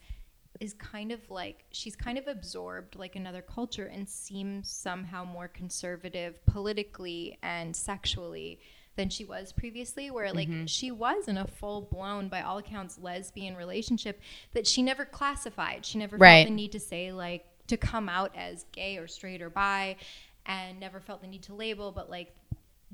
is 0.61 0.75
kind 0.75 1.13
of 1.13 1.21
like 1.31 1.65
she's 1.71 1.95
kind 1.95 2.19
of 2.19 2.27
absorbed 2.27 2.97
like 2.97 3.15
another 3.17 3.43
culture 3.43 3.87
and 3.87 4.09
seems 4.09 4.69
somehow 4.71 5.25
more 5.25 5.47
conservative 5.49 6.45
politically 6.47 7.39
and 7.43 7.75
sexually 7.77 8.59
than 8.97 9.09
she 9.09 9.25
was 9.25 9.53
previously 9.53 10.11
where 10.11 10.33
like 10.33 10.49
Mm-hmm. 10.49 10.67
she 10.67 10.91
was 10.91 11.29
in 11.29 11.39
a 11.39 11.47
full 11.47 11.83
blown 11.83 12.29
by 12.29 12.43
all 12.43 12.59
accounts 12.59 12.99
lesbian 13.01 13.55
relationship 13.55 14.21
that 14.53 14.67
she 14.67 14.83
never 14.83 15.05
classified 15.05 15.87
she 15.87 15.99
never 15.99 16.17
Right. 16.17 16.39
felt 16.45 16.49
the 16.49 16.55
need 16.55 16.73
to 16.73 16.81
say 16.81 17.13
like 17.13 17.47
to 17.69 17.77
come 17.77 18.09
out 18.09 18.33
as 18.37 18.65
gay 18.73 18.97
or 18.97 19.07
straight 19.07 19.41
or 19.41 19.51
bi 19.51 19.95
and 20.47 20.81
never 20.81 20.99
felt 20.99 21.21
the 21.21 21.29
need 21.29 21.45
to 21.45 21.55
label 21.55 21.93
but 21.93 22.11
like 22.11 22.35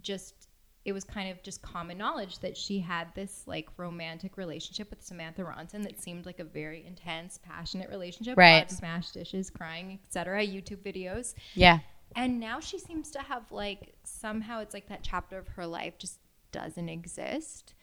just 0.03 0.44
it 0.85 0.93
was 0.93 1.05
kind 1.05 1.31
of 1.31 1.43
just 1.43 1.63
common 1.63 1.97
knowledge 1.97 2.41
that 2.41 2.57
she 2.57 2.79
had 2.79 3.09
this 3.15 3.45
like 3.47 3.69
romantic 3.79 4.37
relationship 4.37 4.91
with 4.91 5.03
Samantha 5.03 5.43
Ronson 5.43 5.83
that 5.85 6.01
seemed 6.01 6.27
like 6.27 6.41
a 6.41 6.45
very 6.45 6.85
intense, 6.87 7.39
passionate 7.43 7.89
relationship. 7.89 8.37
Right. 8.37 8.51
A 8.51 8.59
lot 8.59 8.71
of 8.71 8.77
smash 8.77 9.11
dishes, 9.11 9.49
crying, 9.49 9.99
etc. 10.05 10.47
YouTube 10.47 10.83
videos. 10.83 11.35
Yeah. 11.55 11.79
And 12.17 12.39
now 12.39 12.61
she 12.61 12.79
seems 12.79 13.11
to 13.13 13.21
have 13.21 13.51
like 13.51 13.95
somehow 14.05 14.61
it's 14.61 14.75
like 14.75 14.89
that 14.89 15.01
chapter 15.03 15.39
of 15.39 15.49
her 15.49 15.67
life 15.67 15.97
just 15.99 16.19
doesn't 16.53 16.89
exist. 16.89 17.75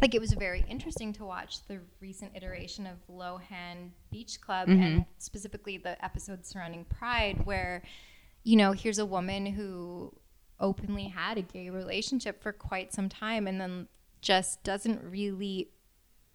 Like 0.00 0.14
it 0.14 0.20
was 0.20 0.32
very 0.32 0.64
interesting 0.68 1.12
to 1.14 1.24
watch 1.24 1.66
the 1.68 1.80
recent 2.00 2.32
iteration 2.34 2.86
of 2.86 2.96
Lohan 3.06 3.90
Beach 4.10 4.40
Club 4.40 4.68
and 4.68 4.80
mm-hmm. 4.80 5.00
specifically 5.18 5.76
the 5.76 6.02
episode 6.02 6.44
surrounding 6.46 6.84
Pride, 6.86 7.44
where, 7.44 7.82
you 8.42 8.56
know, 8.56 8.72
here's 8.72 8.98
a 8.98 9.06
woman 9.06 9.46
who 9.46 10.12
openly 10.60 11.04
had 11.04 11.36
a 11.38 11.42
gay 11.42 11.68
relationship 11.70 12.42
for 12.42 12.52
quite 12.52 12.92
some 12.92 13.08
time 13.08 13.46
and 13.46 13.60
then 13.60 13.88
just 14.20 14.62
doesn't 14.62 15.02
really 15.02 15.68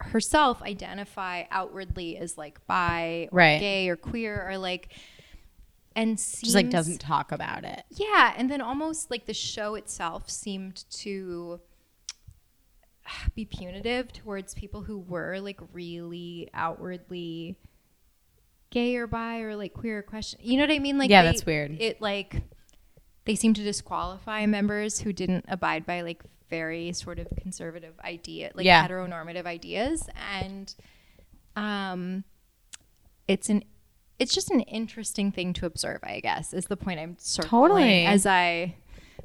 herself 0.01 0.61
identify 0.61 1.43
outwardly 1.51 2.17
as 2.17 2.37
like 2.37 2.65
bi 2.67 3.27
or 3.31 3.37
Right. 3.37 3.59
gay 3.59 3.89
or 3.89 3.95
queer 3.95 4.47
or 4.49 4.57
like 4.57 4.93
and 5.95 6.19
seems, 6.19 6.41
Just 6.43 6.55
like 6.55 6.69
doesn't 6.69 6.99
talk 7.01 7.31
about 7.31 7.63
it. 7.65 7.83
yeah 7.89 8.33
and 8.37 8.49
then 8.49 8.61
almost 8.61 9.09
like 9.11 9.25
the 9.25 9.33
show 9.33 9.75
itself 9.75 10.29
seemed 10.29 10.85
to 10.91 11.59
be 13.35 13.45
punitive 13.45 14.13
towards 14.13 14.53
people 14.53 14.83
who 14.83 14.99
were 14.99 15.39
like 15.39 15.59
really 15.73 16.49
outwardly 16.53 17.57
gay 18.69 18.95
or 18.95 19.07
bi 19.07 19.39
or 19.39 19.55
like 19.55 19.73
queer 19.73 20.03
question 20.03 20.39
you 20.43 20.57
know 20.57 20.63
what 20.63 20.71
i 20.71 20.79
mean 20.79 20.97
like 20.97 21.09
Yeah, 21.09 21.23
they- 21.23 21.29
that's 21.29 21.45
weird. 21.45 21.75
it 21.81 22.01
like 22.01 22.43
they 23.25 23.35
seem 23.35 23.53
to 23.53 23.63
disqualify 23.63 24.45
members 24.45 24.99
who 25.01 25.13
didn't 25.13 25.45
abide 25.47 25.85
by 25.85 26.01
like 26.01 26.23
very 26.49 26.91
sort 26.93 27.19
of 27.19 27.27
conservative 27.37 27.93
idea 28.03 28.51
like 28.55 28.65
Yeah. 28.65 28.87
heteronormative 28.87 29.45
ideas 29.45 30.09
and 30.33 30.73
um 31.55 32.23
it's 33.27 33.49
an 33.49 33.63
it's 34.17 34.33
just 34.33 34.49
an 34.51 34.61
interesting 34.61 35.31
thing 35.31 35.53
to 35.53 35.65
observe 35.65 35.99
i 36.03 36.19
guess 36.19 36.53
is 36.53 36.65
the 36.65 36.77
point 36.77 36.99
i'm 36.99 37.15
circling 37.19 37.49
Totally. 37.69 38.05
as 38.05 38.25
i 38.25 38.75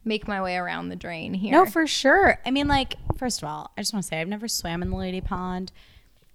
make 0.04 0.28
my 0.28 0.42
way 0.42 0.56
around 0.56 0.90
the 0.90 0.96
drain 0.96 1.32
here 1.32 1.52
No, 1.52 1.64
for 1.64 1.86
sure. 1.86 2.38
I 2.44 2.50
mean, 2.50 2.68
like, 2.68 2.96
first 3.16 3.42
of 3.42 3.48
all, 3.48 3.70
I 3.78 3.80
just 3.80 3.94
want 3.94 4.02
to 4.02 4.08
say 4.08 4.20
I've 4.20 4.28
never 4.28 4.48
swam 4.48 4.82
in 4.82 4.90
the 4.90 4.96
Lady 4.96 5.22
Pond. 5.22 5.72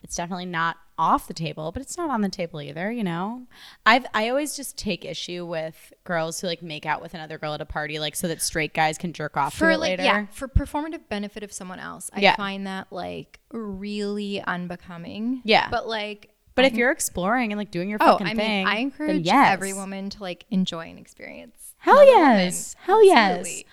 It's 0.01 0.15
definitely 0.15 0.47
not 0.47 0.77
off 0.99 1.27
the 1.27 1.33
table, 1.33 1.71
but 1.71 1.81
it's 1.81 1.97
not 1.97 2.09
on 2.09 2.21
the 2.21 2.29
table 2.29 2.61
either, 2.61 2.91
you 2.91 3.03
know? 3.03 3.47
I've 3.85 4.05
I 4.13 4.29
always 4.29 4.55
just 4.55 4.77
take 4.77 5.05
issue 5.05 5.45
with 5.45 5.93
girls 6.03 6.39
who 6.41 6.47
like 6.47 6.61
make 6.61 6.85
out 6.85 7.01
with 7.01 7.13
another 7.13 7.37
girl 7.39 7.53
at 7.53 7.61
a 7.61 7.65
party, 7.65 7.97
like 7.97 8.15
so 8.15 8.27
that 8.27 8.41
straight 8.41 8.73
guys 8.73 8.97
can 8.97 9.13
jerk 9.13 9.37
off 9.37 9.53
for 9.55 9.71
like 9.77 9.79
later. 9.91 10.03
yeah 10.03 10.25
for 10.31 10.47
performative 10.47 11.07
benefit 11.09 11.41
of 11.41 11.51
someone 11.53 11.79
else 11.79 12.09
i 12.13 12.19
Yeah. 12.19 12.35
find 12.35 12.67
that 12.67 12.87
like 12.91 13.39
really 13.51 14.41
unbecoming 14.41 15.41
Yeah. 15.45 15.69
but 15.71 15.87
like 15.87 16.29
But 16.55 16.65
if 16.65 16.73
you're 16.73 16.91
exploring 16.91 17.51
and 17.53 17.57
like 17.57 17.71
doing 17.71 17.89
your 17.89 17.99
Oh, 18.01 18.11
fucking 18.13 18.27
I 18.27 18.29
mean, 18.31 18.37
thing, 18.37 18.67
I 18.67 18.73
then 18.75 18.81
encourage 18.83 19.25
yes. 19.25 19.53
every 19.53 19.73
woman 19.73 20.09
to 20.11 20.21
like 20.21 20.45
enjoy 20.51 20.89
an 20.89 20.97
experience. 20.97 21.73
Hell 21.77 21.97
another 21.97 22.11
woman. 22.17 22.37
yes. 22.45 22.75
Hell 22.81 23.05
yes. 23.05 23.17
Absolutely. 23.39 23.65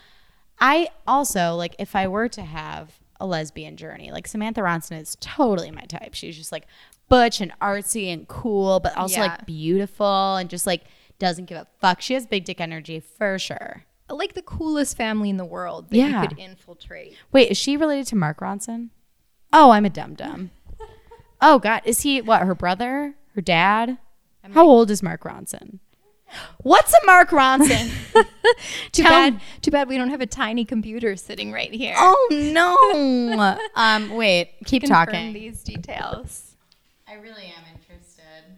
I 0.61 0.89
also 1.07 1.55
like 1.57 1.75
if 1.79 1.97
I 1.97 2.07
were 2.09 2.29
to 2.29 2.43
have 2.43 2.93
a 3.19 3.27
lesbian 3.27 3.77
journey, 3.77 4.11
like 4.13 4.27
Samantha 4.27 4.61
Ronson 4.61 5.01
is 5.01 5.17
totally 5.21 5.71
my 5.71 5.83
type. 5.83 6.15
She's 6.15 6.37
just 6.37 6.53
like 6.53 6.67
butch 7.09 7.41
and 7.41 7.53
artsy 7.61 8.13
and 8.13 8.27
cool, 8.29 8.81
but 8.81 8.97
also 8.97 9.17
Yeah. 9.21 9.27
like 9.29 9.47
beautiful 9.47 10.37
and 10.37 10.49
just 10.51 10.67
like 10.67 10.83
doesn't 11.19 11.47
give 11.47 11.57
a 11.59 11.67
fuck. 11.81 12.01
She 12.03 12.15
has 12.15 12.27
big 12.27 12.45
dick 12.45 12.61
energy 12.61 13.01
for 13.01 13.39
sure. 13.39 13.85
Like 14.11 14.35
the 14.35 14.43
coolest 14.43 14.97
family 14.97 15.31
in 15.31 15.37
the 15.37 15.45
world 15.45 15.91
that 15.91 15.97
Yeah. 15.97 16.23
you 16.23 16.29
could 16.29 16.39
infiltrate. 16.39 17.17
Wait, 17.33 17.51
is 17.51 17.57
she 17.57 17.77
related 17.77 18.07
to 18.09 18.17
Mark 18.17 18.41
Ronson? 18.41 18.91
Oh, 19.53 19.71
I'm 19.71 19.85
a 19.85 19.91
dum 19.91 20.15
dum. 20.15 20.51
oh 21.41 21.59
God, 21.59 21.83
is 21.85 22.03
he 22.03 22.21
what? 22.21 22.43
Her 22.43 22.55
brother? 22.55 23.15
Her 23.35 23.41
dad? 23.41 23.99
How 24.53 24.65
old 24.67 24.91
is 24.91 25.03
Mark 25.03 25.25
Ronson? 25.25 25.79
What's 26.59 26.93
a 26.93 26.99
Mark 27.07 27.31
Ronson? 27.31 27.91
Too 28.93 29.03
Tell- 29.03 29.11
bad. 29.11 29.41
Too 29.63 29.71
bad 29.71 29.89
we 29.89 29.97
don't 29.97 30.11
have 30.11 30.21
a 30.21 30.27
tiny 30.27 30.65
computer 30.65 31.17
sitting 31.17 31.51
right 31.53 31.73
here. 31.73 31.95
Oh 31.97 32.29
no. 32.31 33.57
um, 33.75 34.11
wait, 34.15 34.51
keep 34.67 34.83
confirm 34.83 35.07
talking. 35.07 35.33
these 35.33 35.63
details. 35.65 36.46
I 37.09 37.15
really 37.15 37.45
am 37.57 37.63
interested. 37.73 38.57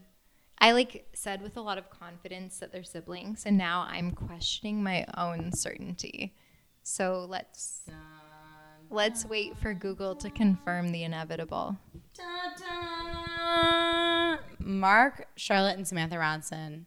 I 0.59 0.73
like 0.73 1.07
said 1.15 1.43
with 1.43 1.57
a 1.57 1.61
lot 1.61 1.79
of 1.79 1.91
confidence 1.91 2.59
that 2.59 2.73
they're 2.73 2.83
siblings, 2.83 3.45
and 3.47 3.57
now 3.57 3.87
I'm 3.89 4.13
questioning 4.13 4.83
my 4.83 5.05
own 5.17 5.53
certainty. 5.53 6.35
So 6.83 7.27
let's 7.29 7.83
let's 8.91 9.25
wait 9.25 9.57
for 9.59 9.75
Google 9.75 10.17
to 10.17 10.31
confirm 10.31 10.93
the 10.93 11.05
inevitable. 11.05 11.77
Mark, 14.59 15.29
Charlotte, 15.37 15.77
and 15.77 15.87
Samantha 15.87 16.17
Ronson. 16.17 16.85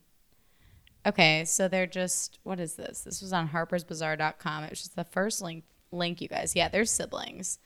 Okay, 1.05 1.45
so 1.45 1.67
they're 1.67 1.87
just 1.87 2.39
what 2.43 2.59
is 2.59 2.75
this? 2.75 3.01
This 3.01 3.21
was 3.21 3.31
on 3.31 3.49
harpersbazaar.com. 3.49 4.63
It 4.63 4.69
was 4.71 4.79
just 4.79 4.95
the 4.95 5.03
first 5.03 5.41
link 5.41 5.63
link, 5.91 6.21
you 6.21 6.27
guys. 6.27 6.55
Yeah, 6.55 6.69
they're 6.69 6.85
siblings. 6.85 7.59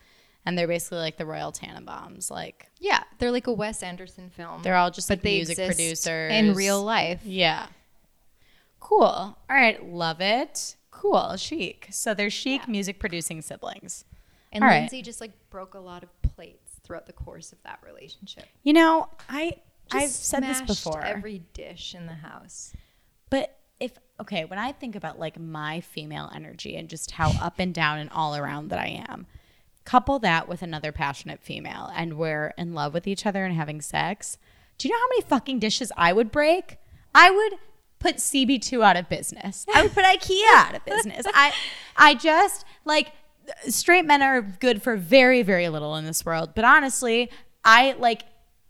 And 0.46 0.58
they're 0.58 0.68
basically 0.68 1.00
like 1.00 1.18
the 1.18 1.26
Royal 1.26 1.52
Tenenbaums. 1.52 2.30
Like 2.30 2.70
Yeah, 2.80 3.04
they're 3.20 3.32
like 3.32 3.48
a 3.48 3.54
Wes 3.54 3.82
Anderson 3.82 4.30
film. 4.30 4.62
they're 4.62 4.76
all 4.76 4.92
just 4.92 5.08
but 5.08 5.18
like 5.18 5.24
they 5.24 5.36
music 5.38 5.58
exist 5.58 5.78
producers 5.78 6.32
in 6.32 6.54
real 6.54 6.84
life. 6.84 7.22
Yeah. 7.26 7.68
Cool. 8.80 9.04
All 9.06 9.38
right, 9.50 9.84
love 9.84 10.22
it. 10.22 10.76
Cool, 10.92 11.36
chic. 11.38 11.88
So 11.92 12.14
they're 12.14 12.30
chic 12.30 12.68
music 12.68 13.00
producing 13.00 13.42
siblings. 13.42 14.06
And 14.52 14.64
All 14.64 14.70
right. 14.70 14.82
Lindsay 14.82 15.02
just 15.02 15.20
like 15.20 15.32
broke 15.50 15.74
a 15.74 15.80
lot 15.80 16.04
of 16.04 16.10
plates 16.22 16.74
throughout 16.84 17.08
the 17.08 17.14
course 17.14 17.52
of 17.52 17.62
that 17.64 17.80
relationship. 17.86 18.46
You 18.64 18.74
know, 18.74 19.10
I 19.28 19.56
Just 19.92 20.04
I've 20.04 20.10
said 20.10 20.44
this 20.44 20.58
smashed 20.60 20.86
before. 20.86 21.02
Every 21.02 21.42
dish 21.54 21.96
in 21.96 22.06
the 22.06 22.14
house. 22.14 22.74
But 23.30 23.58
if 23.80 23.94
okay, 24.22 24.46
when 24.46 24.60
I 24.60 24.72
think 24.72 24.96
about 24.96 25.20
like 25.20 25.40
my 25.40 25.82
female 25.82 26.32
energy 26.34 26.76
and 26.78 26.88
just 26.88 27.12
how 27.12 27.32
up 27.42 27.56
and 27.58 27.74
down 27.74 27.98
and 28.00 28.10
all 28.12 28.36
around 28.36 28.70
that 28.70 28.80
I 28.80 29.04
am, 29.10 29.26
couple 29.86 30.20
that 30.20 30.48
with 30.50 30.62
another 30.62 30.92
passionate 30.92 31.42
female 31.42 31.92
and 31.96 32.18
we're 32.18 32.54
in 32.58 32.74
love 32.74 32.94
with 32.94 33.08
each 33.08 33.26
other 33.26 33.46
and 33.46 33.56
having 33.56 33.82
sex. 33.82 34.38
Do 34.78 34.88
you 34.88 34.94
know 34.94 35.00
how 35.00 35.08
many 35.10 35.22
fucking 35.22 35.60
dishes 35.60 35.92
I 35.96 36.12
would 36.12 36.32
break? 36.32 36.78
I 37.14 37.32
would 37.32 37.60
put 38.00 38.18
CB2 38.18 38.84
out 38.84 38.98
of 38.98 39.08
business. 39.08 39.66
I 39.74 39.84
would 39.84 39.94
put 39.94 40.04
IKEA 40.04 40.54
out 40.56 40.76
of 40.76 40.86
business. 40.86 41.26
I 41.34 41.54
I 41.96 42.16
just 42.16 42.66
like 42.84 43.12
straight 43.68 44.06
men 44.06 44.22
are 44.22 44.42
good 44.42 44.82
for 44.82 44.98
very 44.98 45.44
very 45.44 45.70
little 45.70 45.96
in 45.96 46.06
this 46.06 46.26
world, 46.26 46.52
but 46.56 46.66
honestly, 46.66 47.32
I 47.64 47.96
like 48.00 48.24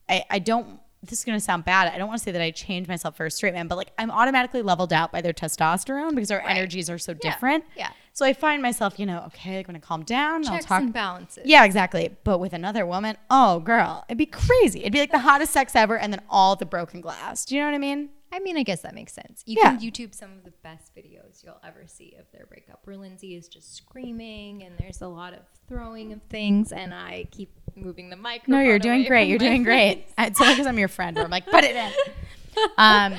I, 0.08 0.24
I 0.30 0.40
don't 0.40 0.80
this 1.02 1.20
is 1.20 1.26
gonna 1.26 1.40
sound 1.40 1.66
bad. 1.66 1.92
I 1.94 1.98
don't 1.98 2.08
want 2.08 2.20
to 2.20 2.24
say 2.24 2.32
that 2.32 2.42
I 2.42 2.52
changed 2.52 2.88
myself 2.90 3.16
for 3.16 3.26
a 3.26 3.32
straight 3.32 3.54
man, 3.54 3.68
but 3.68 3.78
like 3.78 3.92
I'm 3.98 4.12
automatically 4.12 4.62
leveled 4.62 4.94
out 4.94 5.12
by 5.12 5.22
their 5.22 5.34
testosterone 5.34 6.14
because 6.14 6.32
our 6.32 6.42
energies 6.42 6.90
are 6.90 6.98
so 6.98 7.14
different. 7.14 7.64
yeah. 7.76 7.92
So 8.16 8.26
I 8.26 8.32
find 8.32 8.62
myself, 8.62 8.98
you 8.98 9.06
know, 9.06 9.24
okay, 9.28 9.58
I'm 9.58 9.64
gonna 9.64 9.80
calm 9.82 10.04
down. 10.04 10.38
and 10.38 10.46
I'll 10.48 10.54
Checks 10.54 10.66
talk. 10.68 10.82
and 10.82 10.94
balances. 10.94 11.44
Yeah, 11.46 11.66
exactly. 11.66 12.16
But 12.24 12.40
with 12.40 12.54
another 12.54 12.86
woman, 12.86 13.18
oh 13.30 13.60
girl, 13.60 14.06
it'd 14.08 14.18
be 14.18 14.26
crazy. 14.26 14.80
It'd 14.80 14.94
be 14.94 15.00
like 15.02 15.12
the 15.12 15.20
hottest 15.20 15.52
sex 15.52 15.76
ever, 15.76 15.98
and 15.98 16.14
then 16.14 16.22
all 16.30 16.56
the 16.56 16.66
broken 16.66 17.02
glass. 17.02 17.44
Do 17.44 17.56
you 17.56 17.62
know 17.62 17.68
what 17.68 17.76
I 17.76 17.80
mean? 17.80 18.10
I 18.32 18.40
mean, 18.40 18.58
I 18.58 18.64
guess 18.64 18.82
that 18.84 18.96
makes 18.96 19.12
sense. 19.14 19.44
You 19.46 19.58
Yeah. 19.62 19.76
can 19.76 19.80
YouTube 19.82 20.16
some 20.16 20.32
of 20.32 20.46
the 20.46 20.52
best 20.64 20.96
videos 20.96 21.44
you'll 21.44 21.60
ever 21.62 21.84
see 21.88 22.16
of 22.18 22.26
their 22.32 22.46
breakup 22.46 22.80
where 22.86 22.96
Lindsay 22.98 23.36
is 23.36 23.48
just 23.50 23.76
screaming 23.76 24.64
and 24.64 24.78
there's 24.78 25.02
a 25.02 25.08
lot 25.08 25.34
of 25.34 25.40
throwing 25.68 26.12
of 26.14 26.22
things 26.30 26.72
and 26.72 26.94
I 26.94 27.28
keep 27.32 27.52
moving 27.76 28.10
the 28.10 28.16
mic. 28.18 28.48
No, 28.48 28.60
you're 28.62 28.80
doing 28.80 29.04
great. 29.06 29.28
You're 29.28 29.38
doing 29.40 29.64
great. 29.64 30.06
It's 30.18 30.40
only 30.42 30.54
because 30.54 30.68
I'm 30.68 30.80
your 30.80 30.88
friend. 30.88 31.16
Where 31.18 31.26
I'm 31.26 31.32
like, 31.32 31.46
put 31.48 31.66
it 31.66 31.76
in. 31.76 31.92
Um, 32.78 33.16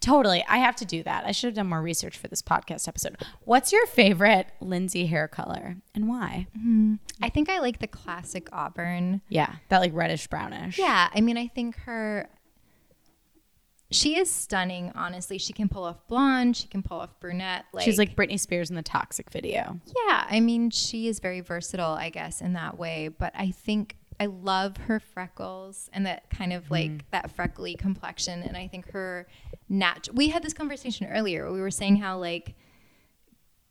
totally. 0.00 0.44
I 0.48 0.58
have 0.58 0.76
to 0.76 0.84
do 0.84 1.02
that. 1.02 1.24
I 1.24 1.32
should 1.32 1.48
have 1.48 1.54
done 1.54 1.68
more 1.68 1.82
research 1.82 2.16
for 2.18 2.28
this 2.28 2.42
podcast 2.42 2.88
episode. 2.88 3.16
What's 3.42 3.72
your 3.72 3.86
favorite 3.86 4.48
Lindsay 4.60 5.06
hair 5.06 5.28
color 5.28 5.76
and 5.94 6.08
why? 6.08 6.46
Mm-hmm. 6.58 6.94
I 7.22 7.28
think 7.28 7.48
I 7.48 7.60
like 7.60 7.78
the 7.78 7.86
classic 7.86 8.48
auburn. 8.52 9.20
Yeah, 9.28 9.54
that 9.68 9.78
like 9.78 9.92
reddish 9.94 10.26
brownish. 10.26 10.78
Yeah, 10.78 11.08
I 11.12 11.20
mean, 11.20 11.36
I 11.36 11.48
think 11.48 11.76
her. 11.80 12.28
She 13.92 14.16
is 14.16 14.30
stunning, 14.30 14.92
honestly. 14.94 15.36
She 15.36 15.52
can 15.52 15.68
pull 15.68 15.82
off 15.82 16.06
blonde. 16.06 16.56
She 16.56 16.68
can 16.68 16.80
pull 16.80 17.00
off 17.00 17.18
brunette. 17.18 17.64
Like, 17.72 17.84
She's 17.84 17.98
like 17.98 18.14
Britney 18.14 18.38
Spears 18.38 18.70
in 18.70 18.76
the 18.76 18.82
Toxic 18.82 19.30
video. 19.30 19.80
Yeah, 20.06 20.26
I 20.30 20.38
mean, 20.38 20.70
she 20.70 21.08
is 21.08 21.18
very 21.18 21.40
versatile, 21.40 21.94
I 21.94 22.10
guess, 22.10 22.40
in 22.40 22.52
that 22.52 22.78
way. 22.78 23.08
But 23.08 23.32
I 23.34 23.50
think 23.50 23.96
I 24.20 24.26
love 24.26 24.76
her 24.76 25.00
freckles 25.00 25.88
and 25.94 26.04
that 26.04 26.28
kind 26.28 26.52
of 26.52 26.70
like 26.70 26.90
mm. 26.90 27.00
that 27.10 27.30
freckly 27.30 27.74
complexion. 27.74 28.42
And 28.42 28.54
I 28.54 28.68
think 28.68 28.90
her 28.92 29.26
natural. 29.70 30.16
We 30.16 30.28
had 30.28 30.42
this 30.42 30.52
conversation 30.52 31.06
earlier. 31.06 31.44
Where 31.44 31.52
we 31.54 31.60
were 31.62 31.70
saying 31.70 31.96
how 31.96 32.18
like 32.18 32.54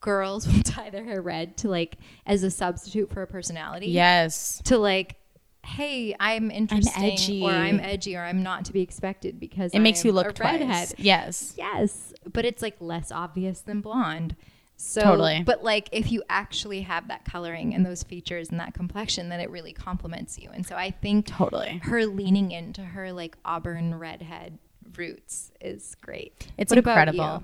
girls 0.01 0.47
will 0.51 0.61
dye 0.63 0.89
their 0.89 1.03
hair 1.03 1.21
red 1.21 1.57
to 1.57 1.69
like 1.69 1.97
as 2.25 2.43
a 2.43 2.49
substitute 2.49 3.11
for 3.11 3.21
a 3.21 3.27
personality. 3.27 3.87
Yes. 3.87 4.61
To 4.65 4.77
like, 4.77 5.17
hey, 5.63 6.15
I'm 6.19 6.49
interesting, 6.51 7.03
edgy. 7.11 7.43
or 7.43 7.51
I'm 7.51 7.79
edgy, 7.79 8.15
or 8.15 8.21
I'm 8.21 8.41
not 8.41 8.65
to 8.65 8.73
be 8.73 8.81
expected 8.81 9.39
because 9.39 9.73
It 9.73 9.79
makes 9.79 10.01
I'm 10.03 10.07
you 10.07 10.13
look 10.13 10.27
a 10.29 10.33
twice. 10.33 10.61
redhead. 10.61 10.93
Yes. 10.97 11.53
Yes, 11.57 12.13
but 12.31 12.45
it's 12.45 12.61
like 12.61 12.77
less 12.79 13.11
obvious 13.11 13.61
than 13.61 13.81
blonde. 13.81 14.35
So, 14.81 15.01
Totally. 15.01 15.43
But 15.45 15.61
like, 15.61 15.89
if 15.91 16.09
you 16.09 16.23
actually 16.29 16.83
have 16.83 17.09
that 17.09 17.25
coloring 17.25 17.75
and 17.75 17.85
those 17.85 18.01
features 18.01 18.49
and 18.49 18.61
that 18.61 18.73
complexion, 18.73 19.27
then 19.27 19.41
it 19.41 19.49
really 19.49 19.73
complements 19.73 20.39
you. 20.39 20.49
And 20.53 20.65
so 20.65 20.77
I 20.77 20.91
think 20.91 21.25
Totally. 21.27 21.81
her 21.83 22.05
leaning 22.05 22.51
into 22.51 22.81
her 22.81 23.11
like 23.11 23.35
auburn 23.43 23.95
redhead 23.99 24.57
roots 24.95 25.51
is 25.61 25.95
great. 26.01 26.47
It's 26.57 26.71
What 26.71 26.77
incredible. 26.79 27.43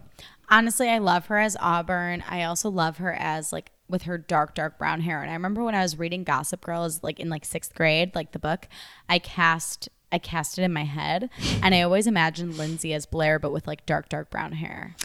Honestly, 0.50 0.90
I 0.90 1.00
love 1.00 1.26
her 1.28 1.38
as 1.38 1.58
Auburn. 1.60 2.24
I 2.30 2.44
also 2.44 2.70
love 2.70 2.98
her 2.98 3.14
as 3.14 3.52
like 3.52 3.72
with 3.90 4.04
her 4.04 4.18
dark, 4.18 4.56
dark 4.56 4.78
brown 4.78 5.02
hair. 5.02 5.22
And 5.22 5.30
I 5.30 5.34
remember 5.34 5.64
when 5.64 5.76
I 5.76 5.82
was 5.82 5.98
reading 5.98 6.24
Gossip 6.24 6.62
Girl 6.62 6.84
as 6.84 7.04
like 7.04 7.20
in 7.20 7.30
like 7.30 7.46
sixth 7.46 7.74
grade, 7.74 8.14
like 8.16 8.32
the 8.32 8.40
book, 8.40 8.68
I 9.10 9.20
cast 9.20 9.90
I 10.12 10.20
cast 10.20 10.58
it 10.58 10.64
in 10.64 10.72
my 10.72 10.86
head, 10.86 11.30
and 11.62 11.76
I 11.76 11.82
always 11.82 12.08
imagined 12.08 12.58
Lindsay 12.58 12.94
as 12.94 13.06
Blair, 13.06 13.38
but 13.38 13.52
with 13.52 13.68
like 13.68 13.86
dark, 13.86 14.08
dark 14.08 14.30
brown 14.30 14.54
hair. 14.54 14.96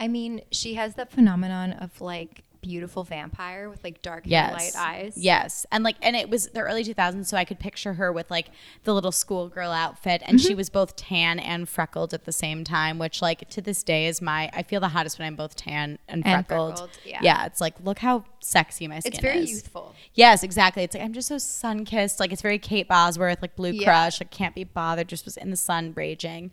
I 0.00 0.08
mean, 0.08 0.40
she 0.50 0.74
has 0.74 0.94
that 0.94 1.12
phenomenon 1.12 1.74
of 1.74 2.00
like 2.00 2.42
beautiful 2.68 3.02
vampire 3.02 3.70
with 3.70 3.82
like 3.82 4.02
dark 4.02 4.26
hair, 4.26 4.52
light 4.52 4.72
eyes. 4.76 5.14
Yes. 5.16 5.64
And 5.72 5.82
like 5.84 5.96
and 6.02 6.14
it 6.14 6.28
was 6.28 6.48
the 6.48 6.60
early 6.60 6.84
2000s 6.84 7.24
so 7.26 7.36
I 7.36 7.44
could 7.46 7.58
picture 7.58 7.94
her 7.94 8.12
with 8.12 8.30
like 8.30 8.48
the 8.84 8.92
little 8.92 9.10
schoolgirl 9.12 9.70
outfit 9.72 10.20
and 10.26 10.38
Mm-hmm. 10.38 10.46
she 10.48 10.54
was 10.54 10.68
both 10.68 10.94
tan 10.96 11.38
and 11.38 11.66
freckled 11.68 12.12
at 12.12 12.24
the 12.26 12.32
same 12.32 12.62
time 12.64 12.98
which 12.98 13.22
like 13.22 13.48
to 13.50 13.62
this 13.62 13.82
day 13.82 14.06
is 14.06 14.20
my 14.20 14.50
I 14.52 14.62
feel 14.62 14.80
the 14.80 14.88
hottest 14.88 15.18
when 15.18 15.26
I'm 15.28 15.36
both 15.36 15.56
tan 15.56 15.98
and 16.08 16.26
And 16.26 16.46
freckled. 16.46 16.78
freckled, 16.78 16.98
yeah. 17.22 17.46
it's 17.46 17.60
like 17.60 17.74
look 17.82 18.00
how 18.00 18.24
sexy 18.40 18.86
my 18.86 19.00
skin 19.00 19.12
is. 19.12 19.18
It's 19.18 19.22
very 19.22 19.38
is. 19.44 19.50
youthful. 19.50 19.94
Yes, 20.14 20.42
exactly. 20.42 20.82
It's 20.84 20.94
like 20.94 21.04
I'm 21.04 21.14
just 21.14 21.28
so 21.28 21.38
sun 21.38 21.84
kissed. 21.86 22.20
Like 22.20 22.32
it's 22.32 22.42
very 22.42 22.58
Kate 22.58 22.86
Bosworth, 22.86 23.40
like 23.40 23.56
Blue 23.56 23.70
Yeah. 23.70 23.84
Crush. 23.84 24.20
Like 24.20 24.30
can't 24.30 24.54
be 24.54 24.64
bothered. 24.64 25.08
Just 25.08 25.24
was 25.24 25.36
in 25.36 25.50
the 25.50 25.56
sun 25.56 25.92
raging. 25.96 26.50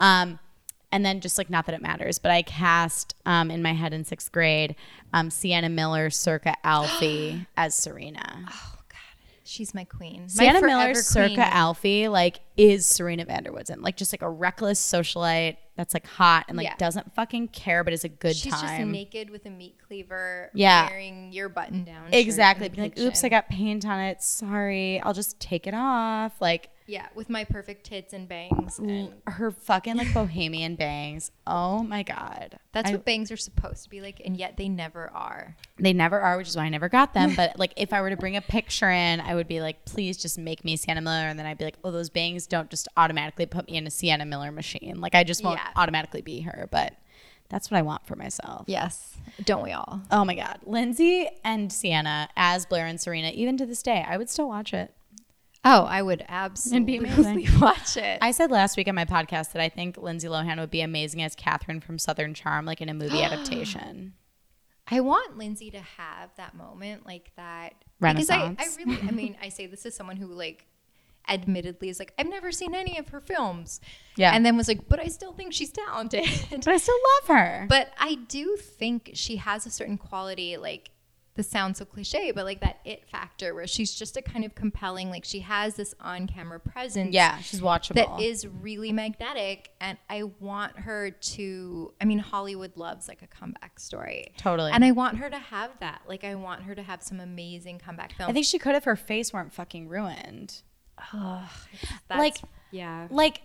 Um, 0.00 0.38
and 0.92 1.04
then 1.04 1.20
just 1.20 1.38
like 1.38 1.50
not 1.50 1.66
that 1.66 1.74
it 1.74 1.82
matters, 1.82 2.18
but 2.18 2.30
I 2.30 2.42
cast 2.42 3.14
um, 3.26 3.50
in 3.50 3.62
my 3.62 3.72
head 3.72 3.92
in 3.92 4.04
sixth 4.04 4.30
grade 4.32 4.74
um, 5.12 5.30
Sienna 5.30 5.68
Miller, 5.68 6.10
circa 6.10 6.56
Alfie 6.64 7.46
as 7.56 7.74
Serena. 7.74 8.44
Oh 8.48 8.74
God, 8.88 8.98
she's 9.44 9.74
my 9.74 9.84
queen. 9.84 10.22
My 10.22 10.26
Sienna 10.28 10.60
Miller, 10.62 10.82
forever 10.94 11.02
circa 11.02 11.34
queen. 11.34 11.38
Alfie, 11.40 12.08
like 12.08 12.40
is 12.56 12.86
Serena 12.86 13.24
van 13.24 13.42
der 13.44 13.52
Woodsen, 13.52 13.82
like 13.82 13.96
just 13.96 14.12
like 14.12 14.22
a 14.22 14.28
reckless 14.30 14.80
socialite 14.80 15.56
that's 15.76 15.94
like 15.94 16.06
hot 16.06 16.44
and 16.48 16.58
like 16.58 16.66
Yeah. 16.66 16.76
doesn't 16.76 17.14
fucking 17.14 17.48
care, 17.48 17.82
but 17.84 17.94
is 17.94 18.04
a 18.04 18.08
good 18.10 18.36
She's 18.36 18.52
just 18.52 18.80
naked 18.80 19.30
with 19.30 19.46
a 19.46 19.50
meat 19.50 19.76
cleaver, 19.86 20.50
Yeah. 20.52 20.90
wearing 20.90 21.32
your 21.32 21.48
button 21.48 21.84
down. 21.84 22.12
Exactly. 22.12 22.68
Being 22.68 22.90
like, 22.90 22.98
oops, 22.98 23.24
I 23.24 23.30
got 23.30 23.48
paint 23.48 23.86
on 23.86 23.98
it. 23.98 24.22
Sorry. 24.22 25.00
I'll 25.00 25.14
just 25.14 25.40
take 25.40 25.66
it 25.66 25.72
off. 25.74 26.38
Like 26.40 26.68
yeah, 26.90 27.06
with 27.14 27.30
my 27.30 27.44
perfect 27.44 27.84
tits 27.86 28.12
and 28.12 28.28
bangs. 28.28 28.78
And 28.78 29.12
her 29.26 29.50
fucking 29.50 29.96
like 29.96 30.12
bohemian 30.12 30.74
bangs. 30.74 31.30
Oh 31.46 31.82
my 31.84 32.02
god. 32.02 32.58
that's 32.72 32.90
I- 32.90 32.92
what 32.94 33.04
bangs 33.04 33.30
are 33.30 33.36
supposed 33.36 33.84
to 33.84 33.90
be 33.90 34.00
like, 34.00 34.20
and 34.24 34.36
yet 34.36 34.56
they 34.56 34.68
never 34.68 35.08
are. 35.12 35.56
they 35.78 35.92
never 35.92 36.18
are, 36.20 36.36
which 36.36 36.48
is 36.48 36.56
why 36.56 36.64
I 36.64 36.68
never 36.68 36.88
got 36.88 37.14
them. 37.14 37.34
But 37.36 37.58
like 37.58 37.72
if 37.76 37.92
I 37.92 38.00
were 38.00 38.10
to 38.10 38.16
bring 38.16 38.36
a 38.36 38.40
picture 38.42 38.90
in, 38.90 39.20
I 39.20 39.34
would 39.34 39.46
be 39.48 39.60
like, 39.60 39.84
please 39.84 40.16
just 40.16 40.36
make 40.38 40.64
me 40.64 40.76
Sienna 40.76 41.00
Miller, 41.00 41.28
and 41.28 41.38
then 41.38 41.46
I'd 41.46 41.58
be 41.58 41.64
like, 41.64 41.78
oh, 41.84 41.90
those 41.92 42.10
bangs 42.10 42.46
don't 42.46 42.68
just 42.70 42.88
automatically 42.96 43.46
put 43.46 43.68
me 43.70 43.76
in 43.76 43.86
a 43.86 43.90
Sienna 43.90 44.26
Miller 44.26 44.50
machine. 44.50 45.00
Like 45.00 45.14
I 45.14 45.22
just 45.24 45.44
won't 45.44 45.58
Yeah. 45.60 45.70
automatically 45.76 46.22
be 46.22 46.40
her, 46.40 46.68
but 46.72 46.94
that's 47.48 47.70
what 47.70 47.78
I 47.78 47.82
want 47.82 48.06
for 48.06 48.16
myself. 48.16 48.64
Yes, 48.68 49.16
don't 49.44 49.62
we 49.62 49.72
all? 49.72 50.00
Oh 50.10 50.24
my 50.24 50.34
god, 50.34 50.60
Lindsay 50.64 51.28
and 51.44 51.72
Sienna 51.72 52.28
as 52.36 52.66
Blair 52.66 52.86
and 52.86 53.00
Serena, 53.00 53.30
even 53.34 53.56
to 53.58 53.66
this 53.66 53.82
day, 53.82 54.04
I 54.08 54.16
would 54.16 54.28
still 54.30 54.48
watch 54.48 54.72
it. 54.74 54.92
Oh, 55.64 55.84
I 55.84 56.00
would 56.00 56.24
absolutely 56.28 56.96
amazing. 56.96 57.46
watch 57.60 57.96
it. 57.96 58.18
I 58.22 58.30
said 58.30 58.50
last 58.50 58.76
week 58.76 58.88
on 58.88 58.94
my 58.94 59.04
podcast 59.04 59.52
that 59.52 59.60
I 59.60 59.68
think 59.68 59.98
Lindsay 59.98 60.26
Lohan 60.26 60.58
would 60.58 60.70
be 60.70 60.80
amazing 60.80 61.22
as 61.22 61.36
Kathryn 61.36 61.82
from 61.82 61.98
Southern 61.98 62.32
Charm, 62.32 62.64
like 62.64 62.80
in 62.80 62.88
a 62.88 62.94
movie 62.94 63.22
adaptation. 63.22 64.14
I 64.90 65.00
want 65.00 65.36
Lindsay 65.36 65.70
to 65.70 65.80
have 65.80 66.30
that 66.36 66.54
moment, 66.54 67.06
like 67.06 67.30
that 67.36 67.74
renaissance. 68.00 68.56
Because 68.56 68.78
I, 68.78 68.82
I 68.82 68.84
really, 68.84 69.08
I 69.08 69.10
mean, 69.12 69.36
I 69.40 69.50
say 69.50 69.66
this 69.66 69.84
as 69.86 69.94
someone 69.94 70.16
who, 70.16 70.26
like, 70.26 70.66
admittedly 71.28 71.90
is 71.90 71.98
like, 71.98 72.12
I've 72.18 72.28
never 72.28 72.50
seen 72.50 72.74
any 72.74 72.98
of 72.98 73.08
her 73.10 73.20
films. 73.20 73.80
Yeah. 74.16 74.32
And 74.34 74.44
then 74.44 74.56
was 74.56 74.66
like, 74.66 74.88
but 74.88 74.98
I 74.98 75.06
still 75.06 75.32
think 75.32 75.52
she's 75.52 75.70
talented. 75.70 76.24
But 76.50 76.68
I 76.68 76.78
still 76.78 76.98
love 77.20 77.36
her. 77.36 77.66
but 77.68 77.92
I 77.98 78.16
do 78.28 78.56
think 78.56 79.10
she 79.14 79.36
has 79.36 79.66
a 79.66 79.70
certain 79.70 79.98
quality, 79.98 80.56
like, 80.56 80.90
this 81.36 81.48
sounds 81.48 81.78
so 81.78 81.84
cliche, 81.84 82.32
but 82.32 82.44
like 82.44 82.60
that 82.60 82.80
it 82.84 83.08
factor 83.08 83.54
where 83.54 83.66
she's 83.66 83.94
just 83.94 84.16
a 84.16 84.22
kind 84.22 84.44
of 84.44 84.54
compelling, 84.54 85.10
like, 85.10 85.24
she 85.24 85.40
has 85.40 85.76
this 85.76 85.94
on 86.00 86.26
camera 86.26 86.58
presence. 86.60 87.14
yeah, 87.14 87.38
she's 87.38 87.60
watchable. 87.60 87.94
That 87.94 88.20
is 88.20 88.46
really 88.46 88.92
magnetic, 88.92 89.70
and 89.80 89.96
I 90.10 90.24
want 90.40 90.76
her 90.80 91.10
to. 91.10 91.94
I 92.00 92.04
mean, 92.04 92.18
Hollywood 92.18 92.76
loves 92.76 93.06
like 93.08 93.22
a 93.22 93.26
comeback 93.28 93.78
story, 93.78 94.32
Totally. 94.36 94.72
and 94.72 94.84
I 94.84 94.90
want 94.90 95.18
her 95.18 95.30
to 95.30 95.38
have 95.38 95.70
that. 95.80 96.02
Like, 96.08 96.24
I 96.24 96.34
want 96.34 96.62
her 96.64 96.74
to 96.74 96.82
have 96.82 97.02
some 97.02 97.20
amazing 97.20 97.78
comeback 97.78 98.14
films. 98.16 98.28
I 98.28 98.32
think 98.32 98.46
she 98.46 98.58
could 98.58 98.74
if 98.74 98.84
her 98.84 98.96
face 98.96 99.32
weren't 99.32 99.52
fucking 99.52 99.88
ruined. 99.88 100.62
That's, 101.12 101.50
like- 102.08 102.38
yeah, 102.72 103.08
Like, 103.10 103.42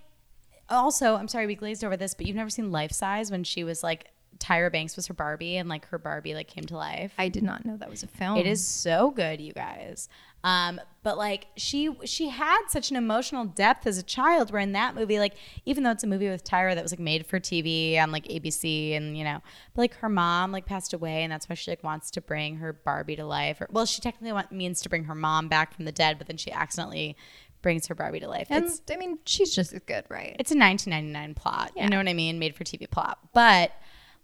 also, 0.69 1.15
I'm 1.15 1.27
sorry 1.27 1.45
we 1.47 1.55
glazed 1.55 1.83
over 1.83 1.95
this, 1.95 2.13
but 2.15 2.25
you've 2.25 2.35
never 2.35 2.49
seen 2.49 2.71
Life 2.71 2.91
Size 2.91 3.29
when 3.31 3.43
she 3.43 3.63
was 3.63 3.83
like 3.83 4.07
Tyra 4.39 4.71
Banks 4.71 4.95
was 4.95 5.07
her 5.07 5.13
Barbie 5.13 5.57
and 5.57 5.69
like 5.69 5.87
her 5.87 5.97
Barbie 5.97 6.33
like 6.33 6.47
came 6.47 6.65
to 6.65 6.77
life. 6.77 7.13
I 7.17 7.29
did 7.29 7.43
not 7.43 7.65
know 7.65 7.77
that 7.77 7.89
was 7.89 8.03
a 8.03 8.07
film. 8.07 8.37
It 8.37 8.47
is 8.47 8.65
so 8.65 9.11
good, 9.11 9.39
you 9.39 9.53
guys. 9.53 10.09
Um, 10.43 10.79
but 11.01 11.17
like 11.17 11.47
she 11.55 11.89
she 12.05 12.29
had 12.29 12.67
such 12.67 12.91
an 12.91 12.97
emotional 12.97 13.45
depth 13.45 13.87
as 13.87 13.97
a 13.97 14.03
child. 14.03 14.51
Where 14.51 14.61
in 14.61 14.73
that 14.73 14.93
movie, 14.93 15.17
like 15.17 15.35
even 15.65 15.83
though 15.83 15.91
it's 15.91 16.03
a 16.03 16.07
movie 16.07 16.29
with 16.29 16.43
Tyra 16.43 16.75
that 16.75 16.83
was 16.83 16.91
like 16.91 16.99
made 16.99 17.25
for 17.25 17.39
TV 17.39 17.99
on 17.99 18.11
like 18.11 18.25
ABC 18.25 18.95
and 18.95 19.17
you 19.17 19.23
know, 19.23 19.41
but 19.73 19.81
like 19.81 19.95
her 19.95 20.09
mom 20.09 20.51
like 20.51 20.65
passed 20.67 20.93
away, 20.93 21.23
and 21.23 21.31
that's 21.31 21.49
why 21.49 21.55
she 21.55 21.71
like 21.71 21.83
wants 21.83 22.11
to 22.11 22.21
bring 22.21 22.57
her 22.57 22.73
Barbie 22.73 23.15
to 23.15 23.25
life. 23.25 23.59
Or 23.59 23.67
well, 23.71 23.87
she 23.87 24.01
technically 24.01 24.33
want, 24.33 24.51
means 24.51 24.81
to 24.81 24.89
bring 24.89 25.05
her 25.05 25.15
mom 25.15 25.47
back 25.47 25.73
from 25.73 25.85
the 25.85 25.91
dead, 25.91 26.19
but 26.19 26.27
then 26.27 26.37
she 26.37 26.51
accidentally 26.51 27.15
brings 27.63 27.87
her 27.87 27.95
Barbie 27.95 28.19
to 28.19 28.27
life. 28.27 28.45
And 28.51 28.65
it's 28.65 28.81
I 28.91 28.97
mean, 28.97 29.17
she's 29.25 29.53
just 29.53 29.73
as 29.73 29.81
good, 29.87 30.05
right? 30.09 30.35
it's 30.37 30.51
a 30.51 30.57
1999 30.57 31.33
plot. 31.33 31.71
Yeah. 31.75 31.85
You 31.85 31.89
know 31.89 31.97
what 31.97 32.07
I 32.07 32.13
mean? 32.13 32.37
Made 32.37 32.55
for 32.55 32.63
TV 32.63 32.87
plot. 32.87 33.17
But 33.33 33.71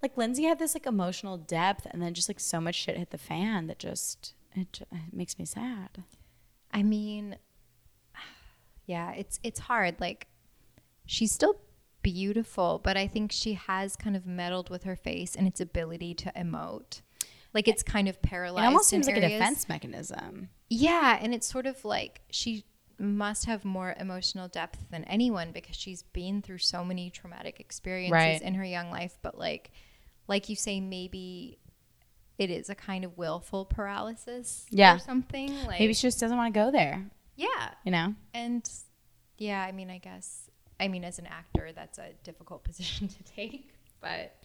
like 0.01 0.17
Lindsay 0.17 0.43
had 0.43 0.59
this 0.59 0.73
like 0.73 0.85
emotional 0.85 1.37
depth, 1.37 1.85
and 1.89 2.01
then 2.01 2.13
just 2.13 2.29
like 2.29 2.39
so 2.39 2.59
much 2.61 2.75
shit 2.75 2.97
hit 2.97 3.11
the 3.11 3.17
fan 3.17 3.67
that 3.67 3.79
just 3.79 4.33
it, 4.55 4.81
it 4.81 5.13
makes 5.13 5.37
me 5.39 5.45
sad. 5.45 6.03
I 6.71 6.83
mean, 6.83 7.37
yeah, 8.85 9.11
it's 9.13 9.39
it's 9.43 9.59
hard. 9.61 9.95
Like, 9.99 10.27
she's 11.05 11.31
still 11.31 11.57
beautiful, 12.01 12.79
but 12.83 12.97
I 12.97 13.07
think 13.07 13.31
she 13.31 13.53
has 13.53 13.95
kind 13.95 14.15
of 14.15 14.25
meddled 14.25 14.69
with 14.69 14.83
her 14.83 14.95
face 14.95 15.35
and 15.35 15.47
its 15.47 15.61
ability 15.61 16.13
to 16.15 16.31
emote. 16.35 17.01
Like, 17.53 17.67
it's 17.67 17.83
kind 17.83 18.07
of 18.07 18.15
It 18.15 18.21
paralyzed. 18.21 18.65
almost 18.65 18.93
in 18.93 19.03
seems 19.03 19.07
like 19.13 19.23
a 19.23 19.27
defense 19.27 19.67
mechanism. 19.67 20.49
Yeah, 20.69 21.19
and 21.21 21.33
it's 21.33 21.45
sort 21.47 21.65
of 21.65 21.83
like 21.83 22.21
she 22.31 22.63
must 22.97 23.45
have 23.45 23.65
more 23.65 23.93
emotional 23.99 24.47
depth 24.47 24.79
than 24.89 25.03
anyone 25.05 25.51
because 25.51 25.75
she's 25.75 26.03
been 26.03 26.41
through 26.41 26.59
so 26.59 26.83
many 26.85 27.09
traumatic 27.09 27.59
experiences 27.59 28.11
Right. 28.11 28.41
in 28.41 28.53
her 28.55 28.63
young 28.63 28.89
life. 28.89 29.17
But 29.21 29.37
like, 29.37 29.71
like 30.31 30.47
you 30.49 30.55
say, 30.55 30.79
maybe 30.79 31.59
it 32.37 32.49
is 32.49 32.69
a 32.69 32.75
kind 32.75 33.03
of 33.05 33.17
willful 33.17 33.65
paralysis, 33.65 34.65
Yeah. 34.71 34.95
or 34.95 34.99
something. 34.99 35.53
Like, 35.67 35.79
Maybe 35.79 35.93
she 35.93 36.07
just 36.07 36.19
doesn't 36.19 36.35
want 36.37 36.53
to 36.53 36.59
go 36.59 36.71
there. 36.71 37.05
yeah, 37.35 37.73
You 37.85 37.91
know? 37.91 38.15
and 38.33 38.67
yeah, 39.37 39.61
I 39.61 39.71
mean, 39.71 39.89
I 39.91 39.97
guess, 39.99 40.49
I 40.79 40.87
mean, 40.87 41.03
as 41.03 41.19
an 41.19 41.27
actor, 41.27 41.71
that's 41.75 41.97
a 41.99 42.09
difficult 42.23 42.63
position 42.69 43.07
to 43.09 43.23
take, 43.35 43.69
but 44.01 44.35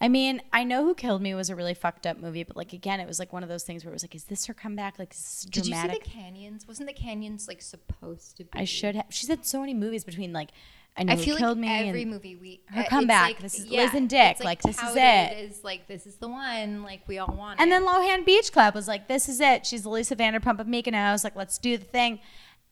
I 0.00 0.08
mean, 0.08 0.40
I 0.52 0.64
know 0.64 0.82
Who 0.84 0.94
Killed 0.94 1.22
Me 1.22 1.34
was 1.34 1.50
a 1.50 1.54
really 1.56 1.74
fucked 1.74 2.06
up 2.06 2.16
movie, 2.18 2.42
but 2.42 2.56
like 2.56 2.72
again, 2.72 2.98
it 2.98 3.06
was 3.06 3.18
like 3.20 3.32
one 3.32 3.42
of 3.44 3.48
those 3.48 3.62
things 3.62 3.84
where 3.84 3.92
it 3.92 3.94
was 3.94 4.02
like, 4.02 4.14
is 4.16 4.24
this 4.24 4.46
her 4.46 4.54
comeback? 4.54 4.98
Like, 4.98 5.12
is 5.12 5.18
this 5.20 5.44
did 5.44 5.66
you 5.66 5.74
see 5.76 5.86
the 5.88 6.00
canyons? 6.00 6.66
Wasn't 6.66 6.88
the 6.88 6.92
canyons 6.94 7.46
like 7.46 7.62
supposed 7.62 8.36
to 8.38 8.44
be? 8.44 8.50
I 8.58 8.64
should 8.64 8.96
have. 8.96 9.06
She's 9.10 9.28
had 9.28 9.46
so 9.46 9.60
many 9.60 9.72
movies 9.74 10.02
between 10.04 10.32
like, 10.32 10.50
I 10.96 11.02
know 11.02 11.12
I 11.14 11.16
feel 11.16 11.36
Killed 11.36 11.58
like 11.58 11.68
Me. 11.68 11.88
every 11.88 12.04
movie 12.04 12.36
we 12.36 12.60
her 12.66 12.82
uh, 12.82 12.84
comeback, 12.88 13.22
like- 13.30 13.38
this 13.40 13.58
is 13.58 13.68
Liz 13.68 13.92
and 13.94 14.08
Dick, 14.08 14.36
it's, 14.36 14.44
like, 14.44 14.62
this 14.62 14.80
is 14.80 14.94
it. 14.96 15.38
Is 15.38 15.64
like 15.64 15.88
this 15.88 16.06
is 16.06 16.16
the 16.16 16.28
one. 16.28 16.82
Like 16.84 17.00
we 17.08 17.18
all 17.18 17.34
want. 17.34 17.60
And 17.60 17.68
it. 17.68 17.74
then 17.74 17.84
Lohan 17.84 18.24
Beach 18.24 18.52
Club 18.52 18.74
was 18.74 18.86
like, 18.86 19.08
this 19.08 19.28
is 19.28 19.40
it. 19.40 19.66
She's 19.66 19.82
the 19.82 19.88
Lisa 19.88 20.14
Vanderpump 20.14 20.60
of 20.60 20.66
Mykonos. 20.68 21.24
Like, 21.24 21.34
let's 21.34 21.58
do 21.58 21.76
the 21.76 21.84
thing. 21.84 22.20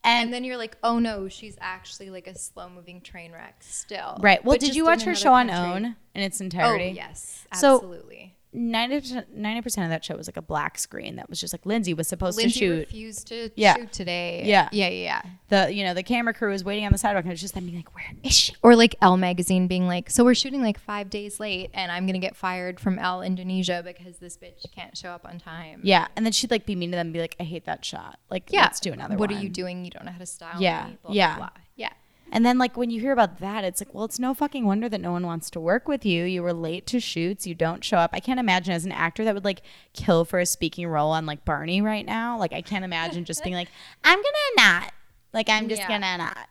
And, 0.05 0.25
and 0.25 0.33
then 0.33 0.43
you're 0.43 0.57
like, 0.57 0.77
oh 0.83 0.99
no, 0.99 1.27
she's 1.29 1.57
actually 1.61 2.09
like 2.09 2.27
a 2.27 2.37
slow 2.37 2.69
moving 2.69 3.01
train 3.01 3.31
wreck 3.31 3.57
still. 3.61 4.17
right. 4.21 4.43
Well, 4.43 4.55
but 4.55 4.61
did 4.61 4.75
you 4.75 4.85
watch 4.85 5.03
her 5.03 5.15
show 5.15 5.33
on 5.33 5.47
country. 5.49 5.71
OWN 5.85 5.95
in 6.15 6.21
its 6.21 6.39
entirety? 6.41 6.89
Oh 6.91 6.93
yes, 6.93 7.45
So- 7.53 7.75
absolutely. 7.75 8.35
90 8.53 9.61
percent 9.61 9.85
of 9.85 9.89
that 9.89 10.05
show 10.05 10.15
was 10.15 10.27
like 10.27 10.37
a 10.37 10.41
black 10.41 10.77
screen 10.77 11.15
that 11.17 11.29
was 11.29 11.39
just 11.39 11.53
like 11.53 11.65
Lindsay 11.65 11.93
was 11.93 12.07
supposed 12.07 12.37
Lindsay 12.37 12.53
to 12.53 12.65
shoot. 12.65 12.69
Lindsay 12.69 12.85
refused 12.85 13.27
to 13.27 13.49
Yeah. 13.55 13.75
shoot 13.75 13.91
today. 13.91 14.43
Yeah. 14.45 14.69
yeah, 14.71 14.87
yeah, 14.89 15.21
yeah. 15.23 15.31
the 15.49 15.73
you 15.73 15.83
know 15.83 15.93
the 15.93 16.03
camera 16.03 16.33
crew 16.33 16.51
was 16.51 16.63
waiting 16.63 16.85
on 16.85 16.91
the 16.91 16.97
sidewalk 16.97 17.23
and 17.23 17.31
it 17.31 17.33
was 17.33 17.41
just 17.41 17.53
them 17.55 17.65
being 17.65 17.77
like, 17.77 17.93
where 17.95 18.05
is 18.23 18.33
she? 18.33 18.53
Or 18.61 18.75
like 18.75 18.95
Elle 19.01 19.17
magazine 19.17 19.67
being 19.67 19.87
like, 19.87 20.09
so 20.09 20.23
we're 20.23 20.35
shooting 20.35 20.61
like 20.61 20.79
five 20.79 21.09
days 21.09 21.39
late, 21.39 21.71
and 21.73 21.91
I'm 21.91 22.05
gonna 22.05 22.19
get 22.19 22.35
fired 22.35 22.79
from 22.79 22.99
Elle 22.99 23.21
Indonesia 23.23 23.81
because 23.83 24.17
this 24.17 24.37
bitch 24.37 24.71
can't 24.75 24.95
show 24.97 25.09
up 25.09 25.25
on 25.25 25.39
time. 25.39 25.81
Yeah, 25.83 26.07
and 26.15 26.25
then 26.25 26.31
she'd 26.33 26.51
like 26.51 26.65
be 26.65 26.75
mean 26.75 26.91
to 26.91 26.95
them 26.97 27.07
and 27.07 27.13
be 27.13 27.19
like, 27.19 27.35
I 27.39 27.43
hate 27.43 27.65
that 27.65 27.83
shot. 27.83 28.19
Like, 28.29 28.51
Yeah. 28.51 28.61
let's 28.61 28.79
do 28.79 28.91
another 28.93 29.11
one. 29.13 29.19
What 29.19 29.29
one. 29.31 29.39
are 29.39 29.43
you 29.43 29.49
doing? 29.49 29.83
You 29.85 29.91
don't 29.91 30.05
know 30.05 30.11
how 30.11 30.17
to 30.19 30.25
style 30.25 30.61
Yeah, 30.61 30.87
me. 30.87 30.97
Blah, 31.03 31.11
yeah. 31.13 31.37
Blah, 31.37 31.47
blah. 31.47 31.61
Yeah. 31.75 31.89
And 32.35 32.43
then 32.43 32.57
like 32.57 32.75
when 32.75 32.89
you 32.89 32.99
hear 32.99 33.11
about 33.13 33.39
that, 33.41 33.63
it's 33.63 33.79
like, 33.79 33.93
well, 33.93 34.05
it's 34.05 34.17
no 34.17 34.33
fucking 34.33 34.65
wonder 34.65 34.89
that 34.89 34.99
no 34.99 35.11
one 35.11 35.25
wants 35.25 35.51
to 35.51 35.59
work 35.59 35.87
with 35.87 36.03
you. 36.03 36.25
You 36.25 36.41
were 36.41 36.51
late 36.51 36.87
to 36.87 36.99
shoots, 36.99 37.45
you 37.45 37.53
don't 37.53 37.83
show 37.83 37.97
up. 37.97 38.09
I 38.11 38.19
can't 38.19 38.39
imagine 38.39 38.73
as 38.73 38.85
an 38.85 38.91
actor 38.91 39.23
that 39.23 39.35
would 39.35 39.45
like 39.45 39.61
kill 39.93 40.25
for 40.25 40.39
a 40.39 40.45
speaking 40.47 40.87
role 40.87 41.11
on 41.11 41.27
like 41.27 41.45
Barney 41.45 41.79
right 41.81 42.05
now. 42.05 42.39
Like 42.39 42.51
I 42.51 42.63
can't 42.63 42.83
imagine 42.83 43.23
just 43.23 43.43
being 43.43 43.55
like, 43.55 43.69
I'm 44.03 44.17
gonna 44.17 44.55
not. 44.57 44.93
Like 45.31 45.47
I'm 45.47 45.69
just 45.69 45.83
Yeah. 45.83 45.87
gonna 45.89 46.17
not. 46.17 46.49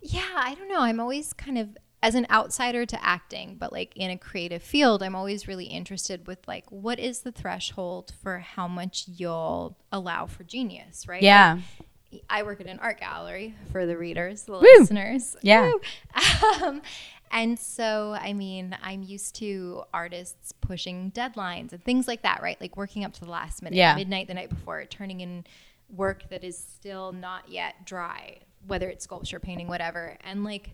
Yeah, 0.00 0.24
I 0.34 0.54
don't 0.54 0.68
know. 0.68 0.80
I'm 0.80 1.00
always 1.00 1.32
kind 1.34 1.58
of 1.58 1.76
as 2.02 2.14
an 2.14 2.26
outsider 2.30 2.84
to 2.86 3.04
acting, 3.04 3.56
but 3.60 3.72
like 3.72 3.92
in 3.94 4.10
a 4.10 4.16
creative 4.18 4.62
field, 4.62 5.02
I'm 5.02 5.14
always 5.14 5.46
really 5.46 5.66
interested 5.66 6.26
with 6.26 6.38
like 6.48 6.64
what 6.70 6.98
is 6.98 7.20
the 7.20 7.30
threshold 7.30 8.12
for 8.22 8.38
how 8.38 8.66
much 8.66 9.04
you'll 9.06 9.76
allow 9.92 10.26
for 10.26 10.44
genius, 10.44 11.06
right? 11.06 11.22
Yeah. 11.22 11.58
Like, 11.78 11.86
I 12.28 12.42
work 12.42 12.60
at 12.60 12.66
an 12.66 12.78
art 12.80 13.00
gallery 13.00 13.54
for 13.70 13.86
the 13.86 13.96
readers, 13.96 14.42
the 14.42 14.52
Woo! 14.52 14.60
listeners. 14.78 15.36
Yeah. 15.42 15.72
Um, 16.62 16.82
and 17.30 17.58
so, 17.58 18.14
I 18.20 18.34
mean, 18.34 18.76
I'm 18.82 19.02
used 19.02 19.36
to 19.36 19.84
artists 19.94 20.52
pushing 20.60 21.10
deadlines 21.12 21.72
and 21.72 21.82
things 21.82 22.06
like 22.06 22.22
that, 22.22 22.42
right? 22.42 22.60
Like 22.60 22.76
working 22.76 23.04
up 23.04 23.14
to 23.14 23.20
the 23.20 23.30
last 23.30 23.62
minute, 23.62 23.76
Yeah. 23.76 23.94
midnight 23.96 24.28
the 24.28 24.34
night 24.34 24.50
before, 24.50 24.84
turning 24.84 25.20
in 25.20 25.44
work 25.88 26.28
that 26.28 26.44
is 26.44 26.58
still 26.58 27.12
not 27.12 27.48
yet 27.48 27.86
dry, 27.86 28.38
whether 28.66 28.88
it's 28.90 29.04
sculpture, 29.04 29.40
painting, 29.40 29.66
whatever. 29.68 30.18
And 30.24 30.44
like, 30.44 30.70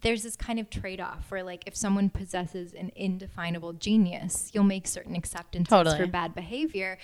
there's 0.00 0.22
this 0.22 0.36
kind 0.36 0.58
of 0.58 0.68
trade 0.68 1.00
off 1.00 1.30
where, 1.30 1.42
like, 1.42 1.64
if 1.66 1.76
someone 1.76 2.10
possesses 2.10 2.72
an 2.74 2.90
indefinable 2.96 3.72
genius, 3.72 4.50
you'll 4.52 4.64
make 4.64 4.86
certain 4.86 5.14
acceptances 5.14 5.68
Totally. 5.70 5.96
for 5.96 6.06
bad 6.06 6.34
behavior. 6.34 6.98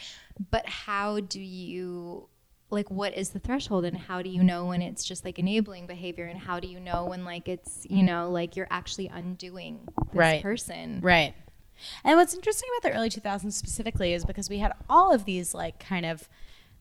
But 0.50 0.66
how 0.66 1.20
do 1.20 1.40
you, 1.40 2.28
like, 2.70 2.90
what 2.90 3.16
is 3.16 3.30
the 3.30 3.38
threshold 3.38 3.84
and 3.84 3.96
how 3.96 4.20
do 4.22 4.28
you 4.28 4.42
know 4.44 4.66
when 4.66 4.82
it's 4.82 5.04
just 5.04 5.24
like 5.24 5.38
enabling 5.38 5.86
behavior 5.86 6.24
and 6.26 6.38
how 6.38 6.60
do 6.60 6.68
you 6.68 6.78
know 6.78 7.06
when, 7.06 7.24
like, 7.24 7.48
it's, 7.48 7.86
you 7.88 8.02
know, 8.02 8.30
like 8.30 8.56
you're 8.56 8.66
actually 8.70 9.08
undoing 9.08 9.80
this 9.96 10.14
Right. 10.14 10.42
person? 10.42 11.00
Right. 11.02 11.34
And 12.04 12.16
what's 12.18 12.34
interesting 12.34 12.68
about 12.78 12.90
the 12.90 12.96
early 12.96 13.08
2000s 13.08 13.52
specifically 13.56 14.12
is 14.12 14.24
because 14.24 14.50
we 14.50 14.58
had 14.58 14.72
all 14.90 15.12
of 15.14 15.24
these 15.24 15.54
like 15.54 15.78
kind 15.78 16.04
of 16.04 16.28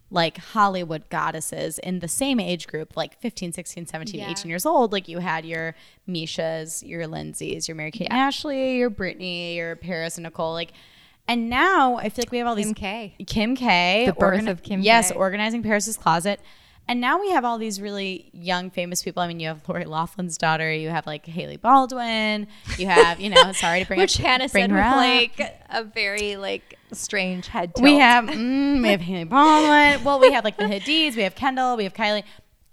like 0.10 0.38
Hollywood 0.38 1.10
goddesses 1.10 1.80
in 1.80 2.00
the 2.00 2.08
same 2.08 2.40
age 2.40 2.66
group, 2.68 2.96
like 2.98 3.20
15, 3.20 3.52
16, 3.54 3.86
17, 3.88 4.20
Yeah. 4.22 4.32
18 4.32 4.50
years 4.50 4.66
old. 4.66 4.92
Like 4.94 5.08
you 5.08 5.20
had 5.20 5.46
your 5.46 5.76
Mischas, 6.08 6.88
your 6.88 7.04
Lindsays, 7.08 7.68
your 7.68 7.76
Mary 7.76 7.92
Kate 7.92 8.08
and 8.10 8.18
Ashley, 8.18 8.78
your 8.78 8.90
Britney, 8.90 9.56
your 9.56 9.76
Paris 9.76 10.18
and 10.18 10.24
Nicole. 10.24 10.54
Like, 10.54 10.72
and 11.28 11.50
now 11.50 11.98
I 11.98 12.10
feel 12.10 12.24
like 12.24 12.32
we 12.32 12.38
have 12.40 12.48
all 12.48 12.56
these 12.56 12.66
Kim 12.68 12.74
K. 12.74 13.16
Kim 13.26 13.56
K. 13.56 14.06
The 14.08 14.14
birth 14.14 14.48
of 14.48 14.64
Kim 14.64 14.82
Yes, 14.82 15.12
K. 15.12 15.18
organizing 15.18 15.64
Paris's 15.64 15.98
closet. 15.98 16.40
And 16.90 17.02
now 17.02 17.20
we 17.20 17.32
have 17.32 17.44
all 17.44 17.58
these 17.58 17.82
really 17.82 18.30
young, 18.32 18.70
famous 18.70 19.04
people. 19.04 19.22
I 19.22 19.28
mean, 19.28 19.42
you 19.42 19.50
have 19.50 19.68
Lori 19.68 19.84
Loughlin's 19.84 20.38
daughter. 20.38 20.72
You 20.74 20.88
have 20.90 21.06
like 21.06 21.26
Hailey 21.26 21.58
Baldwin. 21.58 22.48
You 22.78 22.88
have, 22.88 23.20
you 23.20 23.30
know, 23.30 23.52
sorry 23.54 23.82
to 23.82 23.86
bring 23.86 24.00
Which 24.00 24.18
up, 24.22 24.26
Hannah 24.26 24.48
bring 24.48 24.64
said 24.64 24.72
her 24.72 24.80
up. 24.82 24.96
like 24.96 25.54
a 25.70 25.84
very 25.84 26.38
like 26.38 26.78
strange 26.94 27.48
head 27.48 27.76
tilt. 27.76 27.84
We 27.84 27.96
have, 27.98 28.26
mm, 28.28 28.82
we 28.82 28.88
have 28.88 29.02
Hailey 29.02 29.26
Baldwin. 29.26 30.06
Well, 30.06 30.20
we 30.22 30.32
have 30.32 30.46
like 30.46 30.56
the 30.56 30.64
Hadids. 30.66 31.18
We 31.18 31.24
have 31.24 31.36
Kendall. 31.36 31.76
We 31.76 31.84
have 31.84 31.94
Kylie. 31.94 32.24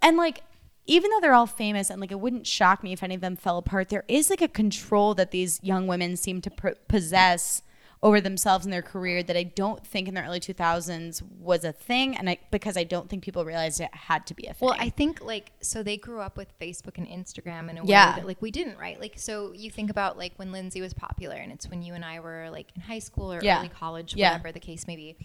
And 0.01 0.15
like, 0.15 0.43
even 0.85 1.11
though 1.11 1.19
they're 1.19 1.33
all 1.33 1.45
famous, 1.47 1.89
and 1.89 1.99
like 1.99 2.11
it 2.13 2.19
wouldn't 2.21 2.47
shock 2.47 2.83
me 2.83 2.93
if 2.93 3.03
any 3.03 3.15
of 3.15 3.21
them 3.21 3.35
fell 3.35 3.57
apart, 3.57 3.89
there 3.89 4.05
is 4.07 4.29
like 4.29 4.41
a 4.41 4.47
control 4.47 5.13
that 5.15 5.31
these 5.31 5.59
young 5.61 5.87
women 5.87 6.15
seem 6.15 6.39
to 6.39 6.49
pr- 6.51 6.69
possess 6.87 7.61
over 8.03 8.21
themselves 8.21 8.65
and 8.65 8.73
their 8.73 8.81
career 8.81 9.23
that 9.23 9.35
I 9.35 9.43
don't 9.43 9.85
think 9.85 10.07
in 10.07 10.13
the 10.13 10.23
early 10.23 10.39
2000s 10.39 11.21
was 11.39 11.63
a 11.63 11.71
thing, 11.71 12.15
and 12.15 12.29
I 12.29 12.37
because 12.51 12.77
I 12.77 12.83
don't 12.83 13.09
think 13.09 13.23
people 13.23 13.43
realized 13.45 13.81
it 13.81 13.93
had 13.93 14.27
to 14.27 14.33
be 14.33 14.45
a 14.47 14.53
thing. 14.53 14.67
Well, 14.67 14.75
I 14.79 14.89
think 14.89 15.21
like 15.23 15.51
so 15.61 15.81
they 15.81 15.97
grew 15.97 16.19
up 16.19 16.37
with 16.37 16.49
Facebook 16.59 16.97
and 16.97 17.07
Instagram 17.07 17.69
in 17.69 17.77
a 17.77 17.85
Yeah. 17.85 18.11
way 18.11 18.15
that 18.21 18.27
like 18.27 18.41
we 18.41 18.51
didn't, 18.51 18.77
right? 18.77 18.99
Like 18.99 19.17
so 19.17 19.53
you 19.53 19.71
think 19.71 19.89
about 19.89 20.17
like 20.17 20.33
when 20.37 20.51
Lindsay 20.51 20.81
was 20.81 20.93
popular 20.93 21.35
and 21.35 21.51
it's 21.51 21.67
when 21.69 21.81
you 21.81 21.93
and 21.93 22.05
I 22.05 22.19
were 22.19 22.49
like 22.51 22.67
in 22.75 22.81
high 22.81 22.99
school 22.99 23.31
or 23.33 23.41
Yeah. 23.43 23.59
early 23.59 23.69
college, 23.69 24.13
Yeah. 24.15 24.31
whatever 24.33 24.51
the 24.51 24.59
case 24.59 24.85
may 24.87 24.95
be. 24.95 25.15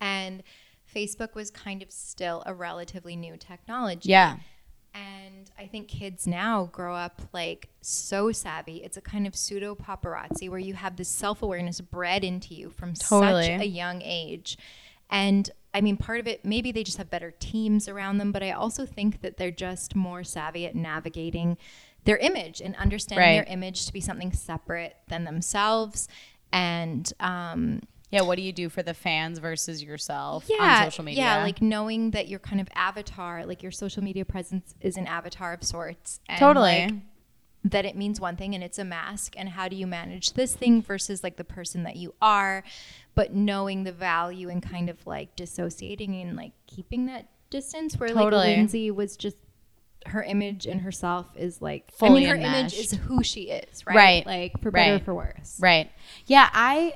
And 0.00 0.42
Facebook 0.94 1.34
was 1.34 1.50
kind 1.50 1.82
of 1.82 1.90
still 1.90 2.42
a 2.46 2.54
relatively 2.54 3.16
new 3.16 3.36
technology. 3.36 4.08
yeah, 4.08 4.36
And 5.40 5.50
I 5.58 5.66
think 5.66 5.88
kids 5.88 6.26
now 6.26 6.68
grow 6.70 6.94
up 6.94 7.22
like 7.32 7.70
so 7.80 8.30
savvy. 8.30 8.82
It's 8.84 8.98
a 8.98 9.00
kind 9.00 9.26
of 9.26 9.34
pseudo 9.34 9.74
paparazzi 9.74 10.50
where 10.50 10.58
you 10.58 10.74
have 10.74 10.96
this 10.96 11.08
self 11.08 11.40
awareness 11.40 11.80
bred 11.80 12.24
into 12.24 12.54
you 12.54 12.68
from 12.68 12.92
Totally. 12.92 13.44
such 13.46 13.60
a 13.62 13.66
young 13.66 14.02
age. 14.02 14.58
And 15.08 15.50
I 15.72 15.80
mean, 15.80 15.96
part 15.96 16.20
of 16.20 16.26
it, 16.26 16.44
maybe 16.44 16.72
they 16.72 16.84
just 16.84 16.98
have 16.98 17.08
better 17.08 17.30
teams 17.30 17.88
around 17.88 18.18
them, 18.18 18.32
but 18.32 18.42
I 18.42 18.50
also 18.50 18.84
think 18.84 19.22
that 19.22 19.38
they're 19.38 19.50
just 19.50 19.96
more 19.96 20.24
savvy 20.24 20.66
at 20.66 20.74
navigating 20.74 21.56
their 22.04 22.18
image 22.18 22.60
and 22.60 22.76
understanding 22.76 23.26
Right. 23.38 23.46
their 23.46 23.54
image 23.54 23.86
to 23.86 23.94
be 23.94 24.00
something 24.02 24.32
separate 24.34 24.96
than 25.08 25.24
themselves. 25.24 26.06
And 26.52 27.10
um, 27.18 27.80
yeah. 28.10 28.22
What 28.22 28.36
do 28.36 28.42
you 28.42 28.52
do 28.52 28.68
for 28.68 28.82
the 28.82 28.94
fans 28.94 29.38
versus 29.38 29.82
yourself 29.82 30.44
yeah, 30.48 30.82
on 30.82 30.90
social 30.90 31.04
media? 31.04 31.22
Yeah, 31.22 31.42
like 31.42 31.62
knowing 31.62 32.10
that 32.12 32.28
your 32.28 32.40
kind 32.40 32.60
of 32.60 32.68
avatar, 32.74 33.46
like 33.46 33.62
your 33.62 33.72
social 33.72 34.02
media 34.02 34.24
presence 34.24 34.74
is 34.80 34.96
an 34.96 35.06
avatar 35.06 35.52
of 35.52 35.62
sorts. 35.62 36.20
And 36.28 36.38
Totally. 36.38 36.86
like, 36.86 36.94
that 37.64 37.84
it 37.84 37.94
means 37.94 38.20
one 38.20 38.36
thing 38.36 38.54
and 38.54 38.64
it's 38.64 38.78
a 38.78 38.84
mask. 38.84 39.34
And 39.36 39.50
how 39.50 39.68
do 39.68 39.76
you 39.76 39.86
manage 39.86 40.32
this 40.32 40.54
thing 40.54 40.82
versus 40.82 41.22
like 41.22 41.36
the 41.36 41.44
person 41.44 41.82
that 41.82 41.96
you 41.96 42.14
are, 42.22 42.64
but 43.14 43.34
knowing 43.34 43.84
the 43.84 43.92
value 43.92 44.48
and 44.48 44.62
kind 44.62 44.88
of 44.88 45.06
like 45.06 45.36
dissociating 45.36 46.14
and 46.20 46.36
like 46.36 46.52
keeping 46.66 47.06
that 47.06 47.28
distance 47.50 47.96
where 47.98 48.08
Totally. 48.08 48.30
like 48.30 48.56
Lindsay 48.56 48.90
was 48.90 49.16
just 49.16 49.36
her 50.06 50.22
image 50.22 50.66
and 50.66 50.80
herself 50.80 51.26
is 51.36 51.60
like 51.60 51.92
Fully 51.92 52.26
I 52.26 52.32
mean 52.32 52.42
her 52.42 52.48
image 52.48 52.72
is 52.78 52.92
who 52.92 53.22
she 53.22 53.50
is, 53.50 53.86
right? 53.86 53.94
Right. 53.94 54.26
Like 54.26 54.62
for 54.62 54.70
better 54.70 54.92
Right. 54.92 55.02
or 55.02 55.04
for 55.04 55.14
worse. 55.14 55.58
Right. 55.60 55.90
Yeah, 56.26 56.48
I 56.52 56.94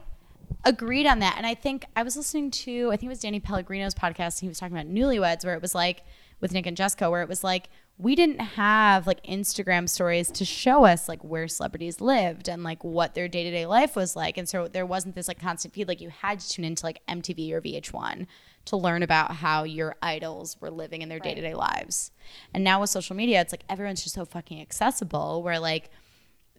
agreed 0.65 1.07
on 1.07 1.19
that. 1.21 1.35
And 1.37 1.47
I 1.47 1.55
think 1.55 1.85
I 1.97 2.03
was 2.03 2.17
listening 2.17 2.51
to, 2.51 2.91
I 2.93 2.97
think 2.97 3.05
it 3.05 3.09
was 3.09 3.21
Danny 3.21 3.41
Pellegrino's 3.41 3.95
podcast, 3.95 4.37
and 4.37 4.43
he 4.43 4.49
was 4.49 4.59
talking 4.59 4.77
about 4.77 4.93
newlyweds, 4.93 5.45
where 5.45 5.55
it 5.55 5.63
was 5.63 5.75
like, 5.75 6.03
with 6.41 6.53
Nick 6.53 6.67
and 6.67 6.77
Jessica, 6.77 7.11
where 7.11 7.23
it 7.23 7.29
was 7.29 7.43
like, 7.43 7.71
we 7.97 8.17
didn't 8.17 8.41
have 8.41 9.07
like 9.07 9.23
Instagram 9.25 9.89
stories 9.89 10.31
to 10.33 10.45
show 10.45 10.85
us 10.85 11.09
like 11.09 11.23
where 11.23 11.47
celebrities 11.47 12.01
lived 12.01 12.49
and 12.49 12.65
like 12.65 12.83
what 12.83 13.15
their 13.15 13.29
day 13.29 13.45
to 13.45 13.51
day 13.51 13.67
life 13.67 13.95
was 13.95 14.17
like. 14.17 14.37
And 14.37 14.49
so 14.49 14.67
there 14.67 14.85
wasn't 14.85 15.15
this 15.15 15.29
like 15.29 15.39
constant 15.39 15.75
feed. 15.75 15.87
Like 15.87 16.01
you 16.01 16.11
had 16.11 16.41
to 16.41 16.49
tune 16.49 16.65
into 16.65 16.85
like 16.85 17.01
MTV 17.07 17.53
or 17.53 17.61
VH1 17.63 18.27
to 18.67 18.77
learn 18.77 19.03
about 19.03 19.37
how 19.37 19.63
your 19.63 19.95
idols 20.03 20.61
were 20.61 20.71
living 20.71 21.03
in 21.03 21.09
their 21.09 21.21
day 21.21 21.35
to 21.35 21.41
day 21.41 21.55
lives. 21.55 22.11
And 22.53 22.65
now 22.65 22.81
with 22.81 22.91
social 22.91 23.15
media, 23.15 23.41
it's 23.41 23.53
like 23.53 23.65
everyone's 23.69 24.03
just 24.03 24.17
so 24.17 24.25
fucking 24.25 24.61
accessible 24.61 25.43
where 25.43 25.61
like, 25.61 25.91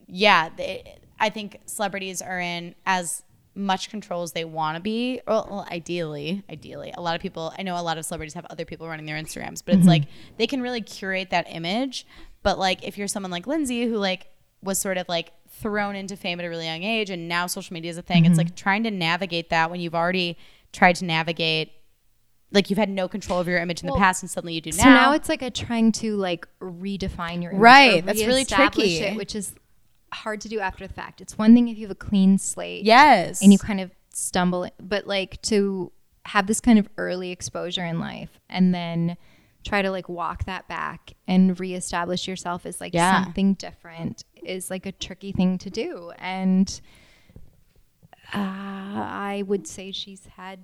yeah, 0.07 0.49
they, 0.55 0.97
I 1.19 1.29
think 1.29 1.59
celebrities 1.65 2.21
are 2.21 2.39
in 2.39 2.75
as 2.85 3.23
much 3.55 3.89
control 3.89 4.23
as 4.23 4.33
they 4.33 4.45
want 4.45 4.75
to 4.75 4.81
be. 4.81 5.21
Well, 5.27 5.47
well, 5.49 5.67
ideally, 5.71 6.43
ideally, 6.49 6.93
a 6.95 7.01
lot 7.01 7.15
of 7.15 7.21
people. 7.21 7.53
I 7.57 7.63
know 7.63 7.79
a 7.79 7.81
lot 7.81 7.97
of 7.97 8.05
celebrities 8.05 8.33
have 8.33 8.45
other 8.49 8.65
people 8.65 8.87
running 8.87 9.05
their 9.05 9.17
Instagrams, 9.17 9.63
but 9.63 9.73
it's 9.73 9.79
mm-hmm. 9.79 9.87
like 9.87 10.03
they 10.37 10.47
can 10.47 10.61
really 10.61 10.81
curate 10.81 11.29
that 11.31 11.47
image. 11.49 12.05
But 12.43 12.59
like, 12.59 12.83
if 12.83 12.97
you're 12.97 13.07
someone 13.07 13.31
like 13.31 13.47
Lindsay, 13.47 13.85
who 13.85 13.97
like 13.97 14.27
was 14.61 14.77
sort 14.77 14.97
of 14.97 15.07
like 15.07 15.31
thrown 15.49 15.95
into 15.95 16.15
fame 16.17 16.39
at 16.39 16.45
a 16.45 16.49
really 16.49 16.65
young 16.65 16.83
age, 16.83 17.09
and 17.09 17.27
now 17.27 17.47
social 17.47 17.73
media 17.73 17.89
is 17.89 17.97
a 17.97 18.01
thing, 18.01 18.25
it's 18.25 18.33
mm-hmm. 18.33 18.47
like 18.47 18.55
trying 18.55 18.83
to 18.83 18.91
navigate 18.91 19.49
that 19.49 19.71
when 19.71 19.79
you've 19.79 19.95
already 19.95 20.37
tried 20.71 20.95
to 20.97 21.05
navigate. 21.05 21.71
Like 22.51 22.69
you've 22.69 22.79
had 22.79 22.89
no 22.89 23.07
control 23.07 23.39
of 23.39 23.47
your 23.47 23.59
image 23.59 23.81
in 23.81 23.87
the 23.87 23.95
past, 23.97 24.21
and 24.21 24.29
suddenly 24.29 24.53
you 24.53 24.61
do 24.61 24.69
now. 24.71 24.83
So 24.83 24.89
now 24.89 25.13
it's 25.13 25.27
like 25.27 25.41
a 25.41 25.49
trying 25.49 25.91
to 25.93 26.15
like 26.15 26.47
redefine 26.61 27.41
your 27.41 27.51
image 27.51 27.61
Right, 27.61 28.05
that's 28.05 28.23
really 28.23 28.45
tricky. 28.45 28.99
it, 28.99 29.17
which 29.17 29.35
is 29.35 29.55
hard 30.13 30.41
to 30.41 30.49
do 30.49 30.59
after 30.59 30.87
the 30.87 30.93
fact. 30.93 31.21
It's 31.21 31.37
one 31.37 31.53
thing 31.53 31.67
if 31.67 31.77
you 31.77 31.83
have 31.87 31.91
a 31.91 31.95
clean 31.95 32.37
slate, 32.37 32.85
yes, 32.85 33.41
and 33.41 33.51
you 33.51 33.59
kind 33.59 33.79
of 33.81 33.91
stumble, 34.13 34.69
but 34.79 35.07
like 35.07 35.41
to 35.43 35.91
have 36.25 36.47
this 36.47 36.59
kind 36.61 36.79
of 36.79 36.87
early 36.97 37.31
exposure 37.31 37.85
in 37.85 37.99
life 37.99 38.39
and 38.49 38.73
then 38.73 39.15
try 39.63 39.81
to 39.81 39.91
like 39.91 40.07
walk 40.09 40.45
that 40.45 40.67
back 40.67 41.13
and 41.27 41.59
reestablish 41.59 42.27
yourself 42.27 42.65
as 42.65 42.79
like 42.79 42.93
Yeah. 42.93 43.23
something 43.23 43.53
different 43.55 44.23
is 44.43 44.69
like 44.69 44.85
a 44.85 44.91
tricky 44.91 45.31
thing 45.31 45.57
to 45.59 45.69
do, 45.69 46.11
and 46.19 46.79
uh, 48.33 48.37
I 48.37 49.43
would 49.45 49.67
say 49.67 49.91
she's 49.91 50.25
had 50.37 50.59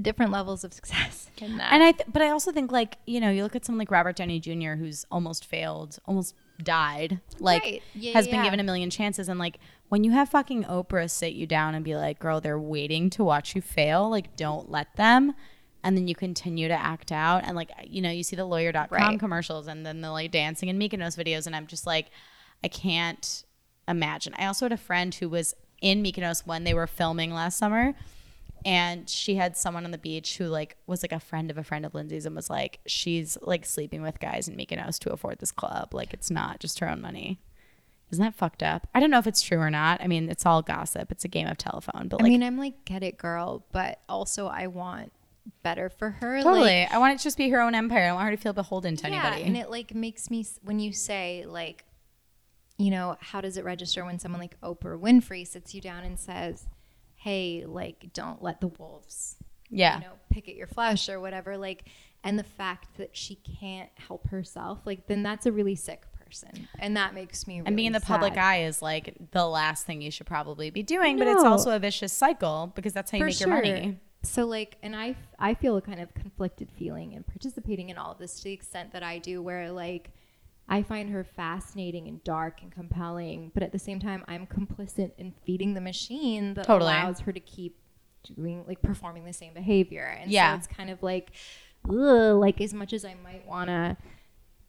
different 0.00 0.32
levels 0.32 0.64
of 0.64 0.72
success 0.78 1.30
in 1.38 1.58
that. 1.58 1.72
And 1.72 1.82
I, 1.82 1.92
th- 1.92 2.08
but 2.12 2.22
I 2.22 2.30
also 2.30 2.52
think 2.52 2.72
like 2.72 2.98
you 3.06 3.20
know, 3.20 3.30
you 3.30 3.42
look 3.42 3.56
at 3.56 3.64
someone 3.64 3.78
like 3.80 3.90
Robert 3.90 4.16
Downey 4.16 4.40
Jr., 4.40 4.72
who's 4.74 5.04
almost 5.10 5.44
failed, 5.44 5.98
almost 6.06 6.34
died, 6.62 7.20
like 7.38 7.62
Right. 7.62 7.82
Yeah, 7.94 8.12
has 8.12 8.26
yeah, 8.26 8.30
been 8.32 8.40
yeah. 8.40 8.44
given 8.44 8.60
a 8.60 8.64
million 8.64 8.90
chances, 8.90 9.28
and 9.28 9.38
like 9.38 9.58
when 9.88 10.04
you 10.04 10.12
have 10.12 10.28
fucking 10.28 10.64
Oprah 10.64 11.10
sit 11.10 11.34
you 11.34 11.46
down 11.46 11.74
and 11.74 11.84
be 11.84 11.94
like, 11.96 12.18
"Girl, 12.18 12.40
they're 12.40 12.58
waiting 12.58 13.10
to 13.10 13.24
watch 13.24 13.54
you 13.54 13.62
fail. 13.62 14.08
Like, 14.08 14.36
don't 14.36 14.70
let 14.70 14.94
them." 14.96 15.34
And 15.82 15.96
then 15.98 16.08
you 16.08 16.14
continue 16.14 16.66
to 16.68 16.74
act 16.74 17.12
out, 17.12 17.42
and 17.44 17.54
like 17.56 17.70
you 17.84 18.00
know, 18.00 18.10
you 18.10 18.22
see 18.22 18.36
the 18.36 18.44
lawyer.com 18.46 18.88
Right. 18.90 19.18
commercials, 19.20 19.66
and 19.66 19.84
then 19.84 20.00
the 20.00 20.10
like 20.10 20.30
dancing 20.30 20.68
and 20.70 20.80
Mykonos 20.80 21.16
videos, 21.22 21.46
and 21.46 21.54
I'm 21.54 21.66
just 21.66 21.86
like, 21.86 22.06
I 22.62 22.68
can't 22.68 23.44
imagine. 23.86 24.34
I 24.38 24.46
also 24.46 24.64
had 24.64 24.72
a 24.72 24.76
friend 24.78 25.14
who 25.14 25.28
was 25.28 25.54
in 25.82 26.02
Mykonos 26.02 26.46
when 26.46 26.64
they 26.64 26.72
were 26.72 26.86
filming 26.86 27.32
last 27.34 27.58
summer, 27.58 27.94
and 28.64 29.08
she 29.08 29.34
had 29.34 29.56
someone 29.56 29.84
on 29.84 29.90
the 29.90 29.98
beach 29.98 30.38
who 30.38 30.46
like 30.46 30.76
was 30.86 31.02
like 31.02 31.12
a 31.12 31.20
friend 31.20 31.50
of 31.50 31.58
a 31.58 31.64
friend 31.64 31.84
of 31.84 31.94
Lindsay's 31.94 32.24
and 32.24 32.34
was 32.34 32.48
like, 32.48 32.80
she's 32.86 33.36
like 33.42 33.66
sleeping 33.66 34.00
with 34.02 34.20
guys 34.20 34.48
in 34.48 34.56
Mykonos 34.56 34.98
to 35.00 35.12
afford 35.12 35.38
this 35.38 35.52
club. 35.52 35.92
Like 35.92 36.14
it's 36.14 36.30
not 36.30 36.60
just 36.60 36.78
her 36.78 36.88
own 36.88 37.00
money. 37.00 37.40
Isn't 38.10 38.24
that 38.24 38.34
fucked 38.34 38.62
up? 38.62 38.86
I 38.94 39.00
don't 39.00 39.10
know 39.10 39.18
if 39.18 39.26
it's 39.26 39.42
true 39.42 39.58
or 39.58 39.70
not. 39.70 40.00
I 40.00 40.06
mean, 40.06 40.28
it's 40.30 40.46
all 40.46 40.62
gossip. 40.62 41.10
It's 41.10 41.24
a 41.24 41.28
game 41.28 41.46
of 41.46 41.58
telephone. 41.58 42.08
But 42.08 42.20
like, 42.20 42.26
I 42.26 42.28
mean, 42.28 42.42
I'm 42.42 42.58
like, 42.58 42.84
get 42.84 43.02
it, 43.02 43.18
girl, 43.18 43.66
but 43.72 44.00
also 44.08 44.46
I 44.46 44.68
want 44.68 45.12
better 45.62 45.88
for 45.90 46.10
her. 46.10 46.42
totally. 46.42 46.80
Like, 46.80 46.92
I 46.92 46.98
want 46.98 47.14
it 47.14 47.18
to 47.18 47.24
just 47.24 47.36
be 47.36 47.48
her 47.50 47.60
own 47.60 47.74
empire. 47.74 48.04
I 48.04 48.06
don't 48.08 48.16
want 48.16 48.30
her 48.30 48.36
to 48.36 48.42
feel 48.42 48.52
beholden 48.52 48.96
to 48.96 49.10
yeah, 49.10 49.26
anybody. 49.26 49.42
and 49.44 49.56
it 49.56 49.70
like 49.70 49.94
makes 49.94 50.30
me 50.30 50.46
when 50.62 50.78
you 50.78 50.92
say 50.92 51.44
like, 51.46 51.84
you 52.78 52.90
know, 52.90 53.16
how 53.20 53.40
does 53.40 53.56
it 53.56 53.64
register 53.64 54.04
when 54.04 54.18
someone 54.18 54.40
like 54.40 54.60
Oprah 54.60 54.98
Winfrey 54.98 55.46
sits 55.46 55.74
you 55.74 55.80
down 55.80 56.04
and 56.04 56.18
says, 56.18 56.66
"Hey, 57.24 57.64
like, 57.66 58.12
don't 58.12 58.42
let 58.42 58.60
the 58.60 58.68
wolves, 58.68 59.36
yeah. 59.70 59.96
you 59.96 60.04
know, 60.04 60.12
pick 60.30 60.48
at 60.48 60.54
your 60.54 60.66
flesh 60.66 61.08
or 61.08 61.18
whatever." 61.20 61.56
Like, 61.56 61.84
and 62.22 62.38
the 62.38 62.44
fact 62.44 62.96
that 62.98 63.16
she 63.16 63.36
can't 63.36 63.90
help 63.94 64.28
herself, 64.28 64.80
like, 64.84 65.06
then 65.06 65.22
that's 65.22 65.46
a 65.46 65.52
really 65.52 65.74
sick 65.74 66.04
person, 66.22 66.68
and 66.78 66.96
that 66.96 67.14
makes 67.14 67.46
me. 67.46 67.54
Really 67.54 67.66
and 67.66 67.76
being 67.76 67.86
in 67.86 67.92
the 67.92 68.00
public 68.00 68.36
eye 68.36 68.64
is 68.64 68.82
like 68.82 69.14
the 69.32 69.46
last 69.46 69.86
thing 69.86 70.02
you 70.02 70.10
should 70.10 70.26
probably 70.26 70.70
be 70.70 70.82
doing, 70.82 71.18
but 71.18 71.26
it's 71.26 71.44
also 71.44 71.70
a 71.74 71.78
vicious 71.78 72.12
cycle 72.12 72.72
because 72.74 72.92
that's 72.92 73.10
how 73.10 73.18
you 73.18 73.24
For 73.24 73.26
make 73.26 73.40
your 73.40 73.48
money. 73.48 73.98
So 74.22 74.46
like, 74.46 74.76
and 74.82 74.96
I 74.96 75.16
I 75.38 75.54
feel 75.54 75.76
a 75.76 75.82
kind 75.82 76.00
of 76.00 76.12
conflicted 76.14 76.70
feeling 76.70 77.12
in 77.12 77.22
participating 77.22 77.90
in 77.90 77.98
all 77.98 78.12
of 78.12 78.18
this 78.18 78.36
to 78.38 78.44
the 78.44 78.52
extent 78.52 78.92
that 78.92 79.02
I 79.02 79.18
do, 79.18 79.42
where 79.42 79.70
like 79.70 80.10
I 80.68 80.82
find 80.82 81.10
her 81.10 81.24
fascinating 81.24 82.08
and 82.08 82.22
dark 82.24 82.62
and 82.62 82.72
compelling, 82.72 83.50
but 83.52 83.62
at 83.62 83.72
the 83.72 83.78
same 83.78 84.00
time, 84.00 84.24
I'm 84.26 84.46
complicit 84.46 85.12
in 85.18 85.34
feeding 85.44 85.74
the 85.74 85.80
machine 85.80 86.54
that 86.54 86.64
Totally. 86.64 86.90
allows 86.90 87.20
her 87.20 87.32
to 87.32 87.40
keep 87.40 87.76
doing 88.34 88.64
like 88.66 88.80
performing 88.80 89.24
the 89.26 89.32
same 89.32 89.52
behavior. 89.52 90.04
And 90.20 90.30
Yeah. 90.30 90.54
so 90.54 90.58
it's 90.58 90.66
kind 90.66 90.88
of 90.88 91.02
like, 91.02 91.32
ugh, 91.88 92.36
like 92.38 92.60
as 92.62 92.72
much 92.72 92.92
as 92.94 93.04
I 93.04 93.14
might 93.22 93.46
want 93.46 93.68
to 93.68 93.96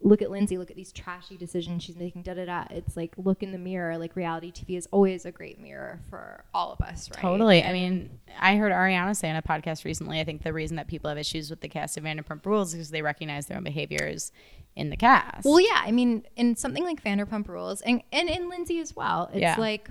look 0.01 0.21
at 0.21 0.29
Lindsay, 0.29 0.57
look 0.57 0.69
at 0.69 0.75
these 0.75 0.91
trashy 0.91 1.37
decisions 1.37 1.81
she's 1.83 1.95
making, 1.95 2.21
da 2.23 2.33
da 2.33 2.45
da. 2.45 2.65
It's 2.69 2.95
like 2.95 3.13
look 3.17 3.41
in 3.41 3.51
the 3.51 3.57
mirror. 3.57 3.97
Like 3.97 4.15
reality 4.15 4.51
TV 4.51 4.77
is 4.77 4.87
always 4.91 5.25
a 5.25 5.31
great 5.31 5.59
mirror 5.59 5.99
for 6.09 6.43
all 6.53 6.71
of 6.73 6.81
us, 6.81 7.09
right? 7.11 7.21
Totally. 7.21 7.63
I 7.63 7.71
mean, 7.73 8.09
I 8.39 8.57
heard 8.57 8.71
Ariana 8.71 9.15
say 9.15 9.29
on 9.29 9.35
a 9.35 9.41
podcast 9.41 9.85
recently, 9.85 10.19
I 10.19 10.23
think 10.23 10.43
the 10.43 10.53
reason 10.53 10.75
that 10.77 10.87
people 10.87 11.09
have 11.09 11.17
issues 11.17 11.49
with 11.49 11.61
the 11.61 11.69
cast 11.69 11.97
of 11.97 12.03
Vanderpump 12.03 12.45
Rules 12.45 12.69
is 12.69 12.73
because 12.75 12.89
they 12.91 13.01
recognize 13.01 13.47
their 13.47 13.57
own 13.57 13.63
behaviors 13.63 14.31
in 14.75 14.89
the 14.89 14.97
cast. 14.97 15.45
Well, 15.45 15.59
yeah. 15.61 15.81
I 15.83 15.91
mean, 15.91 16.25
in 16.35 16.55
something 16.55 16.83
like 16.83 17.03
Vanderpump 17.03 17.47
Rules, 17.47 17.81
and 17.81 18.03
and 18.11 18.29
in 18.29 18.49
Lindsay 18.49 18.79
as 18.79 18.95
well, 18.95 19.29
it's 19.31 19.39
Yeah. 19.41 19.55
like 19.57 19.89